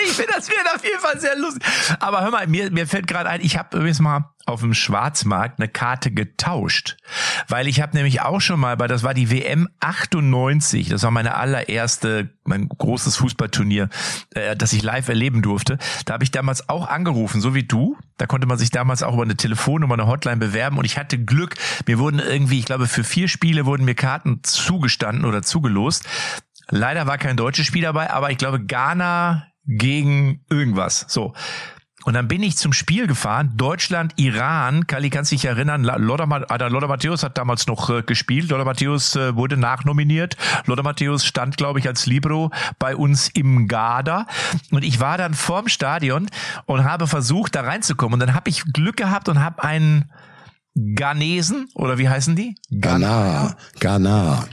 ich 0.06 0.12
finde, 0.12 0.32
das 0.34 0.48
wird 0.48 0.66
auf 0.74 0.82
jeden 0.82 1.00
Fall 1.00 1.20
sehr 1.20 1.36
lustig. 1.36 1.62
Aber 2.00 2.22
hör 2.22 2.30
mal, 2.30 2.46
mir, 2.46 2.70
mir 2.70 2.86
fällt 2.86 3.06
gerade 3.06 3.28
ein, 3.28 3.42
ich 3.42 3.58
habe 3.58 3.76
übrigens 3.76 4.00
mal 4.00 4.32
auf 4.46 4.60
dem 4.60 4.74
Schwarzmarkt 4.74 5.60
eine 5.60 5.68
Karte 5.68 6.10
getauscht, 6.10 6.96
weil 7.48 7.68
ich 7.68 7.80
habe 7.80 7.96
nämlich 7.96 8.20
auch 8.20 8.40
schon 8.40 8.60
mal 8.60 8.76
bei 8.76 8.86
das 8.86 9.02
war 9.02 9.14
die 9.14 9.30
WM 9.30 9.68
98, 9.80 10.88
das 10.88 11.02
war 11.02 11.10
meine 11.10 11.36
allererste 11.36 12.30
mein 12.44 12.68
großes 12.68 13.16
Fußballturnier, 13.16 13.88
äh, 14.34 14.56
das 14.56 14.72
ich 14.72 14.82
live 14.82 15.08
erleben 15.08 15.42
durfte. 15.42 15.78
Da 16.04 16.14
habe 16.14 16.24
ich 16.24 16.30
damals 16.30 16.68
auch 16.68 16.88
angerufen, 16.88 17.40
so 17.40 17.54
wie 17.54 17.62
du. 17.62 17.96
Da 18.18 18.26
konnte 18.26 18.46
man 18.46 18.58
sich 18.58 18.70
damals 18.70 19.02
auch 19.02 19.14
über 19.14 19.22
eine 19.22 19.36
Telefonnummer, 19.36 19.94
eine 19.94 20.06
Hotline 20.06 20.38
bewerben 20.38 20.78
und 20.78 20.84
ich 20.84 20.98
hatte 20.98 21.18
Glück. 21.18 21.54
Mir 21.86 21.98
wurden 21.98 22.18
irgendwie, 22.18 22.58
ich 22.58 22.64
glaube, 22.64 22.86
für 22.86 23.04
vier 23.04 23.28
Spiele 23.28 23.66
wurden 23.66 23.84
mir 23.84 23.94
Karten 23.94 24.40
zugestanden 24.42 25.24
oder 25.24 25.42
zugelost. 25.42 26.04
Leider 26.68 27.06
war 27.06 27.18
kein 27.18 27.36
deutsches 27.36 27.66
Spiel 27.66 27.82
dabei, 27.82 28.10
aber 28.10 28.30
ich 28.30 28.38
glaube 28.38 28.64
Ghana 28.64 29.46
gegen 29.64 30.44
irgendwas. 30.50 31.06
So. 31.08 31.34
Und 32.04 32.14
dann 32.14 32.28
bin 32.28 32.42
ich 32.42 32.56
zum 32.56 32.72
Spiel 32.72 33.06
gefahren, 33.06 33.52
Deutschland, 33.56 34.14
Iran. 34.16 34.86
Kali, 34.86 35.10
kannst 35.10 35.32
dich 35.32 35.44
erinnern, 35.44 35.84
Lothar, 35.84 36.28
ah, 36.48 36.66
Lothar 36.66 36.88
Matthäus 36.88 37.22
hat 37.22 37.38
damals 37.38 37.66
noch 37.66 37.90
äh, 37.90 38.02
gespielt. 38.02 38.50
Lothar 38.50 38.64
Matthäus 38.64 39.16
äh, 39.16 39.36
wurde 39.36 39.56
nachnominiert. 39.56 40.36
Lothar 40.66 40.84
Matthäus 40.84 41.24
stand, 41.24 41.56
glaube 41.56 41.78
ich, 41.78 41.86
als 41.86 42.06
Libro 42.06 42.50
bei 42.78 42.96
uns 42.96 43.28
im 43.28 43.68
Garda. 43.68 44.26
Und 44.70 44.84
ich 44.84 45.00
war 45.00 45.18
dann 45.18 45.34
vorm 45.34 45.68
Stadion 45.68 46.26
und 46.66 46.84
habe 46.84 47.06
versucht, 47.06 47.54
da 47.54 47.62
reinzukommen. 47.62 48.14
Und 48.14 48.20
dann 48.20 48.34
habe 48.34 48.50
ich 48.50 48.64
Glück 48.72 48.96
gehabt 48.96 49.28
und 49.28 49.40
habe 49.40 49.62
einen 49.62 50.10
Ghanesen, 50.74 51.68
oder 51.74 51.98
wie 51.98 52.08
heißen 52.08 52.34
die? 52.34 52.56
Ghana. 52.70 53.56
Ghana. 53.78 54.46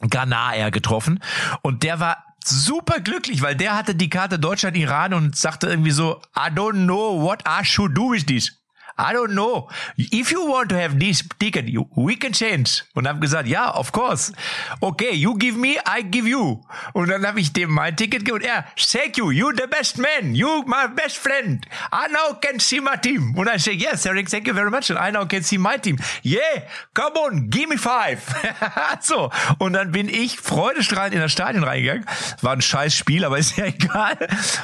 Ghana 0.00 0.70
getroffen. 0.70 1.20
Und 1.62 1.82
der 1.82 2.00
war 2.00 2.24
super 2.44 3.00
glücklich, 3.00 3.42
weil 3.42 3.56
der 3.56 3.76
hatte 3.76 3.94
die 3.94 4.10
Karte 4.10 4.38
Deutschland-Iran 4.38 5.14
und 5.14 5.36
sagte 5.36 5.68
irgendwie 5.68 5.90
so, 5.90 6.20
I 6.36 6.50
don't 6.50 6.84
know 6.84 7.22
what 7.22 7.42
I 7.46 7.64
should 7.64 7.96
do 7.96 8.10
with 8.10 8.26
this. 8.26 8.59
I 9.00 9.14
don't 9.14 9.32
know. 9.32 9.68
If 9.96 10.30
you 10.30 10.46
want 10.46 10.68
to 10.70 10.76
have 10.76 10.98
this 10.98 11.24
ticket, 11.38 11.68
you, 11.68 11.88
we 11.96 12.16
can 12.16 12.32
change. 12.32 12.84
Und 12.94 13.08
habe 13.08 13.18
gesagt, 13.20 13.48
ja, 13.48 13.64
yeah, 13.64 13.78
of 13.78 13.92
course. 13.92 14.32
Okay, 14.80 15.12
you 15.12 15.36
give 15.38 15.56
me, 15.56 15.78
I 15.86 16.02
give 16.02 16.28
you. 16.28 16.62
Und 16.92 17.08
dann 17.08 17.26
habe 17.26 17.40
ich 17.40 17.52
dem 17.52 17.70
mein 17.70 17.96
Ticket 17.96 18.24
gegeben 18.24 18.44
er, 18.44 18.64
thank 18.76 19.16
you, 19.16 19.30
you 19.30 19.50
the 19.56 19.66
best 19.66 19.98
man, 19.98 20.34
you 20.34 20.62
my 20.66 20.86
best 20.94 21.16
friend. 21.16 21.66
I 21.92 22.08
now 22.12 22.34
can 22.40 22.60
see 22.60 22.80
my 22.80 22.96
team. 22.96 23.34
Und 23.36 23.48
I 23.48 23.58
say, 23.58 23.72
yes, 23.72 24.04
Eric, 24.04 24.28
thank 24.28 24.46
you 24.46 24.54
very 24.54 24.70
much. 24.70 24.90
And 24.90 24.98
I 24.98 25.10
now 25.10 25.24
can 25.24 25.42
see 25.42 25.56
my 25.56 25.78
team. 25.78 25.96
Yeah, 26.22 26.68
come 26.92 27.16
on, 27.16 27.48
give 27.48 27.68
me 27.68 27.78
five. 27.78 28.20
so. 29.00 29.30
Und 29.58 29.72
dann 29.72 29.92
bin 29.92 30.08
ich 30.08 30.38
freudestrahlend 30.38 31.14
in 31.14 31.20
das 31.20 31.32
Stadion 31.32 31.64
reingegangen. 31.64 32.04
War 32.42 32.52
ein 32.52 32.60
scheiß 32.60 32.94
Spiel, 32.94 33.24
aber 33.24 33.38
ist 33.38 33.56
ja 33.56 33.64
egal. 33.66 34.16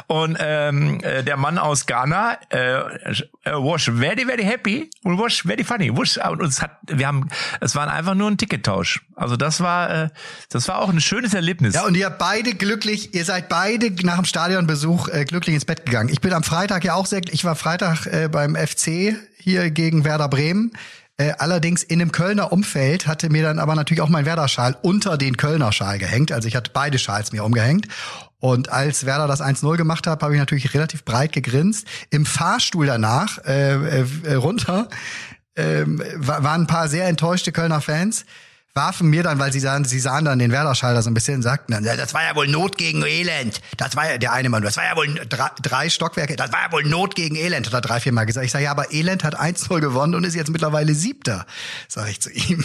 Und 0.08 0.36
ähm, 0.40 1.00
äh, 1.00 1.22
der 1.22 1.38
Mann 1.38 1.58
aus 1.58 1.86
Ghana 1.86 2.38
äh, 2.50 2.82
was 3.44 3.84
very 3.84 4.25
very, 4.26 4.44
happy 4.44 4.90
und 5.02 5.18
was 5.18 5.38
very 5.38 5.64
funny. 5.64 5.90
Was, 5.96 6.16
und 6.16 6.42
uns 6.42 6.60
hat, 6.62 6.78
wir 6.86 7.06
haben, 7.06 7.28
es 7.60 7.74
war 7.74 7.90
einfach 7.90 8.14
nur 8.14 8.30
ein 8.30 8.36
Tickettausch. 8.36 9.02
Also 9.14 9.36
das 9.36 9.60
war, 9.60 9.90
äh, 9.90 10.08
das 10.50 10.68
war 10.68 10.80
auch 10.80 10.88
ein 10.88 11.00
schönes 11.00 11.34
Erlebnis. 11.34 11.74
Ja, 11.74 11.84
und 11.84 11.96
ihr 11.96 12.10
beide 12.10 12.54
glücklich, 12.54 13.14
ihr 13.14 13.24
seid 13.24 13.48
beide 13.48 13.90
nach 14.04 14.16
dem 14.16 14.24
Stadionbesuch 14.24 15.08
äh, 15.08 15.24
glücklich 15.24 15.54
ins 15.54 15.64
Bett 15.64 15.86
gegangen. 15.86 16.08
Ich 16.10 16.20
bin 16.20 16.32
am 16.32 16.42
Freitag 16.42 16.84
ja 16.84 16.94
auch 16.94 17.06
sehr, 17.06 17.22
ich 17.30 17.44
war 17.44 17.56
Freitag 17.56 18.06
äh, 18.06 18.28
beim 18.28 18.56
FC 18.56 19.16
hier 19.38 19.70
gegen 19.70 20.04
Werder 20.04 20.28
Bremen. 20.28 20.72
Allerdings 21.38 21.82
in 21.82 22.02
einem 22.02 22.12
Kölner 22.12 22.52
Umfeld 22.52 23.06
hatte 23.06 23.30
mir 23.30 23.42
dann 23.42 23.58
aber 23.58 23.74
natürlich 23.74 24.02
auch 24.02 24.10
mein 24.10 24.26
Werder-Schal 24.26 24.76
unter 24.82 25.16
den 25.16 25.38
Kölner 25.38 25.72
Schal 25.72 25.98
gehängt. 25.98 26.30
Also 26.30 26.46
ich 26.46 26.54
hatte 26.54 26.70
beide 26.74 26.98
Schals 26.98 27.32
mir 27.32 27.42
umgehängt. 27.42 27.88
Und 28.38 28.70
als 28.70 29.06
Werder 29.06 29.26
das 29.26 29.40
1-0 29.40 29.76
gemacht 29.76 30.06
hat, 30.06 30.22
habe 30.22 30.34
ich 30.34 30.38
natürlich 30.38 30.74
relativ 30.74 31.04
breit 31.04 31.32
gegrinst. 31.32 31.86
Im 32.10 32.26
Fahrstuhl 32.26 32.86
danach 32.86 33.38
äh, 33.44 34.02
äh, 34.02 34.34
runter 34.34 34.88
äh, 35.54 35.84
waren 35.86 36.62
ein 36.62 36.66
paar 36.66 36.88
sehr 36.88 37.06
enttäuschte 37.06 37.52
Kölner 37.52 37.80
Fans 37.80 38.26
warfen 38.76 39.08
mir 39.08 39.22
dann, 39.22 39.38
weil 39.38 39.52
sie 39.52 39.58
sahen, 39.58 39.84
sie 39.84 39.98
sahen 39.98 40.26
dann 40.26 40.38
den 40.38 40.52
Werder-Schalter 40.52 41.02
so 41.02 41.10
ein 41.10 41.14
bisschen, 41.14 41.42
sagten 41.42 41.72
dann, 41.72 41.82
das 41.82 42.12
war 42.14 42.22
ja 42.22 42.36
wohl 42.36 42.46
Not 42.46 42.76
gegen 42.76 43.02
Elend. 43.04 43.62
Das 43.78 43.96
war 43.96 44.08
ja 44.08 44.18
der 44.18 44.32
eine 44.32 44.50
Mann, 44.50 44.62
das 44.62 44.76
war 44.76 44.84
ja 44.84 44.94
wohl 44.94 45.12
drei, 45.28 45.50
drei 45.62 45.88
Stockwerke, 45.88 46.36
das 46.36 46.52
war 46.52 46.60
ja 46.66 46.72
wohl 46.72 46.84
Not 46.84 47.16
gegen 47.16 47.34
Elend, 47.34 47.66
hat 47.66 47.72
er 47.74 47.80
drei, 47.80 47.98
vier 48.00 48.12
Mal 48.12 48.26
gesagt. 48.26 48.44
Ich 48.44 48.52
sage, 48.52 48.64
ja, 48.64 48.70
aber 48.70 48.92
Elend 48.92 49.24
hat 49.24 49.40
1-0 49.40 49.80
gewonnen 49.80 50.14
und 50.14 50.24
ist 50.24 50.34
jetzt 50.34 50.50
mittlerweile 50.50 50.94
Siebter, 50.94 51.46
sage 51.88 52.10
ich 52.10 52.20
zu 52.20 52.30
ihm. 52.30 52.64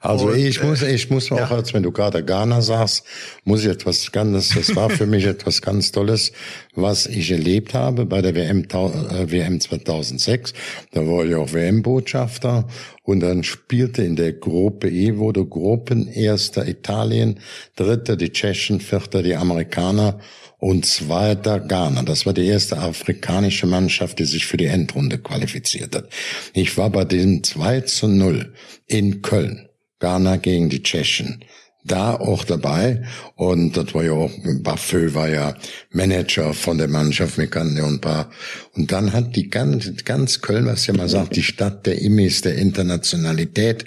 Also 0.00 0.28
und, 0.28 0.38
ich 0.38 0.62
muss, 0.62 0.82
äh, 0.82 0.94
ich 0.94 1.10
muss 1.10 1.30
auch, 1.32 1.38
ja. 1.38 1.50
als 1.50 1.74
wenn 1.74 1.82
du 1.82 1.90
gerade 1.90 2.24
Ghana 2.24 2.60
sagst, 2.60 3.04
muss 3.44 3.62
ich 3.64 3.70
etwas 3.70 4.12
ganz, 4.12 4.54
das 4.54 4.74
war 4.76 4.90
für 4.90 5.06
mich 5.06 5.24
etwas 5.24 5.60
ganz 5.60 5.90
Tolles, 5.92 6.32
was 6.74 7.06
ich 7.06 7.30
erlebt 7.30 7.74
habe 7.74 8.06
bei 8.06 8.22
der 8.22 8.34
WM, 8.34 8.64
äh, 8.64 9.30
WM 9.30 9.60
2006. 9.60 10.52
Da 10.92 11.06
war 11.06 11.24
ich 11.24 11.34
auch 11.34 11.52
WM-Botschafter 11.52 12.66
und 13.02 13.20
dann 13.20 13.42
spielte 13.42 14.02
in 14.02 14.16
der 14.16 14.34
Gruppe 14.34 14.88
E, 14.88 15.16
wurde 15.16 15.44
Gruppenerster 15.44 16.68
Italien, 16.68 17.40
Dritter 17.74 18.16
die 18.16 18.30
Tschechen, 18.30 18.80
Vierter 18.80 19.22
die 19.22 19.34
Amerikaner 19.34 20.20
und 20.58 20.86
zweiter 20.86 21.60
Ghana. 21.60 22.02
Das 22.02 22.26
war 22.26 22.32
die 22.32 22.46
erste 22.46 22.78
afrikanische 22.78 23.66
Mannschaft, 23.66 24.18
die 24.18 24.24
sich 24.24 24.46
für 24.46 24.56
die 24.56 24.66
Endrunde 24.66 25.18
qualifiziert 25.18 25.94
hat. 25.94 26.08
Ich 26.52 26.76
war 26.76 26.90
bei 26.90 27.04
dem 27.04 27.42
2 27.42 27.82
zu 27.82 28.08
0 28.08 28.52
in 28.86 29.22
Köln. 29.22 29.67
Ghana 30.00 30.36
gegen 30.36 30.68
die 30.68 30.82
Tschechen. 30.82 31.44
Da 31.84 32.14
auch 32.14 32.44
dabei. 32.44 33.04
Und 33.34 33.76
das 33.76 33.94
war 33.94 34.04
ja 34.04 34.12
auch, 34.12 34.30
Buffö 34.62 35.14
war 35.14 35.28
ja 35.28 35.56
Manager 35.90 36.52
von 36.52 36.76
der 36.76 36.88
Mannschaft, 36.88 37.38
wir 37.38 37.46
kannten 37.46 37.76
ja 37.76 37.86
ein 37.86 38.00
paar. 38.00 38.30
Und 38.74 38.92
dann 38.92 39.12
hat 39.12 39.36
die 39.36 39.48
ganz, 39.48 39.90
ganz 40.04 40.40
Köln, 40.40 40.66
was 40.66 40.86
ja 40.86 40.94
mal 40.94 41.08
sagt, 41.08 41.36
die 41.36 41.42
Stadt 41.42 41.86
der 41.86 42.00
Immis, 42.02 42.42
der 42.42 42.56
Internationalität, 42.56 43.86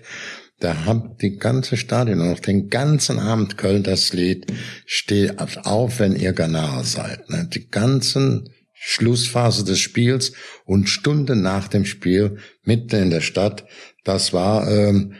da 0.61 0.85
hat 0.85 1.21
die 1.21 1.37
ganze 1.37 1.75
Stadion 1.75 2.21
und 2.21 2.33
auch 2.33 2.39
den 2.39 2.69
ganzen 2.69 3.19
Abend 3.19 3.57
Köln 3.57 3.81
das 3.81 4.13
Lied 4.13 4.45
steht 4.85 5.39
auf, 5.39 5.99
wenn 5.99 6.15
ihr 6.15 6.33
Ghanaer 6.33 6.83
seid. 6.83 7.29
Ne? 7.29 7.49
Die 7.51 7.67
ganzen 7.67 8.47
Schlussphase 8.73 9.63
des 9.63 9.79
Spiels 9.79 10.33
und 10.65 10.87
Stunden 10.87 11.41
nach 11.41 11.67
dem 11.67 11.85
Spiel 11.85 12.37
mitten 12.63 12.95
in 12.95 13.09
der 13.09 13.21
Stadt. 13.21 13.65
Das 14.03 14.33
war 14.33 14.69
ähm, 14.71 15.13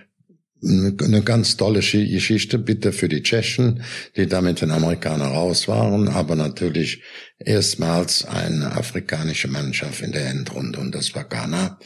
eine 0.64 1.24
ganz 1.24 1.58
tolle 1.58 1.80
Geschichte, 1.80 2.60
bitte 2.60 2.92
für 2.92 3.10
die 3.10 3.24
Tschechen, 3.24 3.84
die 4.16 4.28
damit 4.28 4.62
den 4.62 4.72
Amerikaner 4.72 5.26
raus 5.26 5.68
waren, 5.68 6.08
aber 6.08 6.36
natürlich 6.36 7.02
erstmals 7.40 8.26
eine 8.26 8.74
afrikanische 8.74 9.48
Mannschaft 9.48 10.02
in 10.02 10.12
der 10.12 10.30
Endrunde 10.30 10.80
und 10.80 10.94
das 10.94 11.16
war 11.16 11.24
Ghana. 11.24 11.80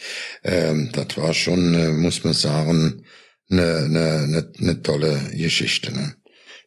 Ähm, 0.44 0.90
das 0.92 1.18
war 1.18 1.34
schon, 1.34 1.74
äh, 1.74 1.92
muss 1.92 2.24
man 2.24 2.34
sagen, 2.34 3.04
eine, 3.50 3.86
eine, 3.86 4.52
eine, 4.60 4.82
tolle 4.82 5.22
Geschichte. 5.34 5.94
Ne? 5.94 6.16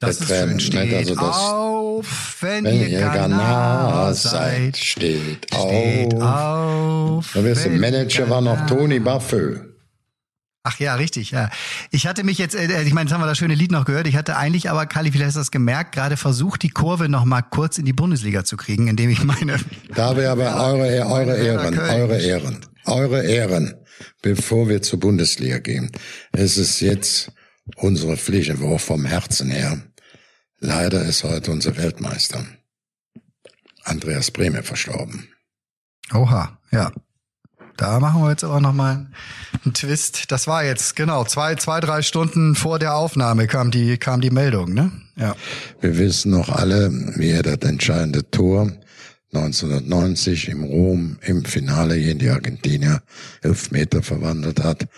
Das 0.01 0.21
ist 0.21 0.29
schön, 0.29 0.61
steht 0.61 0.95
also 0.95 1.15
das, 1.15 1.37
auf, 1.37 2.37
wenn, 2.41 2.65
wenn 2.65 2.89
ihr 2.89 3.01
Ghana 3.01 4.15
seid, 4.15 4.77
steht, 4.77 5.47
steht 5.53 6.15
auf. 6.15 6.23
auf. 6.23 7.31
Da 7.35 7.41
du 7.43 7.71
Manager 7.71 8.31
war 8.31 8.41
noch 8.41 8.67
Tony 8.67 9.01
Buffett. 9.01 9.68
Ach 10.69 10.79
ja, 10.79 10.97
richtig, 10.97 11.31
ja. 11.31 11.49
Ich 11.91 12.07
hatte 12.07 12.25
mich 12.25 12.37
jetzt, 12.37 12.55
äh, 12.55 12.83
ich 12.83 12.93
meine, 12.93 13.09
jetzt 13.09 13.15
haben 13.15 13.23
wir 13.23 13.27
das 13.27 13.39
schöne 13.39 13.55
Lied 13.55 13.71
noch 13.71 13.87
gehört. 13.87 14.07
Ich 14.07 14.17
hatte 14.17 14.37
eigentlich 14.37 14.69
aber, 14.69 14.85
Kali, 14.85 15.11
vielleicht 15.11 15.29
hast 15.29 15.37
du 15.37 15.41
das 15.41 15.51
gemerkt, 15.51 15.95
gerade 15.95 16.19
versucht, 16.19 16.63
die 16.63 16.69
Kurve 16.69 17.09
noch 17.09 17.25
mal 17.25 17.41
kurz 17.41 17.79
in 17.79 17.87
die 17.87 17.95
Bundesliga 17.95 18.45
zu 18.45 18.59
kriegen, 18.59 18.87
indem 18.87 19.09
ich 19.09 19.25
meine. 19.25 19.59
Da 19.95 20.15
wäre 20.15 20.33
aber 20.33 20.63
eure, 20.63 21.07
eure 21.07 21.39
Ehren, 21.39 21.79
eure 21.79 22.21
Ehren, 22.21 22.59
eure 22.85 23.25
Ehren, 23.25 23.77
bevor 24.21 24.69
wir 24.69 24.83
zur 24.83 25.01
Bundesliga 25.01 25.59
gehen. 25.59 25.91
Es 26.33 26.59
ist 26.59 26.81
jetzt 26.81 27.33
unsere 27.77 28.19
Pflicht, 28.19 28.51
auch 28.61 28.79
vom 28.79 29.07
Herzen 29.07 29.51
her. 29.51 29.81
Leider 30.59 31.03
ist 31.03 31.25
heute 31.25 31.51
unser 31.51 31.79
Weltmeister 31.79 32.45
Andreas 33.85 34.31
Brehme 34.31 34.63
verstorben. 34.63 35.29
Oha, 36.13 36.59
ja. 36.71 36.93
Da 37.79 38.01
machen 38.01 38.23
wir 38.23 38.31
jetzt 38.31 38.43
aber 38.43 38.61
nochmal 38.61 39.07
einen 39.65 39.73
Twist. 39.73 40.33
Das 40.33 40.49
war 40.49 40.65
jetzt, 40.65 40.97
genau, 40.97 41.25
zwei, 41.25 41.55
zwei, 41.55 41.79
drei 41.79 42.03
Stunden 42.03 42.57
vor 42.57 42.81
der 42.81 42.97
Aufnahme 42.97 43.47
kam 43.47 43.71
die, 43.71 43.99
kam 43.99 44.21
die 44.21 44.31
Meldung, 44.31 44.75
ne? 44.75 44.91
Ja. 45.15 45.37
Wir 45.81 45.97
wissen 45.97 46.33
noch 46.33 46.49
alle, 46.49 46.91
wie 47.17 47.31
er 47.31 47.45
das 47.45 47.59
entscheidende 47.71 48.29
Tor 48.29 48.73
1990 49.33 50.49
im 50.49 50.65
Rom 50.65 51.19
im 51.23 51.45
Finale 51.45 52.01
gegen 52.01 52.19
die 52.19 52.31
Argentinier 52.31 53.01
elf 53.43 53.71
Meter 53.71 54.03
verwandelt 54.03 54.61
hat. 54.65 54.89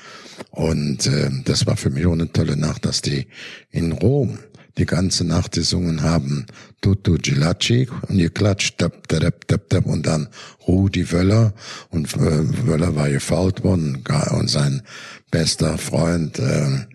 Und 0.50 1.06
äh, 1.06 1.30
das 1.44 1.66
war 1.66 1.76
für 1.76 1.90
mich 1.90 2.06
auch 2.06 2.12
eine 2.12 2.32
tolle 2.32 2.56
Nacht, 2.56 2.86
dass 2.86 3.02
die 3.02 3.26
in 3.70 3.92
Rom 3.92 4.38
die 4.78 4.86
ganze 4.86 5.24
Nacht 5.24 5.52
gesungen 5.52 6.02
haben, 6.02 6.46
Tutu 6.80 7.18
Gilacci 7.18 7.88
und 8.08 8.18
geklatscht, 8.18 8.78
tap, 8.78 9.08
tap, 9.08 9.46
tap, 9.48 9.68
tap, 9.68 9.86
und 9.86 10.06
dann 10.06 10.28
Rudi 10.66 11.10
Wöller 11.12 11.52
und 11.90 12.14
äh, 12.14 12.66
Wöller 12.66 12.94
war 12.96 13.08
gefault 13.08 13.64
worden 13.64 14.02
und 14.30 14.48
sein 14.48 14.82
bester 15.30 15.78
Freund, 15.78 16.38
äh, 16.38 16.86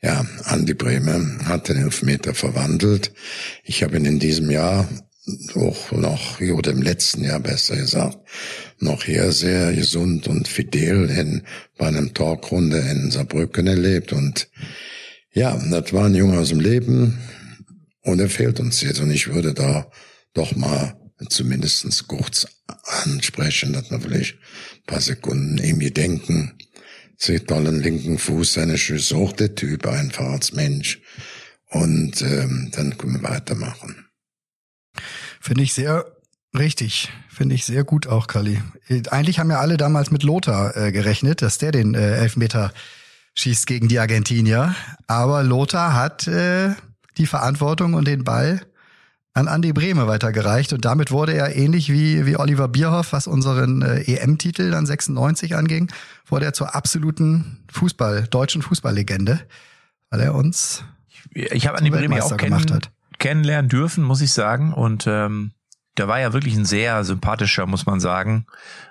ja, 0.00 0.24
Andi 0.44 0.74
Bremer 0.74 1.20
hat 1.46 1.68
den 1.68 1.76
Elfmeter 1.76 2.34
verwandelt. 2.34 3.12
Ich 3.64 3.82
habe 3.82 3.96
ihn 3.96 4.04
in 4.04 4.18
diesem 4.20 4.50
Jahr 4.50 4.88
auch 5.54 5.92
noch, 5.92 6.40
oder 6.40 6.70
im 6.70 6.82
letzten 6.82 7.24
Jahr 7.24 7.40
besser 7.40 7.76
gesagt, 7.76 8.18
noch 8.78 9.04
hier 9.04 9.32
sehr 9.32 9.72
gesund 9.72 10.28
und 10.28 10.48
fidel 10.48 11.10
in, 11.10 11.42
bei 11.76 11.88
einem 11.88 12.14
Talkrunde 12.14 12.78
in 12.78 13.10
Saarbrücken 13.10 13.66
erlebt. 13.66 14.12
Und 14.12 14.48
ja, 15.32 15.56
das 15.70 15.92
war 15.92 16.06
ein 16.06 16.14
Junge 16.14 16.38
aus 16.38 16.48
dem 16.48 16.60
Leben 16.60 17.18
und 18.02 18.20
er 18.20 18.30
fehlt 18.30 18.60
uns 18.60 18.80
jetzt. 18.80 19.00
Und 19.00 19.10
ich 19.10 19.32
würde 19.32 19.54
da 19.54 19.90
doch 20.34 20.54
mal 20.56 20.94
zumindest 21.28 22.08
kurz 22.08 22.46
ansprechen, 23.04 23.72
dass 23.72 23.90
wir 23.90 24.00
vielleicht 24.00 24.34
ein 24.34 24.86
paar 24.86 25.00
Sekunden 25.00 25.58
ihm 25.58 25.80
denken. 25.92 26.58
Sie 27.16 27.40
tollen 27.40 27.82
linken 27.82 28.18
Fuß, 28.18 28.54
seine 28.54 28.78
Schüsse, 28.78 29.16
auch 29.16 29.32
der 29.32 29.54
Typ 29.54 29.86
einfach 29.86 30.26
als 30.26 30.52
Mensch. 30.52 31.00
Und 31.70 32.22
ähm, 32.22 32.70
dann 32.72 32.96
können 32.96 33.20
wir 33.20 33.28
weitermachen. 33.28 34.06
Finde 35.40 35.64
ich 35.64 35.74
sehr 35.74 36.06
richtig. 36.56 37.10
Finde 37.28 37.54
ich 37.54 37.64
sehr 37.64 37.84
gut 37.84 38.06
auch, 38.06 38.26
Kali. 38.26 38.60
Eigentlich 39.10 39.38
haben 39.38 39.50
ja 39.50 39.60
alle 39.60 39.76
damals 39.76 40.10
mit 40.10 40.22
Lothar 40.22 40.76
äh, 40.76 40.92
gerechnet, 40.92 41.42
dass 41.42 41.58
der 41.58 41.72
den 41.72 41.94
äh, 41.94 42.16
Elfmeter 42.16 42.72
schießt 43.38 43.66
gegen 43.66 43.88
die 43.88 43.98
Argentinier. 43.98 44.74
Aber 45.06 45.42
Lothar 45.42 45.94
hat 45.94 46.26
äh, 46.26 46.74
die 47.16 47.26
Verantwortung 47.26 47.94
und 47.94 48.06
den 48.06 48.24
Ball 48.24 48.60
an 49.32 49.46
Andi 49.46 49.72
Brehme 49.72 50.08
weitergereicht. 50.08 50.72
Und 50.72 50.84
damit 50.84 51.10
wurde 51.12 51.34
er 51.34 51.54
ähnlich 51.54 51.92
wie, 51.92 52.26
wie 52.26 52.36
Oliver 52.36 52.68
Bierhoff, 52.68 53.12
was 53.12 53.26
unseren 53.26 53.82
äh, 53.82 54.00
EM-Titel 54.02 54.70
dann 54.70 54.86
96 54.86 55.54
anging, 55.54 55.90
wurde 56.26 56.46
er 56.46 56.52
zur 56.52 56.74
absoluten 56.74 57.64
Fußball, 57.70 58.26
deutschen 58.28 58.62
Fußballlegende, 58.62 59.40
weil 60.10 60.20
er 60.20 60.34
uns 60.34 60.84
ich 61.32 61.66
habe 61.66 61.78
Andi 61.78 61.90
Brehme 61.90 62.22
auch 62.24 62.36
kennen, 62.36 62.58
gut 62.66 62.90
kennenlernen 63.18 63.68
dürfen, 63.68 64.02
muss 64.02 64.20
ich 64.20 64.32
sagen. 64.32 64.72
Und 64.72 65.06
ähm, 65.06 65.52
der 65.96 66.08
war 66.08 66.18
ja 66.20 66.32
wirklich 66.32 66.56
ein 66.56 66.64
sehr 66.64 67.04
sympathischer, 67.04 67.66
muss 67.66 67.86
man 67.86 68.00
sagen, 68.00 68.46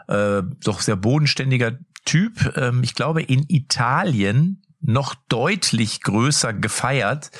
äh, 0.07 0.43
doch 0.63 0.81
sehr 0.81 0.95
bodenständiger 0.95 1.73
Typ. 2.07 2.57
Ähm, 2.57 2.81
ich 2.83 2.95
glaube, 2.95 3.21
in 3.21 3.45
Italien 3.49 4.63
noch 4.79 5.15
deutlich 5.27 6.01
größer 6.01 6.53
gefeiert. 6.53 7.31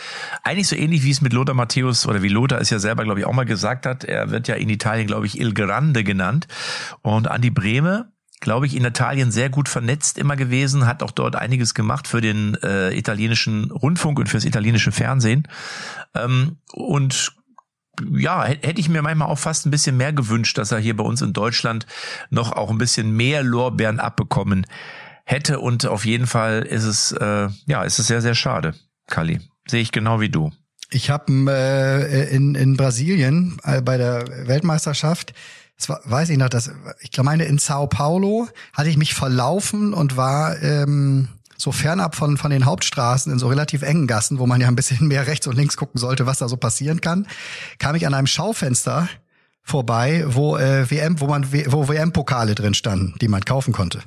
Eigentlich 0.43 0.67
so 0.67 0.75
ähnlich 0.75 1.03
wie 1.03 1.11
es 1.11 1.21
mit 1.21 1.33
Lothar 1.33 1.55
Matthäus 1.55 2.05
oder 2.05 2.21
wie 2.21 2.27
Lothar 2.27 2.59
es 2.59 2.69
ja 2.69 2.79
selber, 2.79 3.03
glaube 3.03 3.21
ich, 3.21 3.25
auch 3.25 3.33
mal 3.33 3.45
gesagt 3.45 3.85
hat. 3.85 4.03
Er 4.03 4.31
wird 4.31 4.47
ja 4.47 4.55
in 4.55 4.69
Italien, 4.69 5.07
glaube 5.07 5.25
ich, 5.25 5.39
Il 5.39 5.53
Grande 5.53 6.03
genannt. 6.03 6.47
Und 7.01 7.29
Andi 7.29 7.49
Brehme, 7.49 8.11
glaube 8.41 8.65
ich, 8.65 8.75
in 8.75 8.83
Italien 8.83 9.31
sehr 9.31 9.49
gut 9.49 9.69
vernetzt 9.69 10.17
immer 10.17 10.35
gewesen, 10.35 10.85
hat 10.85 11.01
auch 11.01 11.11
dort 11.11 11.37
einiges 11.37 11.73
gemacht 11.73 12.07
für 12.07 12.21
den 12.21 12.55
äh, 12.63 12.93
italienischen 12.93 13.71
Rundfunk 13.71 14.19
und 14.19 14.27
fürs 14.27 14.43
italienische 14.43 14.91
Fernsehen. 14.91 15.47
Ähm, 16.15 16.57
und 16.73 17.36
ja, 18.15 18.43
hätte 18.45 18.79
ich 18.79 18.89
mir 18.89 19.01
manchmal 19.01 19.27
auch 19.29 19.39
fast 19.39 19.65
ein 19.65 19.71
bisschen 19.71 19.97
mehr 19.97 20.13
gewünscht, 20.13 20.57
dass 20.57 20.71
er 20.71 20.79
hier 20.79 20.95
bei 20.95 21.03
uns 21.03 21.21
in 21.21 21.33
Deutschland 21.33 21.85
noch 22.29 22.51
auch 22.51 22.69
ein 22.69 22.77
bisschen 22.77 23.11
mehr 23.11 23.43
Lorbeeren 23.43 23.99
abbekommen 23.99 24.65
hätte. 25.25 25.59
Und 25.59 25.85
auf 25.85 26.05
jeden 26.05 26.27
Fall 26.27 26.63
ist 26.63 26.83
es, 26.83 27.11
äh, 27.11 27.49
ja, 27.65 27.83
ist 27.83 27.99
es 27.99 28.07
sehr, 28.07 28.21
sehr 28.21 28.35
schade, 28.35 28.73
Kali. 29.07 29.41
Sehe 29.67 29.81
ich 29.81 29.91
genau 29.91 30.19
wie 30.19 30.29
du. 30.29 30.51
Ich 30.89 31.09
habe 31.09 31.31
äh, 31.49 32.33
in, 32.33 32.55
in 32.55 32.77
Brasilien 32.77 33.57
äh, 33.63 33.81
bei 33.81 33.97
der 33.97 34.47
Weltmeisterschaft, 34.47 35.33
das 35.77 35.89
war, 35.89 36.01
weiß 36.05 36.29
ich 36.29 36.37
noch, 36.37 36.49
das, 36.49 36.71
ich 37.01 37.11
meine 37.21 37.43
in 37.45 37.57
Sao 37.57 37.87
Paulo 37.87 38.47
hatte 38.73 38.89
ich 38.89 38.97
mich 38.97 39.13
verlaufen 39.13 39.93
und 39.93 40.15
war 40.15 40.61
ähm, 40.63 41.27
so 41.57 41.71
fernab 41.71 42.15
von, 42.15 42.37
von 42.37 42.51
den 42.51 42.65
Hauptstraßen 42.65 43.31
in 43.31 43.39
so 43.39 43.47
relativ 43.47 43.81
engen 43.81 44.07
Gassen, 44.07 44.39
wo 44.39 44.45
man 44.45 44.61
ja 44.61 44.67
ein 44.67 44.75
bisschen 44.75 45.07
mehr 45.07 45.27
rechts 45.27 45.47
und 45.47 45.55
links 45.55 45.75
gucken 45.75 45.99
sollte, 45.99 46.25
was 46.25 46.37
da 46.37 46.47
so 46.47 46.57
passieren 46.57 47.01
kann, 47.01 47.27
kam 47.79 47.95
ich 47.95 48.05
an 48.05 48.13
einem 48.13 48.27
Schaufenster 48.27 49.09
vorbei, 49.63 50.23
wo 50.27 50.55
äh, 50.57 50.89
WM, 50.89 51.19
wo 51.19 51.27
man 51.27 51.51
wo 51.51 51.87
WM-Pokale 51.89 52.55
drin 52.55 52.73
standen, 52.73 53.15
die 53.19 53.27
man 53.27 53.43
kaufen 53.43 53.73
konnte. 53.73 54.01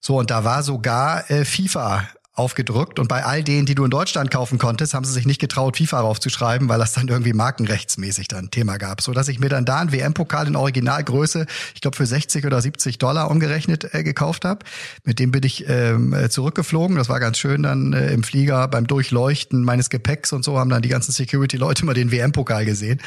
So 0.00 0.18
und 0.18 0.30
da 0.30 0.44
war 0.44 0.62
sogar 0.62 1.30
äh, 1.30 1.44
FIFA 1.44 2.08
aufgedrückt 2.36 2.98
und 2.98 3.08
bei 3.08 3.24
all 3.24 3.42
denen, 3.42 3.64
die 3.64 3.74
du 3.74 3.84
in 3.84 3.90
Deutschland 3.90 4.30
kaufen 4.30 4.58
konntest, 4.58 4.92
haben 4.92 5.04
sie 5.04 5.12
sich 5.12 5.26
nicht 5.26 5.40
getraut, 5.40 5.78
FIFA 5.78 6.02
draufzuschreiben, 6.02 6.68
weil 6.68 6.78
das 6.78 6.92
dann 6.92 7.08
irgendwie 7.08 7.32
markenrechtsmäßig 7.32 8.28
dann 8.28 8.50
Thema 8.50 8.76
gab, 8.76 9.00
so 9.00 9.12
dass 9.12 9.28
ich 9.28 9.40
mir 9.40 9.48
dann 9.48 9.64
da 9.64 9.80
einen 9.80 9.90
WM-Pokal 9.90 10.46
in 10.46 10.54
Originalgröße, 10.54 11.46
ich 11.74 11.80
glaube 11.80 11.96
für 11.96 12.04
60 12.04 12.44
oder 12.44 12.60
70 12.60 12.98
Dollar 12.98 13.30
umgerechnet 13.30 13.94
äh, 13.94 14.02
gekauft 14.02 14.44
habe. 14.44 14.66
Mit 15.02 15.18
dem 15.18 15.30
bin 15.30 15.44
ich 15.44 15.66
ähm, 15.66 16.12
äh, 16.12 16.28
zurückgeflogen. 16.28 16.96
Das 16.96 17.08
war 17.08 17.20
ganz 17.20 17.38
schön 17.38 17.62
dann 17.62 17.94
äh, 17.94 18.12
im 18.12 18.22
Flieger 18.22 18.68
beim 18.68 18.86
Durchleuchten 18.86 19.64
meines 19.64 19.88
Gepäcks 19.88 20.34
und 20.34 20.44
so 20.44 20.58
haben 20.58 20.68
dann 20.68 20.82
die 20.82 20.90
ganzen 20.90 21.12
Security-Leute 21.12 21.86
mal 21.86 21.94
den 21.94 22.12
WM-Pokal 22.12 22.66
gesehen. 22.66 23.00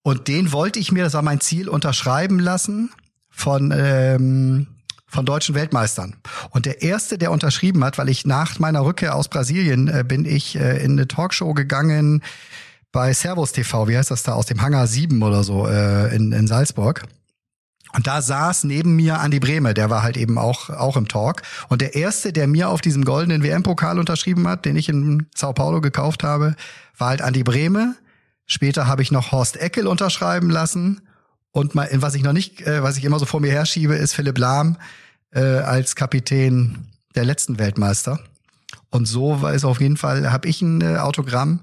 Und 0.00 0.28
den 0.28 0.52
wollte 0.52 0.78
ich 0.78 0.92
mir, 0.92 1.04
das 1.04 1.12
war 1.12 1.22
mein 1.22 1.40
Ziel, 1.40 1.68
unterschreiben 1.68 2.38
lassen 2.38 2.90
von 3.28 3.74
ähm, 3.76 4.68
von 5.06 5.24
deutschen 5.24 5.54
Weltmeistern. 5.54 6.16
Und 6.50 6.66
der 6.66 6.82
erste, 6.82 7.18
der 7.18 7.30
unterschrieben 7.30 7.84
hat, 7.84 7.98
weil 7.98 8.08
ich 8.08 8.26
nach 8.26 8.58
meiner 8.58 8.84
Rückkehr 8.84 9.14
aus 9.14 9.28
Brasilien 9.28 9.88
äh, 9.88 10.04
bin 10.06 10.24
ich 10.24 10.56
äh, 10.56 10.84
in 10.84 10.92
eine 10.92 11.08
Talkshow 11.08 11.54
gegangen 11.54 12.22
bei 12.92 13.12
Servus 13.12 13.52
TV, 13.52 13.88
wie 13.88 13.96
heißt 13.96 14.10
das 14.10 14.22
da, 14.22 14.32
aus 14.32 14.46
dem 14.46 14.62
Hangar 14.62 14.86
7 14.86 15.22
oder 15.22 15.44
so 15.44 15.66
äh, 15.66 16.14
in, 16.14 16.32
in 16.32 16.46
Salzburg. 16.46 17.04
Und 17.92 18.06
da 18.06 18.20
saß 18.20 18.64
neben 18.64 18.96
mir 18.96 19.20
Andi 19.20 19.40
Brehme, 19.40 19.72
der 19.72 19.90
war 19.90 20.02
halt 20.02 20.16
eben 20.16 20.38
auch, 20.38 20.70
auch 20.70 20.96
im 20.96 21.08
Talk. 21.08 21.42
Und 21.68 21.80
der 21.80 21.94
erste, 21.94 22.32
der 22.32 22.46
mir 22.46 22.68
auf 22.68 22.80
diesem 22.80 23.04
goldenen 23.04 23.42
WM-Pokal 23.42 23.98
unterschrieben 23.98 24.46
hat, 24.48 24.64
den 24.64 24.76
ich 24.76 24.88
in 24.88 25.26
Sao 25.34 25.52
Paulo 25.52 25.80
gekauft 25.80 26.22
habe, 26.24 26.56
war 26.98 27.08
halt 27.08 27.22
Andi 27.22 27.42
Brehme. 27.42 27.94
Später 28.46 28.86
habe 28.86 29.02
ich 29.02 29.12
noch 29.12 29.32
Horst 29.32 29.56
Eckel 29.56 29.86
unterschreiben 29.86 30.50
lassen. 30.50 31.00
Und 31.56 31.74
mal, 31.74 31.88
was 31.90 32.14
ich 32.14 32.22
noch 32.22 32.34
nicht, 32.34 32.60
äh, 32.66 32.82
was 32.82 32.98
ich 32.98 33.04
immer 33.06 33.18
so 33.18 33.24
vor 33.24 33.40
mir 33.40 33.50
herschiebe, 33.50 33.94
ist 33.94 34.12
Philipp 34.12 34.36
Lahm 34.36 34.76
äh, 35.30 35.40
als 35.40 35.96
Kapitän 35.96 36.88
der 37.14 37.24
letzten 37.24 37.58
Weltmeister. 37.58 38.20
Und 38.90 39.06
so 39.06 39.40
war 39.40 39.54
es 39.54 39.64
auf 39.64 39.80
jeden 39.80 39.96
Fall, 39.96 40.30
habe 40.30 40.46
ich 40.48 40.60
ein 40.60 40.82
äh, 40.82 40.98
Autogramm 40.98 41.60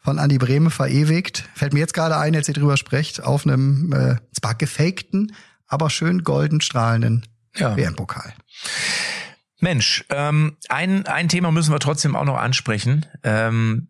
von 0.00 0.18
Andi 0.18 0.38
Brehme 0.38 0.70
verewigt. 0.70 1.48
Fällt 1.54 1.72
mir 1.72 1.78
jetzt 1.78 1.94
gerade 1.94 2.16
ein, 2.16 2.34
als 2.34 2.48
ihr 2.48 2.54
drüber 2.54 2.76
sprecht, 2.76 3.22
auf 3.22 3.46
einem 3.46 3.92
äh, 3.92 4.16
zwar 4.32 4.56
gefakten, 4.56 5.32
aber 5.68 5.88
schön 5.88 6.24
golden 6.24 6.60
strahlenden 6.60 7.24
ja. 7.54 7.76
WM-Pokal. 7.76 8.34
Mensch, 9.60 10.04
ähm, 10.10 10.56
ein, 10.68 11.06
ein 11.06 11.28
Thema 11.28 11.52
müssen 11.52 11.72
wir 11.72 11.78
trotzdem 11.78 12.16
auch 12.16 12.24
noch 12.24 12.38
ansprechen. 12.38 13.06
Ähm, 13.22 13.86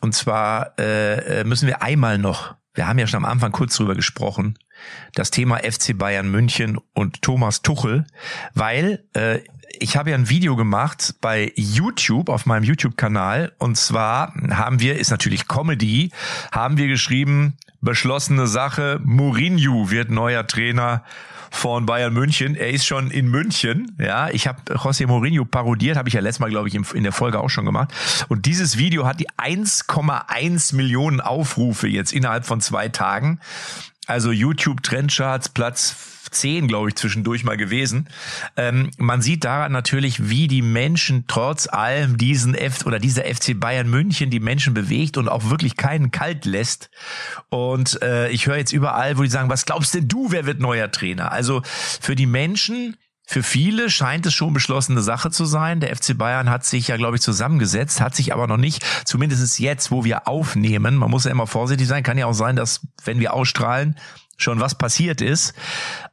und 0.00 0.12
zwar 0.12 0.76
äh, 0.80 1.42
äh 1.42 1.44
müssen 1.44 1.68
wir 1.68 1.82
einmal 1.82 2.18
noch, 2.18 2.56
wir 2.74 2.88
haben 2.88 2.98
ja 2.98 3.06
schon 3.06 3.18
am 3.22 3.30
Anfang 3.30 3.52
kurz 3.52 3.76
drüber 3.76 3.94
gesprochen, 3.94 4.58
das 5.14 5.30
Thema 5.30 5.58
FC 5.58 5.96
Bayern 5.96 6.30
München 6.30 6.78
und 6.94 7.22
Thomas 7.22 7.62
Tuchel, 7.62 8.06
weil 8.54 9.04
äh, 9.14 9.40
ich 9.78 9.96
habe 9.96 10.10
ja 10.10 10.16
ein 10.16 10.28
Video 10.28 10.56
gemacht 10.56 11.14
bei 11.20 11.52
YouTube 11.56 12.28
auf 12.28 12.46
meinem 12.46 12.64
YouTube-Kanal 12.64 13.52
und 13.58 13.76
zwar 13.76 14.34
haben 14.50 14.80
wir, 14.80 14.98
ist 14.98 15.10
natürlich 15.10 15.48
Comedy, 15.48 16.10
haben 16.52 16.76
wir 16.76 16.88
geschrieben, 16.88 17.56
beschlossene 17.80 18.46
Sache, 18.46 19.00
Mourinho 19.02 19.90
wird 19.90 20.10
neuer 20.10 20.46
Trainer 20.46 21.02
von 21.52 21.84
Bayern 21.84 22.14
München. 22.14 22.56
Er 22.56 22.70
ist 22.70 22.86
schon 22.86 23.10
in 23.10 23.28
München. 23.28 23.94
Ja, 23.98 24.30
ich 24.30 24.46
habe 24.46 24.58
José 24.72 25.06
Mourinho 25.06 25.44
parodiert, 25.44 25.98
habe 25.98 26.08
ich 26.08 26.14
ja 26.14 26.20
letztes 26.20 26.40
Mal, 26.40 26.48
glaube 26.48 26.68
ich, 26.68 26.74
in 26.74 27.02
der 27.02 27.12
Folge 27.12 27.40
auch 27.40 27.50
schon 27.50 27.66
gemacht. 27.66 27.92
Und 28.28 28.46
dieses 28.46 28.78
Video 28.78 29.06
hat 29.06 29.20
die 29.20 29.28
1,1 29.28 30.74
Millionen 30.74 31.20
Aufrufe 31.20 31.88
jetzt 31.88 32.12
innerhalb 32.12 32.46
von 32.46 32.60
zwei 32.60 32.88
Tagen. 32.88 33.38
Also 34.06 34.32
YouTube 34.32 34.82
Trendcharts 34.82 35.48
Platz 35.48 36.12
10, 36.32 36.66
glaube 36.66 36.88
ich, 36.88 36.96
zwischendurch 36.96 37.44
mal 37.44 37.56
gewesen. 37.56 38.08
Ähm, 38.56 38.90
man 38.96 39.22
sieht 39.22 39.44
daran 39.44 39.72
natürlich, 39.72 40.28
wie 40.28 40.48
die 40.48 40.62
Menschen 40.62 41.24
trotz 41.28 41.68
allem 41.68 42.16
diesen 42.16 42.54
F 42.54 42.86
oder 42.86 42.98
dieser 42.98 43.24
FC 43.24 43.58
Bayern 43.58 43.88
München 43.88 44.30
die 44.30 44.40
Menschen 44.40 44.74
bewegt 44.74 45.16
und 45.16 45.28
auch 45.28 45.50
wirklich 45.50 45.76
keinen 45.76 46.10
kalt 46.10 46.44
lässt. 46.44 46.90
Und 47.48 48.02
äh, 48.02 48.28
ich 48.30 48.46
höre 48.46 48.56
jetzt 48.56 48.72
überall, 48.72 49.18
wo 49.18 49.22
die 49.22 49.28
sagen, 49.28 49.50
was 49.50 49.66
glaubst 49.66 49.94
denn 49.94 50.08
du, 50.08 50.30
wer 50.30 50.46
wird 50.46 50.58
neuer 50.60 50.90
Trainer? 50.90 51.32
Also 51.32 51.62
für 51.64 52.16
die 52.16 52.26
Menschen 52.26 52.96
für 53.32 53.42
viele 53.42 53.88
scheint 53.88 54.26
es 54.26 54.34
schon 54.34 54.52
beschlossene 54.52 55.00
Sache 55.00 55.30
zu 55.30 55.46
sein. 55.46 55.80
Der 55.80 55.96
FC 55.96 56.18
Bayern 56.18 56.50
hat 56.50 56.66
sich 56.66 56.88
ja, 56.88 56.98
glaube 56.98 57.16
ich, 57.16 57.22
zusammengesetzt, 57.22 58.02
hat 58.02 58.14
sich 58.14 58.34
aber 58.34 58.46
noch 58.46 58.58
nicht, 58.58 58.84
zumindest 59.06 59.58
jetzt, 59.58 59.90
wo 59.90 60.04
wir 60.04 60.28
aufnehmen, 60.28 60.96
man 60.96 61.10
muss 61.10 61.24
ja 61.24 61.30
immer 61.30 61.46
vorsichtig 61.46 61.88
sein, 61.88 62.02
kann 62.02 62.18
ja 62.18 62.26
auch 62.26 62.34
sein, 62.34 62.56
dass, 62.56 62.86
wenn 63.04 63.20
wir 63.20 63.32
ausstrahlen, 63.32 63.96
schon 64.36 64.60
was 64.60 64.76
passiert 64.76 65.22
ist. 65.22 65.54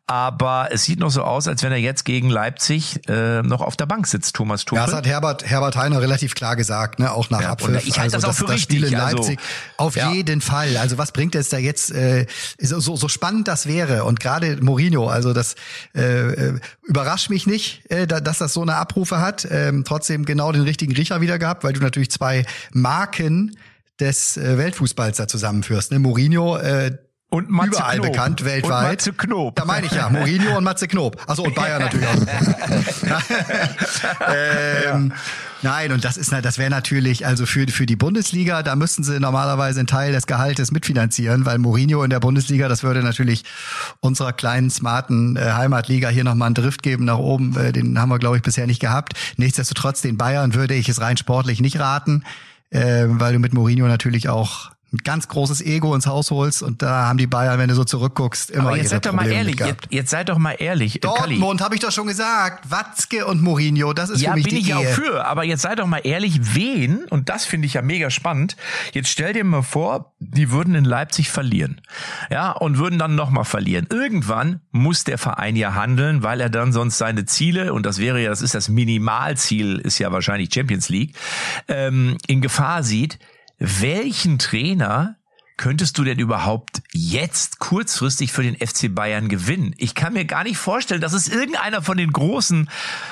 Aber 0.09 0.69
es 0.71 0.85
sieht 0.85 0.97
noch 0.97 1.11
so 1.11 1.21
aus, 1.21 1.47
als 1.47 1.61
wenn 1.61 1.71
er 1.71 1.77
jetzt 1.77 2.03
gegen 2.03 2.31
Leipzig 2.31 3.07
äh, 3.07 3.43
noch 3.43 3.61
auf 3.61 3.77
der 3.77 3.85
Bank 3.85 4.07
sitzt, 4.07 4.35
Thomas 4.35 4.65
Tuchel. 4.65 4.79
Ja, 4.79 4.85
das 4.87 4.95
hat 4.95 5.05
Herbert, 5.05 5.45
Herbert 5.45 5.75
Heiner 5.75 6.01
relativ 6.01 6.33
klar 6.33 6.55
gesagt, 6.55 6.97
ne? 6.97 7.11
auch 7.11 7.29
nach 7.29 7.41
ja, 7.41 7.51
Abpfiff. 7.51 7.85
Ich 7.85 7.99
halte 7.99 8.15
also, 8.15 8.25
das 8.25 8.35
auch 8.35 8.39
für 8.39 8.45
das 8.45 8.55
richtig. 8.55 8.77
Spiel 8.79 8.91
in 8.91 8.99
also, 8.99 9.17
Leipzig, 9.17 9.39
also, 9.77 9.87
auf 9.87 9.95
ja. 9.95 10.11
jeden 10.11 10.41
Fall. 10.41 10.77
Also 10.77 10.97
was 10.97 11.11
bringt 11.11 11.35
es 11.35 11.49
da 11.49 11.59
jetzt, 11.59 11.91
äh, 11.91 12.25
so, 12.59 12.79
so 12.79 13.07
spannend 13.07 13.47
das 13.47 13.67
wäre 13.67 14.03
und 14.03 14.19
gerade 14.19 14.57
Mourinho, 14.63 15.07
also 15.09 15.31
das 15.31 15.53
äh, 15.93 16.01
äh, 16.01 16.59
überrascht 16.87 17.29
mich 17.29 17.45
nicht, 17.45 17.83
äh, 17.91 18.07
dass 18.07 18.39
das 18.39 18.51
so 18.51 18.63
eine 18.63 18.77
Abrufe 18.77 19.19
hat. 19.19 19.47
Ähm, 19.51 19.83
trotzdem 19.85 20.25
genau 20.25 20.51
den 20.51 20.63
richtigen 20.63 20.95
Riecher 20.95 21.21
wieder 21.21 21.37
gehabt, 21.37 21.63
weil 21.63 21.73
du 21.73 21.81
natürlich 21.81 22.09
zwei 22.09 22.47
Marken 22.71 23.55
des 23.99 24.37
äh, 24.37 24.57
Weltfußballs 24.57 25.17
da 25.17 25.27
zusammenführst. 25.27 25.91
Ne? 25.91 25.99
Mourinho, 25.99 26.57
äh, 26.57 26.97
und 27.29 27.49
Matze 27.49 27.69
Überall 27.69 27.97
Knob. 27.97 28.11
bekannt, 28.11 28.43
weltweit. 28.43 28.71
Und 28.71 28.91
Matze 28.91 29.13
Knob. 29.13 29.55
Da 29.55 29.65
meine 29.65 29.85
ich 29.85 29.91
ja, 29.91 30.09
Mourinho 30.09 30.57
und 30.57 30.63
Matze 30.63 30.87
Knob. 30.87 31.21
Also 31.27 31.43
und 31.43 31.53
Bayern 31.55 31.81
natürlich 31.81 32.07
auch. 32.07 32.15
ähm, 34.27 35.13
ja. 35.13 35.19
Nein, 35.61 35.91
und 35.91 36.05
das 36.05 36.15
ist 36.17 36.31
das 36.31 36.57
wäre 36.57 36.69
natürlich 36.69 37.27
also 37.27 37.45
für 37.45 37.67
für 37.67 37.85
die 37.85 37.97
Bundesliga, 37.97 38.63
da 38.63 38.75
müssten 38.75 39.03
sie 39.03 39.19
normalerweise 39.19 39.79
einen 39.79 39.87
Teil 39.87 40.13
des 40.13 40.25
Gehaltes 40.25 40.71
mitfinanzieren, 40.71 41.45
weil 41.45 41.59
Mourinho 41.59 42.03
in 42.03 42.09
der 42.09 42.21
Bundesliga, 42.21 42.67
das 42.67 42.81
würde 42.81 43.03
natürlich 43.03 43.43
unserer 43.99 44.33
kleinen 44.33 44.71
smarten 44.71 45.35
äh, 45.35 45.51
Heimatliga 45.51 46.09
hier 46.09 46.23
nochmal 46.23 46.47
einen 46.47 46.55
Drift 46.55 46.81
geben 46.81 47.05
nach 47.05 47.17
oben, 47.17 47.55
äh, 47.57 47.73
den 47.73 47.99
haben 47.99 48.09
wir 48.09 48.19
glaube 48.19 48.37
ich 48.37 48.43
bisher 48.43 48.65
nicht 48.65 48.79
gehabt. 48.79 49.13
Nichtsdestotrotz 49.37 50.01
den 50.01 50.17
Bayern 50.17 50.55
würde 50.55 50.73
ich 50.73 50.89
es 50.89 51.01
rein 51.01 51.17
sportlich 51.17 51.61
nicht 51.61 51.79
raten, 51.79 52.23
äh, 52.71 53.05
weil 53.07 53.33
du 53.33 53.39
mit 53.39 53.53
Mourinho 53.53 53.87
natürlich 53.87 54.29
auch 54.29 54.71
ein 54.91 54.97
ganz 55.03 55.27
großes 55.27 55.61
Ego 55.61 55.93
ins 55.93 56.07
Haus 56.07 56.31
holst 56.31 56.63
und 56.63 56.81
da 56.81 57.07
haben 57.07 57.17
die 57.17 57.27
Bayern, 57.27 57.59
wenn 57.59 57.69
du 57.69 57.75
so 57.75 57.83
zurückguckst, 57.83 58.49
immer 58.49 58.69
Aber 58.69 58.77
jetzt 58.77 58.89
seid 58.89 59.05
doch 59.05 59.13
mal 59.13 59.29
ehrlich, 59.29 59.59
jetzt, 59.59 59.87
jetzt, 59.89 60.09
seid 60.09 60.29
doch 60.29 60.39
mal 60.39 60.53
ehrlich. 60.53 60.97
Äh, 60.97 60.99
Dortmund 60.99 61.61
habe 61.61 61.75
ich 61.75 61.81
doch 61.81 61.91
schon 61.91 62.07
gesagt, 62.07 62.71
Watzke 62.71 63.27
und 63.27 63.41
Mourinho, 63.41 63.93
das 63.93 64.09
ist 64.09 64.21
ja, 64.21 64.31
für 64.31 64.37
mich 64.37 64.45
bin 64.45 64.55
die 64.55 64.61
ich 64.61 64.69
Ehe. 64.69 64.77
auch 64.77 64.85
für, 64.85 65.25
aber 65.25 65.43
jetzt 65.43 65.61
seid 65.61 65.77
doch 65.77 65.85
mal 65.85 66.01
ehrlich, 66.03 66.55
wen, 66.55 67.05
und 67.09 67.29
das 67.29 67.45
finde 67.45 67.67
ich 67.67 67.75
ja 67.75 67.83
mega 67.83 68.09
spannend, 68.09 68.57
jetzt 68.93 69.09
stell 69.09 69.33
dir 69.33 69.43
mal 69.43 69.61
vor, 69.61 70.13
die 70.19 70.49
würden 70.49 70.73
in 70.73 70.85
Leipzig 70.85 71.29
verlieren. 71.29 71.81
Ja, 72.31 72.51
und 72.51 72.79
würden 72.79 72.97
dann 72.97 73.13
nochmal 73.13 73.45
verlieren. 73.45 73.85
Irgendwann 73.91 74.61
muss 74.71 75.03
der 75.03 75.19
Verein 75.19 75.55
ja 75.55 75.75
handeln, 75.75 76.23
weil 76.23 76.41
er 76.41 76.49
dann 76.49 76.73
sonst 76.73 76.97
seine 76.97 77.25
Ziele, 77.25 77.73
und 77.73 77.85
das 77.85 77.99
wäre 77.99 78.21
ja, 78.21 78.29
das 78.29 78.41
ist 78.41 78.55
das 78.55 78.69
Minimalziel, 78.69 79.77
ist 79.77 79.99
ja 79.99 80.11
wahrscheinlich 80.11 80.51
Champions 80.51 80.89
League, 80.89 81.15
ähm, 81.67 82.17
in 82.25 82.41
Gefahr 82.41 82.81
sieht 82.81 83.19
welchen 83.59 84.39
Trainer 84.39 85.15
könntest 85.57 85.97
du 85.97 86.05
denn 86.05 86.19
überhaupt 86.19 86.81
jetzt 86.93 87.59
kurzfristig 87.59 88.31
für 88.31 88.43
den 88.43 88.55
FC 88.55 88.93
Bayern 88.93 89.27
gewinnen? 89.27 89.75
Ich 89.77 89.93
kann 89.93 90.13
mir 90.13 90.25
gar 90.25 90.43
nicht 90.43 90.57
vorstellen, 90.57 91.01
dass 91.01 91.13
es 91.13 91.27
irgendeiner 91.27 91.81
von 91.81 91.97
den 91.97 92.13
Großen 92.13 92.69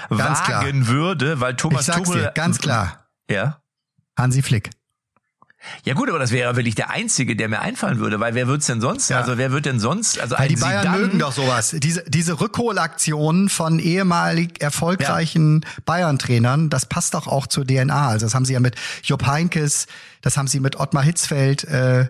ganz 0.10 0.40
wagen 0.48 0.84
klar. 0.84 0.88
würde, 0.88 1.42
weil 1.42 1.56
Thomas 1.56 1.82
ich 1.82 1.86
sag's 1.88 2.08
Tuchel 2.08 2.22
dir, 2.24 2.32
ganz 2.32 2.60
klar. 2.60 3.08
Ja. 3.30 3.62
Hansi 4.18 4.42
Flick. 4.42 4.70
Ja 5.84 5.94
gut, 5.94 6.10
aber 6.10 6.20
das 6.20 6.32
wäre 6.32 6.56
wirklich 6.56 6.76
der 6.76 6.90
einzige, 6.92 7.36
der 7.36 7.50
mir 7.50 7.62
einfallen 7.62 8.00
würde, 8.00 8.20
weil 8.20 8.36
wer 8.36 8.48
wird's 8.48 8.68
denn 8.68 8.80
sonst? 8.82 9.10
Ja. 9.10 9.20
Also 9.20 9.38
wer 9.38 9.52
wird 9.52 9.66
denn 9.66 9.80
sonst? 9.80 10.20
Also 10.20 10.38
weil 10.38 10.48
die 10.50 10.56
Bayern 10.56 10.84
Zidane, 10.84 10.98
mögen 11.00 11.20
doch 11.20 11.32
sowas. 11.32 11.76
Diese 11.78 12.04
diese 12.08 12.40
Rückholaktionen 12.40 13.50
von 13.50 13.80
ehemalig 13.80 14.62
erfolgreichen 14.62 15.62
ja. 15.64 15.70
Bayern-Trainern, 15.86 16.70
das 16.70 16.86
passt 16.86 17.14
doch 17.16 17.28
auch 17.28 17.48
zur 17.48 17.66
DNA. 17.66 18.08
Also 18.10 18.26
das 18.26 18.36
haben 18.36 18.46
sie 18.46 18.54
ja 18.54 18.60
mit 18.60 18.76
Jupp 19.04 19.26
Heinkes, 19.26 19.88
das 20.22 20.38
haben 20.38 20.48
sie 20.48 20.60
mit 20.60 20.80
Ottmar 20.80 21.04
Hitzfeld 21.04 21.64
äh, 21.64 22.08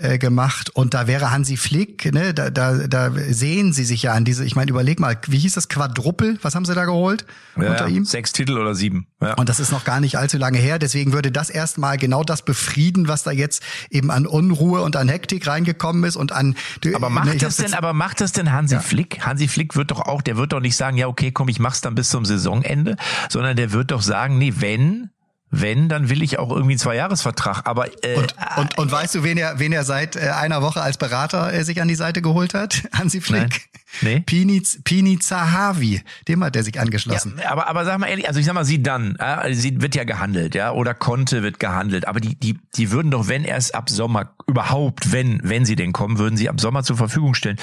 äh, 0.00 0.18
gemacht 0.18 0.70
und 0.70 0.94
da 0.94 1.06
wäre 1.06 1.30
Hansi 1.30 1.56
Flick, 1.56 2.12
ne, 2.12 2.32
da, 2.32 2.50
da, 2.50 2.86
da 2.86 3.10
sehen 3.12 3.72
sie 3.72 3.84
sich 3.84 4.02
ja 4.02 4.14
an 4.14 4.24
diese, 4.24 4.44
ich 4.44 4.56
meine, 4.56 4.70
überleg 4.70 4.98
mal, 4.98 5.18
wie 5.26 5.38
hieß 5.38 5.54
das 5.54 5.68
Quadruppel, 5.68 6.38
was 6.42 6.54
haben 6.54 6.64
sie 6.64 6.74
da 6.74 6.84
geholt 6.86 7.26
ja, 7.56 7.70
unter 7.70 7.88
ihm? 7.88 8.04
Sechs 8.04 8.32
Titel 8.32 8.56
oder 8.58 8.74
sieben. 8.74 9.06
Ja. 9.20 9.34
Und 9.34 9.48
das 9.48 9.60
ist 9.60 9.72
noch 9.72 9.84
gar 9.84 10.00
nicht 10.00 10.16
allzu 10.16 10.38
lange 10.38 10.58
her, 10.58 10.78
deswegen 10.78 11.12
würde 11.12 11.30
das 11.30 11.50
erstmal 11.50 11.98
genau 11.98 12.24
das 12.24 12.42
befrieden, 12.42 13.08
was 13.08 13.22
da 13.22 13.30
jetzt 13.30 13.62
eben 13.90 14.10
an 14.10 14.26
Unruhe 14.26 14.82
und 14.82 14.96
an 14.96 15.08
Hektik 15.08 15.46
reingekommen 15.46 16.04
ist 16.04 16.16
und 16.16 16.32
an 16.32 16.56
Aber 16.94 17.10
macht 17.10 17.26
ne, 17.26 17.36
das 17.36 17.56
denn, 17.56 17.74
aber 17.74 17.92
macht 17.92 18.20
das 18.20 18.32
denn 18.32 18.52
Hansi 18.52 18.76
ja. 18.76 18.80
Flick? 18.80 19.20
Hansi 19.20 19.48
Flick 19.48 19.76
wird 19.76 19.90
doch 19.90 20.00
auch, 20.00 20.22
der 20.22 20.36
wird 20.36 20.52
doch 20.52 20.60
nicht 20.60 20.76
sagen, 20.76 20.96
ja, 20.96 21.08
okay, 21.08 21.30
komm, 21.30 21.48
ich 21.48 21.58
mach's 21.58 21.80
dann 21.80 21.94
bis 21.94 22.08
zum 22.08 22.24
Saisonende, 22.24 22.96
sondern 23.28 23.56
der 23.56 23.72
wird 23.72 23.90
doch 23.90 24.02
sagen, 24.02 24.38
nee, 24.38 24.54
wenn 24.56 25.10
wenn, 25.50 25.88
dann 25.88 26.08
will 26.08 26.22
ich 26.22 26.38
auch 26.38 26.50
irgendwie 26.50 26.72
einen 26.72 26.78
Zweijahresvertrag. 26.78 27.62
Aber 27.66 27.86
äh, 28.04 28.14
und, 28.16 28.34
und, 28.56 28.78
und 28.78 28.92
weißt 28.92 29.16
du, 29.16 29.24
wen 29.24 29.36
er, 29.36 29.58
wen 29.58 29.72
er 29.72 29.84
seit 29.84 30.16
äh, 30.16 30.30
einer 30.30 30.62
Woche 30.62 30.80
als 30.80 30.96
Berater 30.96 31.52
äh, 31.52 31.64
sich 31.64 31.82
an 31.82 31.88
die 31.88 31.96
Seite 31.96 32.22
geholt 32.22 32.54
hat? 32.54 32.82
Hansi 32.92 33.20
Flick. 33.20 33.68
Nee. 34.02 34.20
Pini, 34.20 34.62
Pini 34.84 35.18
Zahavi, 35.18 36.02
dem 36.28 36.44
hat 36.44 36.54
er 36.54 36.62
sich 36.62 36.78
angeschlossen. 36.78 37.40
Ja, 37.42 37.50
aber, 37.50 37.66
aber 37.66 37.84
sag 37.84 37.98
mal 37.98 38.06
ehrlich, 38.06 38.28
also 38.28 38.38
ich 38.38 38.46
sag 38.46 38.54
mal, 38.54 38.64
sie 38.64 38.80
dann, 38.82 39.16
äh, 39.16 39.52
sie 39.52 39.82
wird 39.82 39.96
ja 39.96 40.04
gehandelt, 40.04 40.54
ja, 40.54 40.70
oder 40.70 40.94
Conte 40.94 41.42
wird 41.42 41.58
gehandelt, 41.58 42.06
aber 42.06 42.20
die, 42.20 42.36
die, 42.36 42.56
die 42.76 42.92
würden 42.92 43.10
doch, 43.10 43.26
wenn 43.26 43.42
erst 43.42 43.74
ab 43.74 43.90
Sommer, 43.90 44.32
überhaupt, 44.46 45.10
wenn, 45.10 45.40
wenn 45.42 45.64
sie 45.64 45.74
denn 45.74 45.92
kommen, 45.92 46.18
würden 46.18 46.36
sie 46.36 46.48
ab 46.48 46.60
Sommer 46.60 46.84
zur 46.84 46.96
Verfügung 46.96 47.34
stellen. 47.34 47.56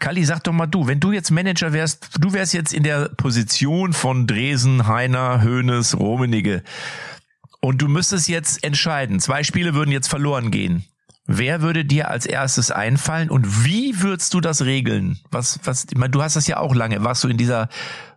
Kali, 0.00 0.22
sag 0.24 0.44
doch 0.44 0.52
mal 0.52 0.66
du, 0.66 0.86
wenn 0.86 1.00
du 1.00 1.12
jetzt 1.12 1.30
Manager 1.30 1.72
wärst, 1.72 2.10
du 2.18 2.34
wärst 2.34 2.52
jetzt 2.52 2.74
in 2.74 2.82
der 2.82 3.08
Position 3.08 3.94
von 3.94 4.26
Dresen, 4.26 4.86
Heiner, 4.86 5.40
Höhnes, 5.40 5.98
Rummenigge. 5.98 6.62
Und 7.60 7.82
du 7.82 7.88
müsstest 7.88 8.28
jetzt 8.28 8.64
entscheiden. 8.64 9.20
Zwei 9.20 9.42
Spiele 9.42 9.74
würden 9.74 9.92
jetzt 9.92 10.08
verloren 10.08 10.50
gehen. 10.50 10.84
Wer 11.26 11.62
würde 11.62 11.84
dir 11.84 12.10
als 12.10 12.26
erstes 12.26 12.70
einfallen 12.70 13.30
und 13.30 13.64
wie 13.64 14.00
würdest 14.02 14.34
du 14.34 14.40
das 14.40 14.62
regeln? 14.62 15.20
Was, 15.30 15.60
was, 15.64 15.86
ich 15.88 15.96
meine, 15.96 16.10
du 16.10 16.22
hast 16.22 16.34
das 16.34 16.48
ja 16.48 16.56
auch 16.56 16.74
lange, 16.74 17.04
warst 17.04 17.22
du 17.22 17.28
in 17.28 17.36
dieser 17.36 17.68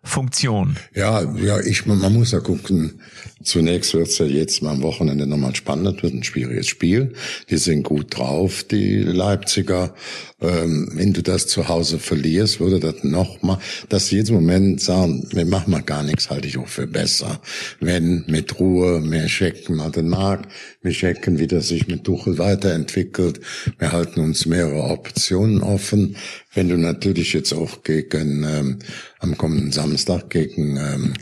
Funktion? 0.05 0.75
Ja, 0.93 1.23
ja, 1.37 1.61
ich, 1.61 1.85
man, 1.85 1.99
muss 2.13 2.31
ja 2.31 2.41
gucken. 2.41 2.99
Zunächst 3.41 3.93
wird's 3.93 4.17
ja 4.17 4.25
jetzt 4.25 4.61
mal 4.61 4.71
am 4.71 4.81
Wochenende 4.81 5.25
nochmal 5.25 5.55
spannend, 5.55 6.03
wird 6.03 6.13
ein 6.13 6.23
schwieriges 6.23 6.67
Spiel. 6.67 7.13
Die 7.49 7.57
sind 7.57 7.83
gut 7.83 8.17
drauf, 8.17 8.63
die 8.63 8.97
Leipziger. 8.99 9.93
Ähm, 10.41 10.91
wenn 10.93 11.13
du 11.13 11.23
das 11.23 11.47
zu 11.47 11.69
Hause 11.69 11.99
verlierst, 11.99 12.59
würde 12.59 12.81
das 12.81 13.03
nochmal, 13.03 13.59
dass 13.87 14.07
sie 14.07 14.17
jetzt 14.17 14.29
im 14.29 14.35
Moment 14.35 14.81
sagen, 14.81 15.25
wir 15.31 15.45
machen 15.45 15.71
mal 15.71 15.81
gar 15.81 16.03
nichts, 16.03 16.29
halte 16.29 16.49
ich 16.49 16.57
auch 16.57 16.67
für 16.67 16.85
besser. 16.85 17.39
Wenn 17.79 18.25
mit 18.27 18.59
Ruhe, 18.59 19.01
wir 19.09 19.25
checken 19.27 19.77
mal 19.77 19.91
den 19.91 20.09
Markt, 20.09 20.51
wir 20.81 20.91
checken, 20.91 21.39
wie 21.39 21.47
das 21.47 21.69
sich 21.69 21.87
mit 21.87 22.03
Tuchel 22.03 22.37
weiterentwickelt, 22.37 23.39
wir 23.79 23.93
halten 23.93 24.19
uns 24.19 24.45
mehrere 24.45 24.83
Optionen 24.83 25.61
offen. 25.61 26.17
Wenn 26.53 26.69
du 26.69 26.77
natürlich 26.77 27.33
jetzt 27.33 27.53
auch 27.53 27.83
gegen 27.83 28.43
ähm, 28.43 28.79
am 29.19 29.37
kommenden 29.37 29.71
Samstag 29.71 30.29
gegen 30.29 30.77
ähm, 30.77 31.13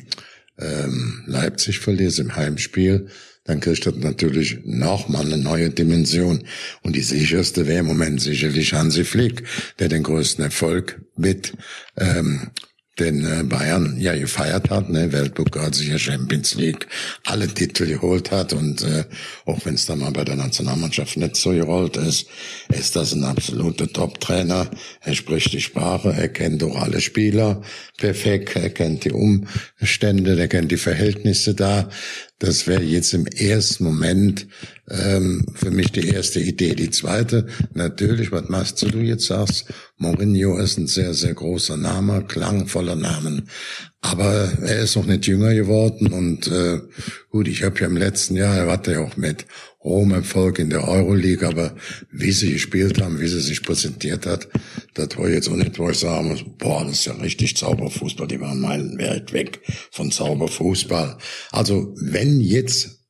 ähm, 0.57 1.23
Leipzig 1.25 1.79
verlierst 1.79 2.19
im 2.19 2.35
Heimspiel, 2.35 3.07
dann 3.43 3.59
kriegst 3.59 3.85
du 3.85 3.91
natürlich 3.91 4.59
nochmal 4.65 5.25
eine 5.25 5.37
neue 5.37 5.71
Dimension. 5.71 6.43
Und 6.83 6.95
die 6.95 7.01
sicherste 7.01 7.67
wäre 7.67 7.79
im 7.79 7.87
Moment 7.87 8.21
sicherlich 8.21 8.73
Hansi 8.73 9.03
Flick, 9.03 9.43
der 9.79 9.89
den 9.89 10.03
größten 10.03 10.43
Erfolg 10.43 11.01
mit 11.15 11.53
ähm, 11.97 12.51
den 12.99 13.25
äh, 13.25 13.43
Bayern 13.43 13.99
ja 13.99 14.15
gefeiert 14.15 14.69
hat, 14.69 14.89
ne, 14.89 15.11
Weltpokal, 15.11 15.73
sicher 15.73 15.97
Champions 15.97 16.55
League, 16.55 16.87
alle 17.25 17.47
Titel 17.47 17.87
geholt 17.87 18.31
hat 18.31 18.53
und 18.53 18.83
äh, 18.83 19.05
auch 19.45 19.65
wenn 19.65 19.75
es 19.75 19.85
dann 19.85 19.99
mal 19.99 20.11
bei 20.11 20.25
der 20.25 20.35
Nationalmannschaft 20.35 21.17
nicht 21.17 21.35
so 21.35 21.51
gerollt 21.51 21.97
ist, 21.97 22.27
ist 22.69 22.95
das 22.95 23.13
ein 23.13 23.23
absoluter 23.23 23.87
Top-Trainer. 23.87 24.69
Er 25.01 25.15
spricht 25.15 25.53
die 25.53 25.61
Sprache, 25.61 26.13
er 26.13 26.29
kennt 26.29 26.63
auch 26.63 26.75
alle 26.75 27.01
Spieler 27.01 27.61
perfekt, 27.97 28.55
er 28.55 28.69
kennt 28.69 29.05
die 29.05 29.11
Umstände, 29.11 30.37
er 30.37 30.47
kennt 30.47 30.71
die 30.71 30.77
Verhältnisse 30.77 31.55
da. 31.55 31.89
Das 32.41 32.65
wäre 32.65 32.81
jetzt 32.81 33.13
im 33.13 33.27
ersten 33.27 33.83
Moment 33.83 34.47
ähm, 34.89 35.45
für 35.53 35.69
mich 35.69 35.91
die 35.91 36.07
erste 36.07 36.39
Idee. 36.39 36.73
Die 36.73 36.89
zweite, 36.89 37.45
natürlich, 37.75 38.31
was 38.31 38.49
machst 38.49 38.81
du, 38.81 38.87
du 38.87 38.97
jetzt 38.97 39.27
sagst, 39.27 39.65
Mourinho 39.97 40.57
ist 40.57 40.79
ein 40.79 40.87
sehr, 40.87 41.13
sehr 41.13 41.35
großer 41.35 41.77
Name, 41.77 42.25
klangvoller 42.27 42.95
Namen. 42.95 43.47
Aber 44.01 44.51
er 44.63 44.79
ist 44.79 44.95
noch 44.95 45.05
nicht 45.05 45.27
jünger 45.27 45.53
geworden 45.53 46.07
und 46.07 46.47
äh, 46.47 46.79
gut, 47.29 47.47
ich 47.47 47.61
habe 47.61 47.79
ja 47.79 47.85
im 47.85 47.97
letzten 47.97 48.35
Jahr, 48.35 48.57
er 48.57 48.71
hatte 48.71 48.93
ja 48.93 49.01
auch 49.01 49.17
mit 49.17 49.45
hohem 49.83 50.11
Erfolg 50.11 50.59
in 50.59 50.69
der 50.69 50.87
Euroleague, 50.87 51.47
aber 51.47 51.75
wie 52.11 52.31
sie 52.31 52.53
gespielt 52.53 53.01
haben, 53.01 53.19
wie 53.19 53.27
sie 53.27 53.41
sich 53.41 53.63
präsentiert 53.63 54.25
hat, 54.25 54.47
das 54.93 55.17
war 55.17 55.29
jetzt 55.29 55.49
auch 55.49 55.55
nicht, 55.55 55.79
wo 55.79 55.89
ich 55.89 55.97
sagen 55.97 56.29
muss, 56.29 56.43
boah, 56.59 56.85
das 56.85 56.99
ist 56.99 57.05
ja 57.05 57.13
richtig 57.13 57.57
Zauberfußball, 57.57 58.27
die 58.27 58.39
waren 58.39 58.61
meilenweit 58.61 59.33
weg 59.33 59.61
von 59.91 60.11
Zauberfußball. 60.11 61.17
Also 61.51 61.95
wenn 61.99 62.41
jetzt 62.41 63.01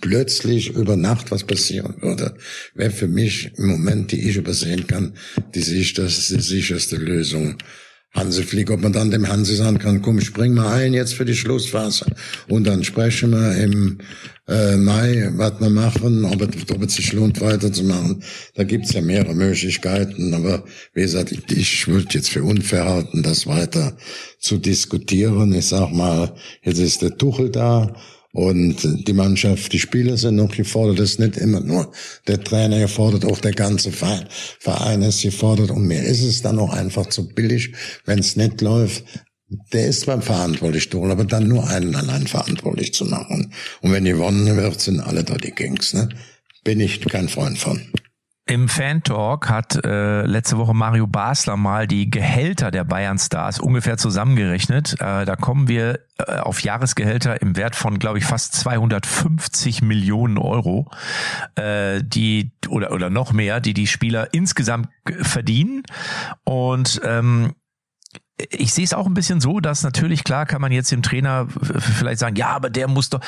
plötzlich 0.00 0.70
über 0.70 0.96
Nacht 0.96 1.30
was 1.30 1.44
passieren 1.44 1.96
würde, 2.00 2.36
wäre 2.74 2.90
für 2.92 3.08
mich 3.08 3.50
im 3.56 3.66
Moment, 3.66 4.12
die 4.12 4.28
ich 4.28 4.36
übersehen 4.36 4.86
kann, 4.86 5.16
die 5.54 5.62
sich 5.62 5.94
das 5.94 6.18
ist 6.18 6.30
die 6.30 6.40
sicherste 6.40 6.96
Lösung 6.96 7.58
Hanse 8.14 8.42
Flieg, 8.42 8.70
ob 8.70 8.82
man 8.82 8.92
dann 8.92 9.10
dem 9.10 9.28
Hanse 9.28 9.56
sagen 9.56 9.78
kann, 9.78 10.02
komm, 10.02 10.20
spring 10.20 10.54
mal 10.54 10.72
ein 10.74 10.92
jetzt 10.92 11.14
für 11.14 11.24
die 11.24 11.34
Schlussphase 11.34 12.06
und 12.48 12.64
dann 12.64 12.84
sprechen 12.84 13.30
wir 13.30 13.56
im 13.56 13.98
äh, 14.48 14.76
Mai, 14.76 15.30
was 15.36 15.60
wir 15.60 15.70
machen, 15.70 16.24
ob 16.24 16.42
es, 16.42 16.70
ob 16.70 16.82
es 16.82 16.94
sich 16.94 17.12
lohnt 17.12 17.40
weiterzumachen. 17.40 18.22
Da 18.54 18.64
gibt's 18.64 18.92
ja 18.92 19.00
mehrere 19.00 19.34
Möglichkeiten, 19.34 20.34
aber 20.34 20.64
wie 20.92 21.02
gesagt, 21.02 21.32
ich, 21.32 21.56
ich 21.56 21.88
würde 21.88 22.08
jetzt 22.12 22.28
für 22.28 22.42
unfair 22.42 22.84
halten, 22.84 23.22
das 23.22 23.46
weiter 23.46 23.96
zu 24.38 24.58
diskutieren. 24.58 25.54
Ich 25.54 25.66
sag 25.66 25.92
mal, 25.92 26.34
jetzt 26.62 26.80
ist 26.80 27.02
der 27.02 27.16
Tuchel 27.16 27.50
da, 27.50 27.94
und 28.32 29.06
die 29.06 29.12
Mannschaft, 29.12 29.74
die 29.74 29.78
Spieler 29.78 30.16
sind 30.16 30.36
noch 30.36 30.56
gefordert. 30.56 30.98
Das 30.98 31.10
ist 31.10 31.20
nicht 31.20 31.36
immer 31.36 31.60
nur 31.60 31.92
der 32.26 32.42
Trainer 32.42 32.80
gefordert, 32.80 33.26
auch 33.26 33.38
der 33.38 33.52
ganze 33.52 33.92
Verein, 33.92 35.02
ist 35.02 35.22
gefordert. 35.22 35.70
Und 35.70 35.86
mir 35.86 36.02
ist 36.02 36.22
es 36.22 36.40
dann 36.40 36.58
auch 36.58 36.72
einfach 36.72 37.06
zu 37.06 37.28
billig, 37.28 37.74
wenn 38.06 38.18
es 38.18 38.36
nicht 38.36 38.62
läuft. 38.62 39.04
Der 39.74 39.86
ist 39.86 40.06
beim 40.06 40.22
verantwortlich 40.22 40.88
aber 40.94 41.24
dann 41.24 41.46
nur 41.46 41.68
einen 41.68 41.94
allein 41.94 42.26
verantwortlich 42.26 42.94
zu 42.94 43.04
machen. 43.04 43.52
Und 43.82 43.92
wenn 43.92 44.06
gewonnen 44.06 44.56
wird, 44.56 44.80
sind 44.80 45.00
alle 45.00 45.24
da 45.24 45.36
die 45.36 45.50
Kings. 45.50 45.92
Ne? 45.92 46.08
Bin 46.64 46.80
ich 46.80 47.00
kein 47.02 47.28
Freund 47.28 47.58
von. 47.58 47.82
Im 48.44 48.68
Fan-Talk 48.68 49.48
hat 49.48 49.84
äh, 49.84 50.22
letzte 50.22 50.58
Woche 50.58 50.74
Mario 50.74 51.06
Basler 51.06 51.56
mal 51.56 51.86
die 51.86 52.10
Gehälter 52.10 52.72
der 52.72 52.82
Bayern-Stars 52.82 53.60
ungefähr 53.60 53.98
zusammengerechnet. 53.98 54.94
Äh, 54.94 55.24
da 55.24 55.36
kommen 55.36 55.68
wir 55.68 56.00
äh, 56.18 56.38
auf 56.38 56.60
Jahresgehälter 56.60 57.40
im 57.40 57.56
Wert 57.56 57.76
von, 57.76 58.00
glaube 58.00 58.18
ich, 58.18 58.24
fast 58.24 58.54
250 58.54 59.82
Millionen 59.82 60.38
Euro, 60.38 60.90
äh, 61.54 62.02
die 62.02 62.50
oder 62.68 62.90
oder 62.90 63.10
noch 63.10 63.32
mehr, 63.32 63.60
die 63.60 63.74
die 63.74 63.86
Spieler 63.86 64.34
insgesamt 64.34 64.88
verdienen. 65.20 65.84
Und 66.42 67.00
ähm, 67.04 67.52
ich 68.50 68.72
sehe 68.72 68.84
es 68.84 68.92
auch 68.92 69.06
ein 69.06 69.14
bisschen 69.14 69.40
so, 69.40 69.60
dass 69.60 69.84
natürlich 69.84 70.24
klar 70.24 70.46
kann 70.46 70.60
man 70.60 70.72
jetzt 70.72 70.90
dem 70.90 71.02
Trainer 71.02 71.46
vielleicht 71.48 72.18
sagen, 72.18 72.34
ja, 72.34 72.48
aber 72.48 72.70
der 72.70 72.88
muss 72.88 73.08
doch, 73.08 73.20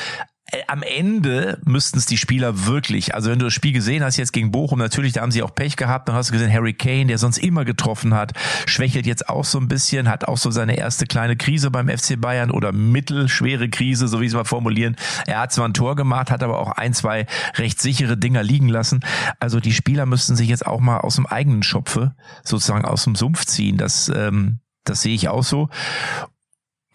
am 0.67 0.83
Ende 0.83 1.59
müssten 1.65 1.97
es 1.97 2.05
die 2.05 2.17
Spieler 2.17 2.67
wirklich, 2.67 3.15
also 3.15 3.31
wenn 3.31 3.39
du 3.39 3.45
das 3.45 3.53
Spiel 3.53 3.73
gesehen 3.73 4.03
hast 4.03 4.17
jetzt 4.17 4.31
gegen 4.31 4.51
Bochum, 4.51 4.77
natürlich, 4.77 5.13
da 5.13 5.21
haben 5.21 5.31
sie 5.31 5.41
auch 5.41 5.53
Pech 5.53 5.75
gehabt, 5.75 6.07
dann 6.07 6.15
hast 6.15 6.29
du 6.29 6.33
gesehen, 6.33 6.53
Harry 6.53 6.73
Kane, 6.73 7.07
der 7.07 7.17
sonst 7.17 7.39
immer 7.39 7.65
getroffen 7.65 8.13
hat, 8.13 8.33
schwächelt 8.67 9.07
jetzt 9.07 9.27
auch 9.27 9.43
so 9.43 9.59
ein 9.59 9.67
bisschen, 9.67 10.07
hat 10.07 10.27
auch 10.27 10.37
so 10.37 10.51
seine 10.51 10.77
erste 10.77 11.07
kleine 11.07 11.35
Krise 11.35 11.71
beim 11.71 11.89
FC 11.89 12.21
Bayern 12.21 12.51
oder 12.51 12.71
mittelschwere 12.71 13.69
Krise, 13.69 14.07
so 14.07 14.21
wie 14.21 14.29
sie 14.29 14.35
mal 14.35 14.45
formulieren. 14.45 14.95
Er 15.25 15.39
hat 15.39 15.51
zwar 15.51 15.67
ein 15.67 15.73
Tor 15.73 15.95
gemacht, 15.95 16.29
hat 16.29 16.43
aber 16.43 16.59
auch 16.59 16.71
ein, 16.71 16.93
zwei 16.93 17.25
recht 17.55 17.81
sichere 17.81 18.15
Dinger 18.15 18.43
liegen 18.43 18.69
lassen. 18.69 18.99
Also 19.39 19.59
die 19.59 19.73
Spieler 19.73 20.05
müssten 20.05 20.35
sich 20.35 20.47
jetzt 20.47 20.67
auch 20.67 20.79
mal 20.79 20.99
aus 20.99 21.15
dem 21.15 21.25
eigenen 21.25 21.63
Schopfe, 21.63 22.15
sozusagen 22.43 22.85
aus 22.85 23.03
dem 23.03 23.15
Sumpf 23.15 23.45
ziehen. 23.45 23.77
Das, 23.77 24.09
ähm, 24.15 24.59
das 24.83 25.01
sehe 25.01 25.15
ich 25.15 25.27
auch 25.27 25.43
so. 25.43 25.69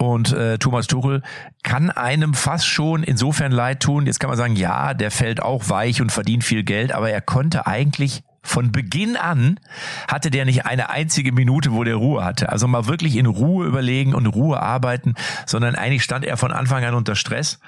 Und 0.01 0.33
äh, 0.33 0.57
Thomas 0.57 0.87
Tuchel 0.87 1.23
kann 1.63 1.91
einem 1.91 2.33
fast 2.33 2.67
schon 2.67 3.03
insofern 3.03 3.53
leid 3.53 3.81
tun. 3.81 4.07
Jetzt 4.07 4.19
kann 4.19 4.31
man 4.31 4.39
sagen, 4.39 4.57
ja, 4.57 4.95
der 4.95 5.11
fällt 5.11 5.43
auch 5.43 5.69
weich 5.69 6.01
und 6.01 6.11
verdient 6.11 6.43
viel 6.43 6.65
Geld, 6.65 6.93
aber 6.93 7.11
er 7.11 7.21
konnte 7.21 7.67
eigentlich 7.67 8.23
von 8.43 8.73
Beginn 8.73 9.17
an 9.17 9.61
hatte 10.09 10.31
der 10.31 10.47
nicht 10.47 10.65
eine 10.65 10.89
einzige 10.89 11.33
Minute, 11.33 11.73
wo 11.73 11.85
der 11.85 11.97
Ruhe 11.97 12.25
hatte. 12.25 12.49
Also 12.49 12.67
mal 12.67 12.87
wirklich 12.87 13.17
in 13.17 13.27
Ruhe 13.27 13.67
überlegen 13.67 14.15
und 14.15 14.27
Ruhe 14.27 14.63
arbeiten, 14.63 15.17
sondern 15.45 15.75
eigentlich 15.75 16.03
stand 16.03 16.25
er 16.25 16.39
von 16.39 16.51
Anfang 16.51 16.83
an 16.83 16.95
unter 16.95 17.15
Stress. 17.15 17.61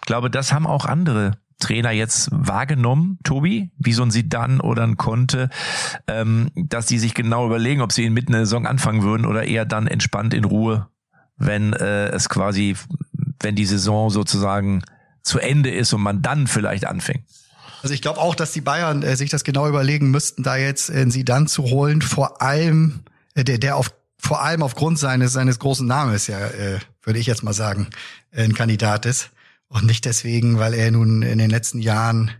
Ich 0.00 0.06
glaube, 0.06 0.28
das 0.28 0.52
haben 0.52 0.66
auch 0.66 0.86
andere 0.86 1.38
Trainer 1.60 1.92
jetzt 1.92 2.30
wahrgenommen, 2.32 3.20
Tobi, 3.22 3.70
wie 3.78 3.92
so 3.92 4.02
ein 4.02 4.10
Sidan 4.10 4.60
oder 4.60 4.82
ein 4.82 4.96
Conte, 4.96 5.50
ähm, 6.08 6.50
dass 6.56 6.86
die 6.86 6.98
sich 6.98 7.14
genau 7.14 7.46
überlegen, 7.46 7.80
ob 7.80 7.92
sie 7.92 8.02
ihn 8.02 8.12
mitten 8.12 8.32
in 8.32 8.38
der 8.38 8.46
Saison 8.46 8.66
anfangen 8.66 9.04
würden 9.04 9.24
oder 9.24 9.44
eher 9.44 9.64
dann 9.64 9.86
entspannt 9.86 10.34
in 10.34 10.44
Ruhe, 10.44 10.88
wenn 11.36 11.72
äh, 11.72 12.08
es 12.08 12.28
quasi, 12.28 12.76
wenn 13.40 13.54
die 13.54 13.66
Saison 13.66 14.10
sozusagen 14.10 14.82
zu 15.22 15.38
Ende 15.38 15.70
ist 15.70 15.92
und 15.92 16.02
man 16.02 16.22
dann 16.22 16.46
vielleicht 16.46 16.86
anfängt. 16.86 17.24
Also 17.82 17.94
ich 17.94 18.02
glaube 18.02 18.20
auch, 18.20 18.34
dass 18.34 18.52
die 18.52 18.60
Bayern 18.60 19.02
äh, 19.02 19.16
sich 19.16 19.30
das 19.30 19.44
genau 19.44 19.68
überlegen 19.68 20.10
müssten, 20.10 20.42
da 20.42 20.56
jetzt 20.56 20.90
äh, 20.90 21.10
sie 21.10 21.24
dann 21.24 21.46
zu 21.46 21.64
holen, 21.64 22.02
vor 22.02 22.42
allem 22.42 23.00
äh, 23.34 23.44
der 23.44 23.58
der 23.58 23.76
auf 23.76 23.92
vor 24.18 24.42
allem 24.42 24.62
aufgrund 24.62 24.98
seines 24.98 25.32
seines 25.32 25.58
großen 25.58 25.86
Namens 25.86 26.26
ja 26.26 26.38
äh, 26.38 26.78
würde 27.02 27.18
ich 27.18 27.26
jetzt 27.26 27.42
mal 27.42 27.52
sagen 27.52 27.88
ein 28.32 28.54
Kandidat 28.54 29.06
ist 29.06 29.30
und 29.68 29.84
nicht 29.86 30.04
deswegen, 30.04 30.58
weil 30.58 30.74
er 30.74 30.90
nun 30.90 31.22
in 31.22 31.38
den 31.38 31.50
letzten 31.50 31.78
Jahren 31.78 32.30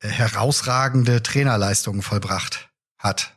äh, 0.00 0.08
herausragende 0.08 1.22
Trainerleistungen 1.22 2.02
vollbracht 2.02 2.70
hat, 2.98 3.34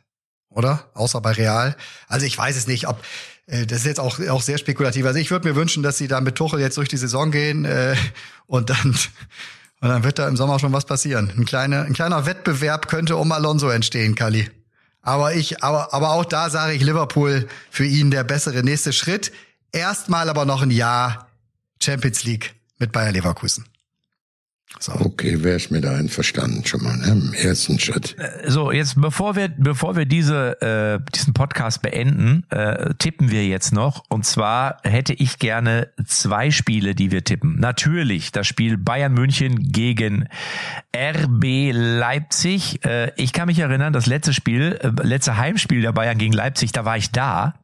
oder? 0.48 0.90
Außer 0.94 1.20
bei 1.20 1.32
Real. 1.32 1.76
Also 2.08 2.26
ich 2.26 2.36
weiß 2.36 2.56
es 2.56 2.66
nicht, 2.66 2.88
ob 2.88 2.98
äh, 3.00 3.02
das 3.46 3.78
ist 3.78 3.86
jetzt 3.86 4.00
auch 4.00 4.20
auch 4.28 4.42
sehr 4.42 4.58
spekulativ. 4.58 5.04
Also 5.04 5.18
ich 5.18 5.30
würde 5.30 5.48
mir 5.48 5.56
wünschen, 5.56 5.82
dass 5.82 5.98
sie 5.98 6.08
da 6.08 6.20
mit 6.20 6.36
Tuchel 6.36 6.60
jetzt 6.60 6.76
durch 6.76 6.88
die 6.88 6.96
Saison 6.96 7.30
gehen 7.30 7.64
äh, 7.64 7.96
und 8.46 8.70
dann 8.70 8.96
und 9.80 9.88
dann 9.88 10.04
wird 10.04 10.18
da 10.18 10.28
im 10.28 10.36
Sommer 10.36 10.58
schon 10.60 10.72
was 10.72 10.84
passieren. 10.84 11.32
Ein 11.36 11.44
kleiner, 11.44 11.82
ein 11.82 11.92
kleiner 11.92 12.24
Wettbewerb 12.24 12.88
könnte 12.88 13.16
um 13.16 13.32
Alonso 13.32 13.68
entstehen, 13.68 14.14
Kali. 14.14 14.48
Aber 15.02 15.34
ich, 15.34 15.64
aber, 15.64 15.92
aber 15.92 16.10
auch 16.10 16.24
da 16.24 16.48
sage 16.48 16.74
ich 16.74 16.82
Liverpool 16.82 17.48
für 17.70 17.84
ihn 17.84 18.12
der 18.12 18.22
bessere 18.22 18.62
nächste 18.62 18.92
Schritt. 18.92 19.32
Erstmal 19.72 20.28
aber 20.28 20.44
noch 20.44 20.62
ein 20.62 20.70
Jahr 20.70 21.26
Champions 21.82 22.22
League 22.22 22.54
mit 22.78 22.92
Bayer 22.92 23.10
Leverkusen. 23.10 23.64
So. 24.78 24.92
Okay, 24.92 25.42
wäre 25.44 25.56
ich 25.56 25.70
mit 25.70 25.86
einverstanden 25.86 26.64
schon 26.64 26.82
mal 26.82 26.96
ne? 26.96 27.12
im 27.12 27.34
ersten 27.34 27.78
Schritt. 27.78 28.16
Äh, 28.18 28.50
so, 28.50 28.72
jetzt 28.72 29.00
bevor 29.00 29.36
wir 29.36 29.48
bevor 29.48 29.96
wir 29.96 30.06
diese 30.06 30.60
äh, 30.60 31.12
diesen 31.14 31.34
Podcast 31.34 31.82
beenden, 31.82 32.44
äh, 32.50 32.94
tippen 32.98 33.30
wir 33.30 33.46
jetzt 33.46 33.72
noch. 33.72 34.02
Und 34.08 34.24
zwar 34.26 34.78
hätte 34.82 35.12
ich 35.12 35.38
gerne 35.38 35.88
zwei 36.04 36.50
Spiele, 36.50 36.94
die 36.94 37.12
wir 37.12 37.22
tippen. 37.22 37.60
Natürlich 37.60 38.32
das 38.32 38.46
Spiel 38.46 38.76
Bayern 38.76 39.12
München 39.12 39.70
gegen 39.70 40.28
RB 40.96 41.70
Leipzig. 41.72 42.84
Äh, 42.84 43.12
ich 43.16 43.32
kann 43.32 43.46
mich 43.46 43.58
erinnern, 43.58 43.92
das 43.92 44.06
letzte 44.06 44.32
Spiel, 44.32 44.78
äh, 44.82 44.90
letzte 45.06 45.36
Heimspiel 45.36 45.82
der 45.82 45.92
Bayern 45.92 46.18
gegen 46.18 46.32
Leipzig, 46.32 46.72
da 46.72 46.84
war 46.84 46.96
ich 46.96 47.10
da. 47.10 47.54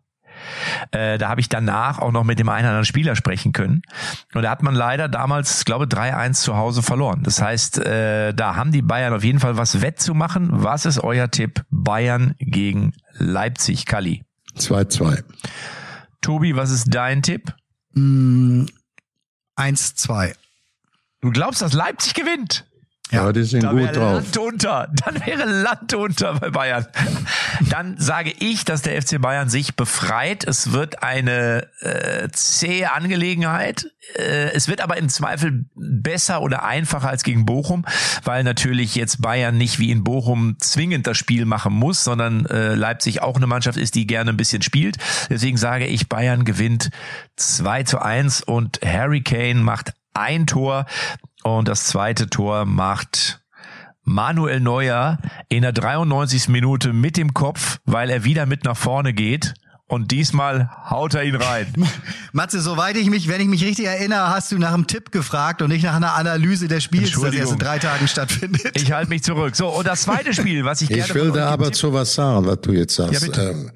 Äh, 0.90 1.18
da 1.18 1.28
habe 1.28 1.40
ich 1.40 1.48
danach 1.48 1.98
auch 1.98 2.12
noch 2.12 2.24
mit 2.24 2.38
dem 2.38 2.48
einen 2.48 2.60
oder 2.60 2.70
anderen 2.70 2.84
Spieler 2.84 3.16
sprechen 3.16 3.52
können. 3.52 3.82
Und 4.34 4.42
da 4.42 4.50
hat 4.50 4.62
man 4.62 4.74
leider 4.74 5.08
damals, 5.08 5.64
glaube 5.64 5.86
3-1 5.86 6.34
zu 6.34 6.56
Hause 6.56 6.82
verloren. 6.82 7.22
Das 7.22 7.40
heißt, 7.42 7.78
äh, 7.78 8.34
da 8.34 8.56
haben 8.56 8.72
die 8.72 8.82
Bayern 8.82 9.12
auf 9.14 9.24
jeden 9.24 9.40
Fall 9.40 9.56
was 9.56 9.80
wettzumachen. 9.80 10.48
Was 10.52 10.86
ist 10.86 10.98
euer 10.98 11.30
Tipp? 11.30 11.62
Bayern 11.70 12.34
gegen 12.38 12.92
Leipzig, 13.12 13.86
Kali. 13.86 14.24
2-2. 14.56 15.22
Tobi, 16.20 16.56
was 16.56 16.70
ist 16.70 16.86
dein 16.88 17.22
Tipp? 17.22 17.54
Mm, 17.94 18.66
1-2. 19.56 20.34
Du 21.20 21.30
glaubst, 21.30 21.62
dass 21.62 21.72
Leipzig 21.72 22.14
gewinnt? 22.14 22.67
Ja, 23.10 23.24
ja 23.24 23.32
die 23.32 23.42
sind 23.42 23.62
da 23.62 23.72
gut 23.72 23.96
drauf. 23.96 24.14
Land 24.14 24.36
unter. 24.36 24.88
Dann 25.04 25.26
wäre 25.26 25.44
Land 25.44 25.94
unter 25.94 26.34
bei 26.34 26.50
Bayern. 26.50 26.86
Dann 27.70 27.96
sage 27.98 28.32
ich, 28.38 28.64
dass 28.64 28.82
der 28.82 29.00
FC 29.00 29.20
Bayern 29.20 29.48
sich 29.48 29.76
befreit. 29.76 30.44
Es 30.46 30.72
wird 30.72 31.02
eine 31.02 31.66
äh, 31.80 32.28
zähe 32.32 32.92
Angelegenheit. 32.92 33.90
Äh, 34.14 34.52
es 34.52 34.68
wird 34.68 34.80
aber 34.80 34.96
im 34.96 35.08
Zweifel 35.08 35.66
besser 35.74 36.42
oder 36.42 36.64
einfacher 36.64 37.08
als 37.08 37.24
gegen 37.24 37.46
Bochum, 37.46 37.84
weil 38.24 38.44
natürlich 38.44 38.94
jetzt 38.94 39.22
Bayern 39.22 39.56
nicht 39.56 39.78
wie 39.78 39.90
in 39.90 40.04
Bochum 40.04 40.56
zwingend 40.58 41.06
das 41.06 41.16
Spiel 41.16 41.44
machen 41.44 41.72
muss, 41.72 42.04
sondern 42.04 42.46
äh, 42.46 42.74
Leipzig 42.74 43.22
auch 43.22 43.36
eine 43.36 43.46
Mannschaft 43.46 43.78
ist, 43.78 43.94
die 43.94 44.06
gerne 44.06 44.30
ein 44.30 44.36
bisschen 44.36 44.62
spielt. 44.62 44.96
Deswegen 45.30 45.56
sage 45.56 45.86
ich, 45.86 46.08
Bayern 46.08 46.44
gewinnt 46.44 46.90
2 47.36 47.84
zu 47.84 48.00
1 48.00 48.42
und 48.42 48.80
Harry 48.84 49.22
Kane 49.22 49.62
macht 49.62 49.92
ein 50.14 50.46
Tor. 50.46 50.86
Und 51.42 51.68
das 51.68 51.84
zweite 51.84 52.28
Tor 52.28 52.64
macht 52.64 53.40
Manuel 54.02 54.60
Neuer 54.60 55.18
in 55.48 55.62
der 55.62 55.72
93. 55.72 56.48
Minute 56.48 56.92
mit 56.92 57.16
dem 57.16 57.34
Kopf, 57.34 57.78
weil 57.84 58.10
er 58.10 58.24
wieder 58.24 58.46
mit 58.46 58.64
nach 58.64 58.76
vorne 58.76 59.12
geht. 59.12 59.54
Und 59.90 60.10
diesmal 60.10 60.68
haut 60.90 61.14
er 61.14 61.24
ihn 61.24 61.34
rein. 61.34 61.66
Matze, 62.32 62.60
soweit 62.60 62.96
ich 62.98 63.08
mich, 63.08 63.26
wenn 63.26 63.40
ich 63.40 63.48
mich 63.48 63.64
richtig 63.64 63.86
erinnere, 63.86 64.28
hast 64.28 64.52
du 64.52 64.58
nach 64.58 64.74
einem 64.74 64.86
Tipp 64.86 65.10
gefragt 65.12 65.62
und 65.62 65.70
nicht 65.70 65.82
nach 65.82 65.94
einer 65.94 66.14
Analyse 66.14 66.68
des 66.68 66.84
Spiels, 66.84 67.12
das 67.12 67.32
erst 67.32 67.52
in 67.52 67.58
drei 67.58 67.78
Tagen 67.78 68.06
stattfindet. 68.06 68.72
Ich 68.74 68.92
halte 68.92 69.08
mich 69.08 69.22
zurück. 69.22 69.56
So, 69.56 69.68
und 69.68 69.86
das 69.86 70.02
zweite 70.02 70.34
Spiel, 70.34 70.66
was 70.66 70.82
ich, 70.82 70.90
ich 70.90 70.96
gerne... 70.96 71.08
Ich 71.08 71.14
will 71.14 71.32
da 71.32 71.48
aber 71.48 71.72
zu 71.72 71.90
was 71.94 72.12
sagen, 72.12 72.44
was 72.44 72.60
du 72.60 72.72
jetzt 72.72 72.96
sagst, 72.96 73.34
ja, 73.34 73.50
ähm, 73.50 73.70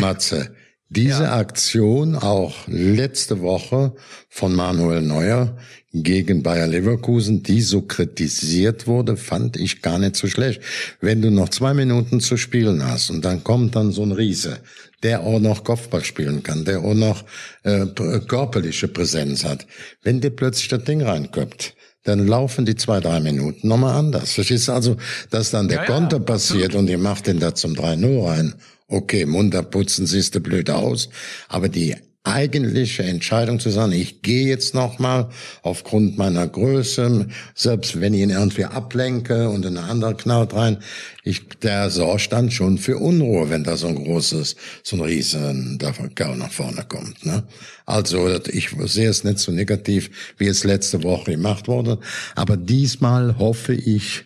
Matze. 0.00 0.54
Diese 0.88 1.24
ja. 1.24 1.36
Aktion 1.36 2.14
auch 2.14 2.54
letzte 2.68 3.40
Woche 3.40 3.94
von 4.28 4.54
Manuel 4.54 5.02
Neuer 5.02 5.56
gegen 5.92 6.42
Bayer 6.42 6.68
Leverkusen, 6.68 7.42
die 7.42 7.60
so 7.60 7.82
kritisiert 7.82 8.86
wurde, 8.86 9.16
fand 9.16 9.56
ich 9.56 9.82
gar 9.82 9.98
nicht 9.98 10.14
so 10.14 10.28
schlecht. 10.28 10.60
Wenn 11.00 11.22
du 11.22 11.30
noch 11.30 11.48
zwei 11.48 11.74
Minuten 11.74 12.20
zu 12.20 12.36
spielen 12.36 12.84
hast 12.84 13.10
und 13.10 13.24
dann 13.24 13.42
kommt 13.42 13.74
dann 13.74 13.90
so 13.90 14.02
ein 14.02 14.12
Riese, 14.12 14.58
der 15.02 15.22
auch 15.22 15.40
noch 15.40 15.64
Kopfball 15.64 16.04
spielen 16.04 16.42
kann, 16.42 16.64
der 16.64 16.80
auch 16.80 16.94
noch 16.94 17.24
äh, 17.64 17.86
körperliche 18.28 18.86
Präsenz 18.86 19.44
hat, 19.44 19.66
wenn 20.02 20.20
dir 20.20 20.30
plötzlich 20.30 20.68
das 20.68 20.84
Ding 20.84 21.02
reinköpft, 21.02 21.74
dann 22.04 22.26
laufen 22.28 22.64
die 22.64 22.76
zwei, 22.76 23.00
drei 23.00 23.18
Minuten 23.18 23.66
nochmal 23.66 23.96
anders. 23.96 24.32
Verstehst 24.32 24.68
du 24.68 24.72
also, 24.72 24.96
dass 25.30 25.50
dann 25.50 25.66
der 25.66 25.78
ja, 25.78 25.84
Konter 25.86 26.18
ja, 26.18 26.22
passiert 26.22 26.76
und 26.76 26.88
ihr 26.88 26.98
macht 26.98 27.26
den 27.26 27.40
da 27.40 27.54
zum 27.54 27.72
3-0 27.72 28.24
rein. 28.24 28.54
Okay, 28.88 29.26
munter 29.26 29.62
putzen 29.62 30.06
siehst 30.06 30.34
du 30.34 30.40
blöd 30.40 30.70
aus, 30.70 31.08
aber 31.48 31.68
die 31.68 31.96
eigentliche 32.26 33.04
Entscheidung 33.04 33.60
zu 33.60 33.70
sagen, 33.70 33.92
ich 33.92 34.20
gehe 34.22 34.46
jetzt 34.46 34.74
nochmal 34.74 35.28
aufgrund 35.62 36.18
meiner 36.18 36.46
Größe, 36.46 37.28
selbst 37.54 38.00
wenn 38.00 38.14
ich 38.14 38.20
ihn 38.20 38.30
irgendwie 38.30 38.64
ablenke 38.64 39.48
und 39.48 39.64
in 39.64 39.78
eine 39.78 39.88
andere 39.88 40.16
knallt 40.16 40.52
rein, 40.52 40.78
ich, 41.22 41.48
der 41.62 41.90
sorgt 41.90 42.32
dann 42.32 42.50
schon 42.50 42.78
für 42.78 42.98
Unruhe, 42.98 43.48
wenn 43.48 43.62
da 43.62 43.76
so 43.76 43.86
ein 43.86 43.94
großes, 43.94 44.56
so 44.82 44.96
ein 44.96 45.02
riesen 45.02 45.78
Kerl 46.14 46.36
nach 46.36 46.52
vorne 46.52 46.84
kommt. 46.88 47.24
Ne? 47.24 47.44
Also 47.86 48.28
ich 48.48 48.70
sehe 48.86 49.08
es 49.08 49.22
nicht 49.22 49.38
so 49.38 49.52
negativ, 49.52 50.34
wie 50.36 50.48
es 50.48 50.64
letzte 50.64 51.04
Woche 51.04 51.32
gemacht 51.32 51.68
wurde, 51.68 52.00
aber 52.34 52.56
diesmal 52.56 53.38
hoffe 53.38 53.74
ich, 53.74 54.24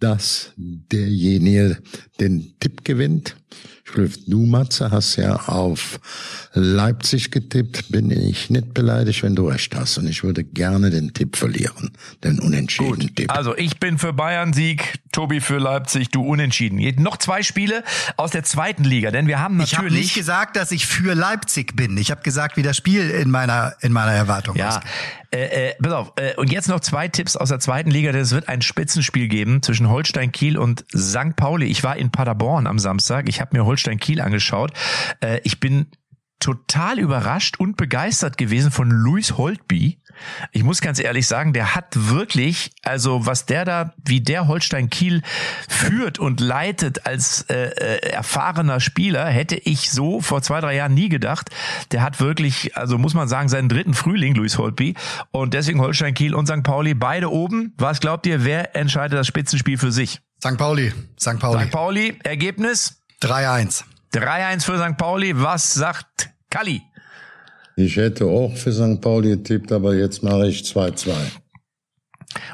dass 0.00 0.52
derjenige 0.56 1.78
den 2.20 2.54
Tipp 2.60 2.84
gewinnt 2.84 3.36
Du, 4.26 4.46
Matze, 4.46 4.90
hast 4.90 5.16
ja 5.16 5.34
auf 5.34 6.00
Leipzig 6.52 7.30
getippt. 7.30 7.90
Bin 7.90 8.10
ich 8.10 8.50
nicht 8.50 8.74
beleidigt, 8.74 9.22
wenn 9.22 9.34
du 9.34 9.48
recht 9.48 9.74
hast. 9.74 9.98
Und 9.98 10.06
ich 10.06 10.22
würde 10.22 10.44
gerne 10.44 10.90
den 10.90 11.14
Tipp 11.14 11.36
verlieren. 11.36 11.90
Den 12.22 12.38
unentschieden 12.38 13.14
Tipp. 13.14 13.32
Also 13.32 13.56
ich 13.56 13.80
bin 13.80 13.98
für 13.98 14.12
Bayern 14.12 14.52
Sieg, 14.52 15.00
Tobi 15.12 15.40
für 15.40 15.58
Leipzig, 15.58 16.10
du 16.10 16.22
unentschieden. 16.22 16.78
Noch 17.02 17.16
zwei 17.16 17.42
Spiele 17.42 17.82
aus 18.16 18.30
der 18.30 18.44
zweiten 18.44 18.84
Liga, 18.84 19.10
denn 19.10 19.26
wir 19.26 19.40
haben 19.40 19.56
natürlich... 19.56 19.72
Ich 19.72 19.78
habe 19.78 19.90
nicht 19.90 20.14
gesagt, 20.14 20.56
dass 20.56 20.70
ich 20.70 20.86
für 20.86 21.14
Leipzig 21.14 21.74
bin. 21.76 21.96
Ich 21.96 22.10
habe 22.10 22.22
gesagt, 22.22 22.56
wie 22.56 22.62
das 22.62 22.76
Spiel 22.76 23.10
in 23.10 23.30
meiner, 23.30 23.74
in 23.80 23.92
meiner 23.92 24.12
Erwartung 24.12 24.56
ja, 24.56 24.68
ist. 24.68 24.80
Äh, 25.30 25.70
äh, 25.70 25.74
pass 25.82 25.92
auf, 25.92 26.12
äh, 26.16 26.34
und 26.36 26.50
jetzt 26.50 26.68
noch 26.68 26.80
zwei 26.80 27.08
Tipps 27.08 27.36
aus 27.36 27.50
der 27.50 27.60
zweiten 27.60 27.90
Liga. 27.90 28.10
Es 28.10 28.32
wird 28.32 28.48
ein 28.48 28.62
Spitzenspiel 28.62 29.28
geben 29.28 29.62
zwischen 29.62 29.90
Holstein 29.90 30.32
Kiel 30.32 30.56
und 30.56 30.86
St. 30.96 31.36
Pauli. 31.36 31.66
Ich 31.66 31.84
war 31.84 31.96
in 31.96 32.10
Paderborn 32.10 32.66
am 32.66 32.78
Samstag. 32.78 33.28
Ich 33.28 33.40
habe 33.40 33.56
mir 33.56 33.66
Holstein 33.66 33.98
Kiel 33.98 34.20
angeschaut. 34.20 34.72
Äh, 35.20 35.40
ich 35.44 35.60
bin 35.60 35.88
total 36.40 36.98
überrascht 36.98 37.58
und 37.58 37.76
begeistert 37.76 38.38
gewesen 38.38 38.70
von 38.70 38.90
Luis 38.90 39.36
Holtby. 39.36 39.98
Ich 40.52 40.62
muss 40.62 40.80
ganz 40.80 40.98
ehrlich 40.98 41.26
sagen, 41.26 41.52
der 41.52 41.74
hat 41.74 41.86
wirklich, 41.94 42.70
also 42.82 43.26
was 43.26 43.46
der 43.46 43.64
da, 43.64 43.94
wie 44.04 44.20
der 44.20 44.48
Holstein 44.48 44.90
Kiel 44.90 45.22
führt 45.68 46.18
und 46.18 46.40
leitet 46.40 47.06
als 47.06 47.42
äh, 47.48 47.68
äh, 47.68 48.10
erfahrener 48.10 48.80
Spieler, 48.80 49.26
hätte 49.26 49.56
ich 49.56 49.90
so 49.90 50.20
vor 50.20 50.42
zwei, 50.42 50.60
drei 50.60 50.76
Jahren 50.76 50.94
nie 50.94 51.08
gedacht. 51.08 51.50
Der 51.92 52.02
hat 52.02 52.20
wirklich, 52.20 52.76
also 52.76 52.98
muss 52.98 53.14
man 53.14 53.28
sagen, 53.28 53.48
seinen 53.48 53.68
dritten 53.68 53.94
Frühling, 53.94 54.34
Luis 54.34 54.58
Holtby. 54.58 54.94
Und 55.30 55.54
deswegen 55.54 55.80
Holstein 55.80 56.14
Kiel 56.14 56.34
und 56.34 56.46
St. 56.46 56.62
Pauli 56.62 56.94
beide 56.94 57.30
oben. 57.30 57.74
Was 57.78 58.00
glaubt 58.00 58.26
ihr, 58.26 58.44
wer 58.44 58.76
entscheidet 58.76 59.18
das 59.18 59.26
Spitzenspiel 59.26 59.78
für 59.78 59.92
sich? 59.92 60.20
St. 60.42 60.56
Pauli. 60.56 60.92
St. 61.18 61.38
Pauli. 61.38 61.64
St. 61.64 61.70
Pauli, 61.70 62.18
Ergebnis? 62.22 63.02
3-1. 63.22 63.84
3-1 64.14 64.64
für 64.64 64.78
St. 64.78 64.96
Pauli. 64.96 65.32
Was 65.40 65.74
sagt 65.74 66.30
Kalli? 66.50 66.82
Ich 67.80 67.96
hätte 67.96 68.24
auch 68.24 68.56
für 68.56 68.72
St. 68.72 69.00
Pauli 69.00 69.36
getippt, 69.36 69.70
aber 69.70 69.94
jetzt 69.94 70.24
mache 70.24 70.48
ich 70.48 70.62
2-2. 70.62 71.12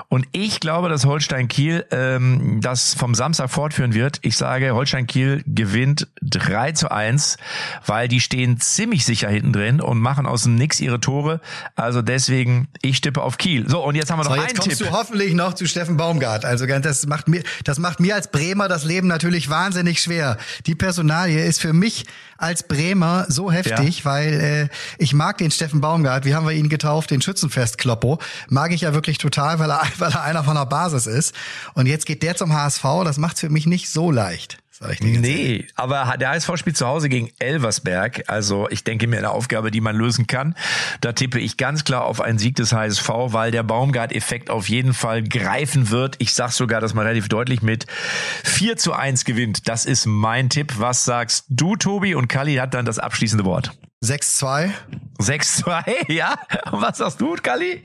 Und 0.08 0.26
ich 0.32 0.60
glaube, 0.60 0.88
dass 0.88 1.04
Holstein 1.04 1.48
Kiel 1.48 1.84
ähm, 1.90 2.60
das 2.60 2.94
vom 2.94 3.14
Samstag 3.14 3.50
fortführen 3.50 3.92
wird. 3.92 4.18
Ich 4.22 4.36
sage, 4.36 4.74
Holstein 4.74 5.06
Kiel 5.06 5.42
gewinnt 5.46 6.08
3 6.22 6.72
zu 6.72 6.90
1, 6.90 7.36
weil 7.84 8.08
die 8.08 8.20
stehen 8.20 8.60
ziemlich 8.60 9.04
sicher 9.04 9.28
hinten 9.28 9.52
drin 9.52 9.80
und 9.80 9.98
machen 9.98 10.26
aus 10.26 10.44
dem 10.44 10.54
Nix 10.54 10.80
ihre 10.80 11.00
Tore. 11.00 11.40
Also 11.74 12.02
deswegen, 12.02 12.68
ich 12.82 13.00
tippe 13.00 13.22
auf 13.22 13.36
Kiel. 13.38 13.68
So, 13.68 13.84
und 13.84 13.96
jetzt 13.96 14.10
haben 14.10 14.18
wir 14.18 14.24
noch 14.24 14.34
so, 14.34 14.40
jetzt 14.40 14.50
einen 14.50 14.58
kommst 14.58 14.78
Tipp. 14.78 14.88
du 14.88 14.92
hoffentlich 14.92 15.34
noch 15.34 15.54
zu 15.54 15.66
Steffen 15.66 15.96
Baumgart. 15.96 16.44
Also 16.44 16.66
das 16.66 17.06
macht 17.06 17.28
mir, 17.28 17.42
das 17.64 17.78
macht 17.78 17.98
mir 17.98 18.14
als 18.14 18.30
Bremer 18.30 18.68
das 18.68 18.84
Leben 18.84 19.08
natürlich 19.08 19.50
wahnsinnig 19.50 20.00
schwer. 20.00 20.38
Die 20.66 20.74
Personalie 20.74 21.44
ist 21.44 21.60
für 21.60 21.72
mich 21.72 22.06
als 22.38 22.64
Bremer 22.64 23.26
so 23.28 23.50
heftig, 23.50 24.00
ja. 24.00 24.04
weil 24.04 24.32
äh, 24.32 24.68
ich 24.98 25.14
mag 25.14 25.38
den 25.38 25.50
Steffen 25.50 25.80
Baumgart. 25.80 26.24
Wie 26.24 26.34
haben 26.34 26.46
wir 26.46 26.52
ihn 26.52 26.68
getauft? 26.68 27.10
Den 27.10 27.22
Schützenfest-Kloppo. 27.22 28.18
Mag 28.48 28.72
ich 28.72 28.82
ja 28.82 28.94
wirklich 28.94 29.18
total, 29.18 29.58
weil 29.64 29.70
er, 29.70 29.82
weil 29.98 30.12
er 30.12 30.22
einer 30.22 30.44
von 30.44 30.54
der 30.54 30.66
Basis 30.66 31.06
ist. 31.06 31.34
Und 31.74 31.86
jetzt 31.86 32.06
geht 32.06 32.22
der 32.22 32.36
zum 32.36 32.52
HSV. 32.52 32.84
Das 33.04 33.18
macht's 33.18 33.40
für 33.40 33.50
mich 33.50 33.66
nicht 33.66 33.90
so 33.90 34.10
leicht. 34.10 34.58
Nee, 35.00 35.66
aber 35.76 36.16
der 36.18 36.30
HSV 36.30 36.56
spielt 36.56 36.76
zu 36.76 36.86
Hause 36.86 37.08
gegen 37.08 37.30
Elversberg. 37.38 38.24
Also 38.26 38.68
ich 38.70 38.82
denke 38.82 39.06
mir 39.06 39.18
eine 39.18 39.30
Aufgabe, 39.30 39.70
die 39.70 39.80
man 39.80 39.96
lösen 39.96 40.26
kann. 40.26 40.56
Da 41.00 41.12
tippe 41.12 41.38
ich 41.38 41.56
ganz 41.56 41.84
klar 41.84 42.04
auf 42.04 42.20
einen 42.20 42.38
Sieg 42.38 42.56
des 42.56 42.72
HSV, 42.72 43.08
weil 43.08 43.50
der 43.52 43.62
Baumgart-Effekt 43.62 44.50
auf 44.50 44.68
jeden 44.68 44.92
Fall 44.92 45.22
greifen 45.22 45.90
wird. 45.90 46.16
Ich 46.18 46.34
sag 46.34 46.50
sogar, 46.50 46.80
dass 46.80 46.92
man 46.92 47.04
relativ 47.06 47.28
deutlich 47.28 47.62
mit 47.62 47.86
4 48.42 48.76
zu 48.76 48.92
1 48.92 49.24
gewinnt. 49.24 49.68
Das 49.68 49.86
ist 49.86 50.06
mein 50.06 50.50
Tipp. 50.50 50.74
Was 50.78 51.04
sagst 51.04 51.46
du, 51.48 51.76
Tobi? 51.76 52.14
Und 52.14 52.28
Kali 52.28 52.56
hat 52.56 52.74
dann 52.74 52.84
das 52.84 52.98
abschließende 52.98 53.44
Wort. 53.44 53.70
6-2. 54.04 54.70
6-2, 55.18 56.12
ja. 56.12 56.34
Und 56.70 56.82
was 56.82 56.98
sagst 56.98 57.20
du, 57.20 57.34
Kali? 57.34 57.82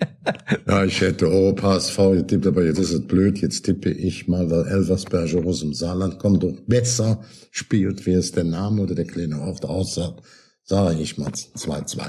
Ja, 0.68 0.84
ich 0.84 1.00
hätte 1.00 1.28
Europass 1.28 1.90
V 1.90 2.12
getippt, 2.12 2.46
aber 2.48 2.66
jetzt 2.66 2.80
ist 2.80 2.92
es 2.92 3.08
blöd. 3.08 3.40
Jetzt 3.40 3.64
tippe 3.64 3.90
ich 3.90 4.28
mal, 4.28 4.50
weil 4.52 4.68
Elversberger 4.68 5.46
aus 5.46 5.62
dem 5.62 5.74
Saarland 5.74 6.20
kommt 6.20 6.44
doch 6.44 6.56
besser 6.68 7.24
spielt, 7.52 8.06
wie 8.06 8.14
es 8.14 8.32
der 8.32 8.44
Name 8.44 8.82
oder 8.82 8.96
der 8.96 9.06
kleine 9.06 9.40
Ort 9.42 9.66
aussagt. 9.66 10.22
Sage 10.64 11.00
ich 11.00 11.18
mal 11.18 11.30
2-2 11.30 12.02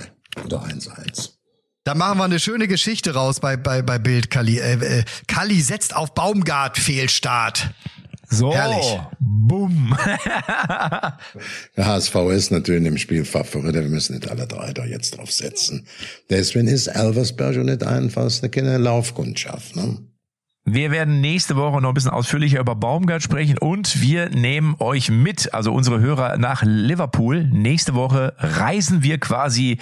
oder 0.45 0.65
1-1. 0.65 1.31
Da 1.85 1.95
machen 1.95 2.19
wir 2.19 2.25
eine 2.25 2.39
schöne 2.39 2.69
Geschichte 2.69 3.15
raus 3.15 3.41
bei, 3.41 3.57
bei, 3.57 3.81
bei 3.81 3.99
Bild, 3.99 4.31
Kali. 4.31 4.59
Äh, 4.59 4.99
äh, 4.99 5.05
Kali 5.29 5.61
setzt 5.61 5.97
auf 5.97 6.13
Baumgart 6.15 6.77
Fehlstart. 6.79 7.71
So, 8.31 8.55
Herrlich. 8.55 8.99
bumm. 9.19 9.97
Der 11.77 11.87
HSV 11.87 12.15
ist 12.31 12.53
natürlich 12.53 12.87
im 12.87 12.97
Spiel 12.97 13.25
Favorit, 13.25 13.75
wir 13.75 13.83
müssen 13.83 14.15
nicht 14.15 14.31
alle 14.31 14.47
drei 14.47 14.73
da 14.73 14.85
jetzt 14.85 15.19
drauf 15.19 15.33
setzen. 15.33 15.87
Deswegen 16.31 16.69
ist 16.69 16.87
Elversberger 16.87 17.65
nicht 17.65 17.83
einfach 17.83 18.31
eine 18.43 18.79
Laufkundschaft. 18.79 19.75
Ne? 19.75 19.99
Wir 20.65 20.93
werden 20.93 21.21
nächste 21.21 21.57
Woche 21.57 21.81
noch 21.81 21.89
ein 21.89 21.95
bisschen 21.95 22.13
ausführlicher 22.13 22.61
über 22.61 22.77
Baumgart 22.77 23.23
sprechen 23.23 23.59
und 23.59 24.01
wir 24.01 24.29
nehmen 24.29 24.77
euch 24.79 25.11
mit, 25.11 25.53
also 25.53 25.73
unsere 25.73 25.99
Hörer 25.99 26.37
nach 26.37 26.63
Liverpool. 26.65 27.45
Nächste 27.45 27.95
Woche 27.95 28.35
reisen 28.39 29.03
wir 29.03 29.19
quasi 29.19 29.79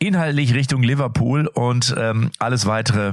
inhaltlich 0.00 0.54
Richtung 0.54 0.82
Liverpool 0.82 1.46
und 1.46 1.94
ähm, 1.96 2.30
alles 2.38 2.66
weitere 2.66 3.12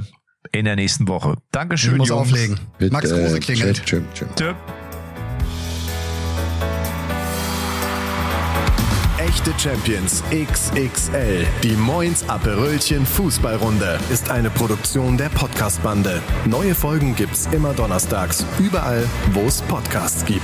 in 0.50 0.64
der 0.64 0.76
nächsten 0.76 1.06
Woche. 1.08 1.36
Dankeschön, 1.52 1.92
ich 1.92 1.98
muss 1.98 2.08
Jungs. 2.08 2.32
auflegen. 2.32 2.58
Bitte, 2.78 2.92
Max 2.92 3.10
Kruse 3.10 3.40
klingelt. 3.40 3.84
Tschüss, 3.84 4.02
tschüss, 4.14 4.28
tschüss. 4.36 4.54
Echte 9.18 9.52
Champions 9.58 10.22
XXL. 10.30 11.46
Die 11.62 11.76
Moins 11.76 12.28
Aperölchen 12.28 13.06
Fußballrunde 13.06 13.98
ist 14.10 14.30
eine 14.30 14.50
Produktion 14.50 15.16
der 15.16 15.28
Podcastbande. 15.30 16.20
Neue 16.44 16.74
Folgen 16.74 17.14
gibt's 17.14 17.48
immer 17.52 17.72
donnerstags, 17.72 18.44
überall, 18.58 19.04
wo 19.32 19.42
es 19.42 19.62
Podcasts 19.62 20.24
gibt. 20.24 20.42